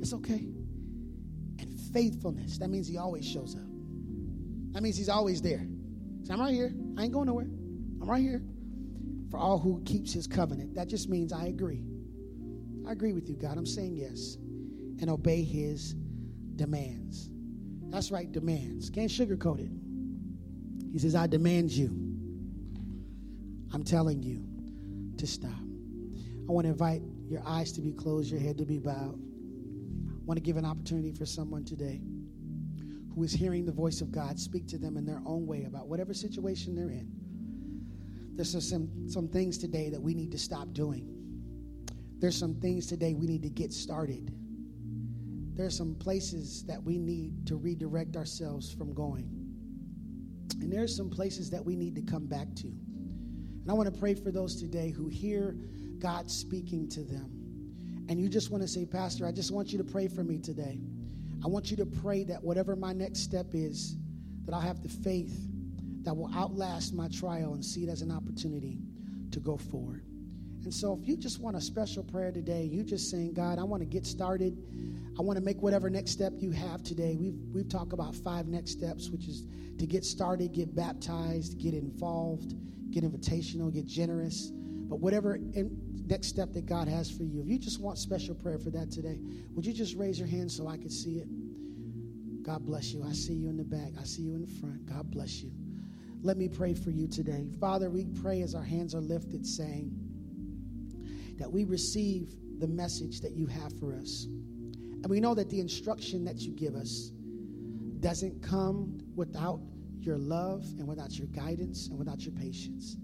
It's 0.00 0.12
okay. 0.14 0.46
And 1.62 1.78
faithfulness. 1.92 2.58
That 2.58 2.68
means 2.68 2.86
he 2.86 2.98
always 2.98 3.26
shows 3.26 3.54
up. 3.54 3.62
That 4.72 4.82
means 4.82 4.96
he's 4.96 5.08
always 5.08 5.40
there. 5.40 5.66
I'm 6.30 6.40
right 6.40 6.54
here. 6.54 6.72
I 6.96 7.04
ain't 7.04 7.12
going 7.12 7.26
nowhere. 7.26 7.44
I'm 8.00 8.08
right 8.08 8.22
here. 8.22 8.42
For 9.30 9.38
all 9.38 9.58
who 9.58 9.82
keeps 9.84 10.12
his 10.12 10.26
covenant. 10.26 10.74
That 10.74 10.88
just 10.88 11.08
means 11.08 11.32
I 11.32 11.46
agree. 11.46 11.84
I 12.86 12.92
agree 12.92 13.12
with 13.12 13.28
you, 13.28 13.36
God. 13.36 13.58
I'm 13.58 13.66
saying 13.66 13.96
yes. 13.96 14.36
And 15.00 15.08
obey 15.10 15.42
his 15.42 15.94
demands. 16.56 17.30
That's 17.90 18.10
right, 18.10 18.30
demands. 18.30 18.90
Can't 18.90 19.10
sugarcoat 19.10 19.60
it. 19.60 19.70
He 20.92 20.98
says, 20.98 21.14
I 21.14 21.26
demand 21.26 21.70
you. 21.70 21.88
I'm 23.72 23.84
telling 23.84 24.22
you 24.22 24.44
to 25.18 25.26
stop. 25.26 25.50
I 25.50 26.52
want 26.52 26.66
to 26.66 26.70
invite 26.70 27.02
your 27.28 27.42
eyes 27.46 27.72
to 27.72 27.80
be 27.80 27.92
closed, 27.92 28.30
your 28.30 28.40
head 28.40 28.58
to 28.58 28.64
be 28.64 28.78
bowed. 28.78 29.18
Want 30.24 30.36
to 30.38 30.42
give 30.42 30.56
an 30.56 30.64
opportunity 30.64 31.12
for 31.12 31.26
someone 31.26 31.64
today 31.64 32.00
who 33.14 33.22
is 33.22 33.32
hearing 33.32 33.66
the 33.66 33.72
voice 33.72 34.00
of 34.00 34.10
God 34.12 34.38
speak 34.38 34.66
to 34.68 34.78
them 34.78 34.96
in 34.96 35.04
their 35.04 35.20
own 35.26 35.46
way 35.46 35.64
about 35.64 35.88
whatever 35.88 36.14
situation 36.14 36.74
they're 36.74 36.90
in. 36.90 37.10
There's 38.34 38.68
some, 38.68 39.08
some 39.08 39.28
things 39.28 39.58
today 39.58 39.90
that 39.90 40.00
we 40.00 40.14
need 40.14 40.32
to 40.32 40.38
stop 40.38 40.72
doing. 40.72 41.08
There's 42.18 42.38
some 42.38 42.54
things 42.54 42.86
today 42.86 43.14
we 43.14 43.26
need 43.26 43.42
to 43.42 43.50
get 43.50 43.72
started. 43.72 44.32
There's 45.54 45.76
some 45.76 45.96
places 45.96 46.64
that 46.64 46.82
we 46.82 46.98
need 46.98 47.46
to 47.48 47.56
redirect 47.56 48.16
ourselves 48.16 48.72
from 48.72 48.94
going. 48.94 49.28
And 50.60 50.72
there's 50.72 50.96
some 50.96 51.10
places 51.10 51.50
that 51.50 51.62
we 51.62 51.76
need 51.76 51.94
to 51.96 52.02
come 52.02 52.26
back 52.26 52.54
to. 52.56 52.68
And 52.68 53.64
I 53.68 53.74
want 53.74 53.92
to 53.92 54.00
pray 54.00 54.14
for 54.14 54.30
those 54.30 54.60
today 54.60 54.90
who 54.90 55.08
hear 55.08 55.56
God 55.98 56.30
speaking 56.30 56.88
to 56.90 57.02
them. 57.02 57.41
And 58.12 58.20
you 58.20 58.28
just 58.28 58.50
want 58.50 58.60
to 58.62 58.68
say, 58.68 58.84
Pastor, 58.84 59.26
I 59.26 59.32
just 59.32 59.50
want 59.52 59.72
you 59.72 59.78
to 59.78 59.84
pray 59.84 60.06
for 60.06 60.22
me 60.22 60.36
today. 60.36 60.78
I 61.42 61.48
want 61.48 61.70
you 61.70 61.78
to 61.78 61.86
pray 61.86 62.24
that 62.24 62.44
whatever 62.44 62.76
my 62.76 62.92
next 62.92 63.20
step 63.20 63.46
is, 63.54 63.96
that 64.44 64.52
I'll 64.52 64.60
have 64.60 64.82
the 64.82 64.90
faith 64.90 65.34
that 66.02 66.14
will 66.14 66.30
outlast 66.34 66.92
my 66.92 67.08
trial 67.08 67.54
and 67.54 67.64
see 67.64 67.84
it 67.84 67.88
as 67.88 68.02
an 68.02 68.10
opportunity 68.10 68.80
to 69.30 69.40
go 69.40 69.56
forward. 69.56 70.04
And 70.62 70.74
so, 70.74 70.92
if 71.00 71.08
you 71.08 71.16
just 71.16 71.40
want 71.40 71.56
a 71.56 71.60
special 71.62 72.04
prayer 72.04 72.30
today, 72.30 72.64
you 72.64 72.82
just 72.82 73.10
saying, 73.10 73.32
God, 73.32 73.58
I 73.58 73.62
want 73.62 73.80
to 73.80 73.86
get 73.86 74.04
started. 74.04 74.58
I 75.18 75.22
want 75.22 75.38
to 75.38 75.42
make 75.42 75.62
whatever 75.62 75.88
next 75.88 76.10
step 76.10 76.34
you 76.36 76.50
have 76.50 76.82
today. 76.82 77.16
We've, 77.18 77.38
we've 77.54 77.68
talked 77.70 77.94
about 77.94 78.14
five 78.14 78.46
next 78.46 78.72
steps, 78.72 79.08
which 79.08 79.26
is 79.26 79.46
to 79.78 79.86
get 79.86 80.04
started, 80.04 80.52
get 80.52 80.76
baptized, 80.76 81.58
get 81.58 81.72
involved, 81.72 82.56
get 82.90 83.04
invitational, 83.04 83.72
get 83.72 83.86
generous. 83.86 84.52
But 84.92 85.00
whatever 85.00 85.38
next 86.06 86.28
step 86.28 86.52
that 86.52 86.66
God 86.66 86.86
has 86.86 87.10
for 87.10 87.24
you, 87.24 87.40
if 87.40 87.48
you 87.48 87.58
just 87.58 87.80
want 87.80 87.96
special 87.96 88.34
prayer 88.34 88.58
for 88.58 88.68
that 88.72 88.90
today, 88.90 89.18
would 89.54 89.64
you 89.64 89.72
just 89.72 89.96
raise 89.96 90.18
your 90.18 90.28
hand 90.28 90.52
so 90.52 90.68
I 90.68 90.76
could 90.76 90.92
see 90.92 91.12
it? 91.12 92.42
God 92.42 92.66
bless 92.66 92.92
you. 92.92 93.02
I 93.02 93.12
see 93.14 93.32
you 93.32 93.48
in 93.48 93.56
the 93.56 93.64
back. 93.64 93.92
I 93.98 94.04
see 94.04 94.20
you 94.20 94.34
in 94.34 94.42
the 94.42 94.60
front. 94.60 94.84
God 94.84 95.10
bless 95.10 95.42
you. 95.42 95.50
Let 96.20 96.36
me 96.36 96.46
pray 96.46 96.74
for 96.74 96.90
you 96.90 97.08
today. 97.08 97.48
Father, 97.58 97.88
we 97.88 98.04
pray 98.04 98.42
as 98.42 98.54
our 98.54 98.62
hands 98.62 98.94
are 98.94 99.00
lifted, 99.00 99.46
saying, 99.46 99.96
that 101.38 101.50
we 101.50 101.64
receive 101.64 102.28
the 102.58 102.68
message 102.68 103.22
that 103.22 103.32
you 103.32 103.46
have 103.46 103.72
for 103.80 103.94
us. 103.94 104.24
And 104.26 105.06
we 105.06 105.20
know 105.20 105.34
that 105.34 105.48
the 105.48 105.60
instruction 105.60 106.22
that 106.26 106.40
you 106.40 106.52
give 106.52 106.74
us 106.74 107.12
doesn't 108.00 108.42
come 108.42 108.98
without 109.16 109.62
your 110.00 110.18
love 110.18 110.66
and 110.78 110.86
without 110.86 111.18
your 111.18 111.28
guidance 111.28 111.88
and 111.88 111.98
without 111.98 112.26
your 112.26 112.34
patience. 112.34 112.98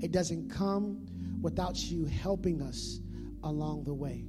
It 0.00 0.10
doesn't 0.10 0.50
come 0.50 1.06
without 1.44 1.76
you 1.90 2.06
helping 2.06 2.62
us 2.62 3.00
along 3.42 3.84
the 3.84 3.92
way. 3.92 4.24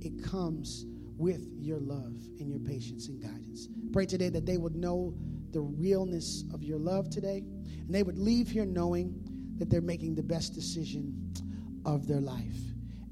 It 0.00 0.22
comes 0.22 0.86
with 1.18 1.44
your 1.58 1.80
love 1.80 2.14
and 2.38 2.48
your 2.48 2.60
patience 2.60 3.08
and 3.08 3.20
guidance. 3.20 3.66
Pray 3.92 4.06
today 4.06 4.28
that 4.28 4.46
they 4.46 4.58
would 4.58 4.76
know 4.76 5.12
the 5.50 5.60
realness 5.60 6.44
of 6.54 6.62
your 6.62 6.78
love 6.78 7.10
today 7.10 7.38
and 7.80 7.92
they 7.92 8.04
would 8.04 8.16
leave 8.16 8.48
here 8.48 8.64
knowing 8.64 9.12
that 9.58 9.70
they're 9.70 9.80
making 9.80 10.14
the 10.14 10.22
best 10.22 10.54
decision 10.54 11.32
of 11.84 12.06
their 12.06 12.20
life. 12.20 12.56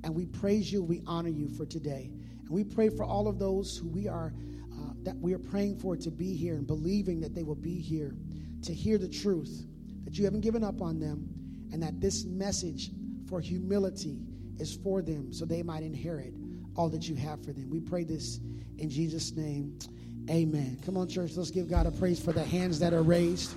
And 0.04 0.14
we 0.14 0.26
praise 0.26 0.72
you, 0.72 0.80
we 0.80 1.02
honor 1.04 1.28
you 1.28 1.48
for 1.48 1.66
today. 1.66 2.12
And 2.38 2.50
we 2.50 2.62
pray 2.62 2.88
for 2.88 3.04
all 3.04 3.26
of 3.26 3.40
those 3.40 3.76
who 3.76 3.88
we 3.88 4.06
are 4.06 4.32
uh, 4.72 4.92
that 5.02 5.16
we 5.16 5.34
are 5.34 5.40
praying 5.40 5.80
for 5.80 5.96
to 5.96 6.10
be 6.12 6.36
here 6.36 6.54
and 6.54 6.68
believing 6.68 7.18
that 7.20 7.34
they 7.34 7.42
will 7.42 7.56
be 7.56 7.80
here 7.80 8.14
to 8.62 8.72
hear 8.72 8.96
the 8.96 9.08
truth, 9.08 9.66
that 10.04 10.16
you 10.16 10.24
haven't 10.24 10.42
given 10.42 10.62
up 10.62 10.80
on 10.80 11.00
them, 11.00 11.28
and 11.72 11.82
that 11.82 12.00
this 12.00 12.24
message 12.24 12.92
for 13.30 13.40
humility 13.40 14.18
is 14.58 14.76
for 14.76 15.00
them 15.00 15.32
so 15.32 15.46
they 15.46 15.62
might 15.62 15.82
inherit 15.82 16.34
all 16.76 16.90
that 16.90 17.08
you 17.08 17.14
have 17.14 17.42
for 17.42 17.52
them. 17.52 17.70
We 17.70 17.80
pray 17.80 18.04
this 18.04 18.40
in 18.78 18.90
Jesus' 18.90 19.32
name. 19.32 19.78
Amen. 20.28 20.78
Come 20.84 20.96
on, 20.96 21.08
church, 21.08 21.32
let's 21.36 21.50
give 21.50 21.68
God 21.68 21.86
a 21.86 21.90
praise 21.90 22.22
for 22.22 22.32
the 22.32 22.44
hands 22.44 22.78
that 22.80 22.92
are 22.92 23.02
raised. 23.02 23.54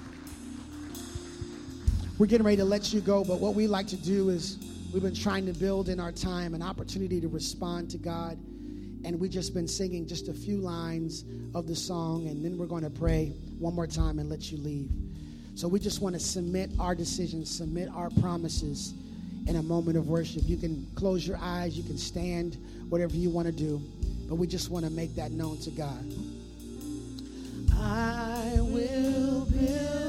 We're 2.17 2.28
getting 2.28 2.45
ready 2.45 2.57
to 2.57 2.65
let 2.65 2.93
you 2.93 3.01
go, 3.01 3.24
but 3.24 3.39
what 3.39 3.55
we 3.55 3.67
like 3.67 3.88
to 3.88 3.97
do 3.97 4.30
is 4.30 4.59
We've 4.93 5.01
been 5.01 5.15
trying 5.15 5.47
to 5.47 5.53
build 5.53 5.89
in 5.89 5.99
our 5.99 6.11
time 6.11 6.53
an 6.53 6.61
opportunity 6.61 7.19
to 7.19 7.28
respond 7.28 7.89
to 7.89 7.97
God. 7.97 8.38
And 9.03 9.19
we've 9.19 9.32
just 9.32 9.51
been 9.55 9.67
singing 9.67 10.05
just 10.05 10.28
a 10.28 10.34
few 10.34 10.57
lines 10.57 11.26
of 11.55 11.65
the 11.65 11.76
song, 11.76 12.28
and 12.28 12.45
then 12.45 12.59
we're 12.59 12.67
going 12.67 12.84
to 12.84 12.91
pray 12.91 13.34
one 13.57 13.74
more 13.74 13.88
time 13.88 14.19
and 14.19 14.30
let 14.30 14.51
you 14.51 14.59
leave. 14.59 14.91
So 15.55 15.67
we 15.67 15.80
just 15.80 15.99
want 15.99 16.13
to 16.13 16.19
submit 16.19 16.69
our 16.80 16.93
decisions, 16.93 17.49
submit 17.49 17.89
our 17.89 18.11
promises 18.21 18.93
in 19.48 19.56
a 19.58 19.64
moment 19.64 19.98
of 19.98 20.08
worship. 20.08 20.44
You 20.46 20.58
can 20.58 20.88
close 20.96 21.28
your 21.28 21.38
eyes, 21.38 21.78
you 21.78 21.84
can 21.84 21.98
stand, 21.98 22.58
whatever 22.89 23.16
you 23.16 23.30
want 23.30 23.48
to 23.48 23.52
do, 23.52 23.82
but 24.30 24.36
we 24.36 24.48
just 24.48 24.70
want 24.70 24.86
to 24.86 24.91
make 24.91 25.16
that 25.16 25.32
known 25.32 25.58
to 25.60 25.72
God. 25.72 26.14
I 27.76 28.56
will 28.60 29.46
build. 29.46 30.03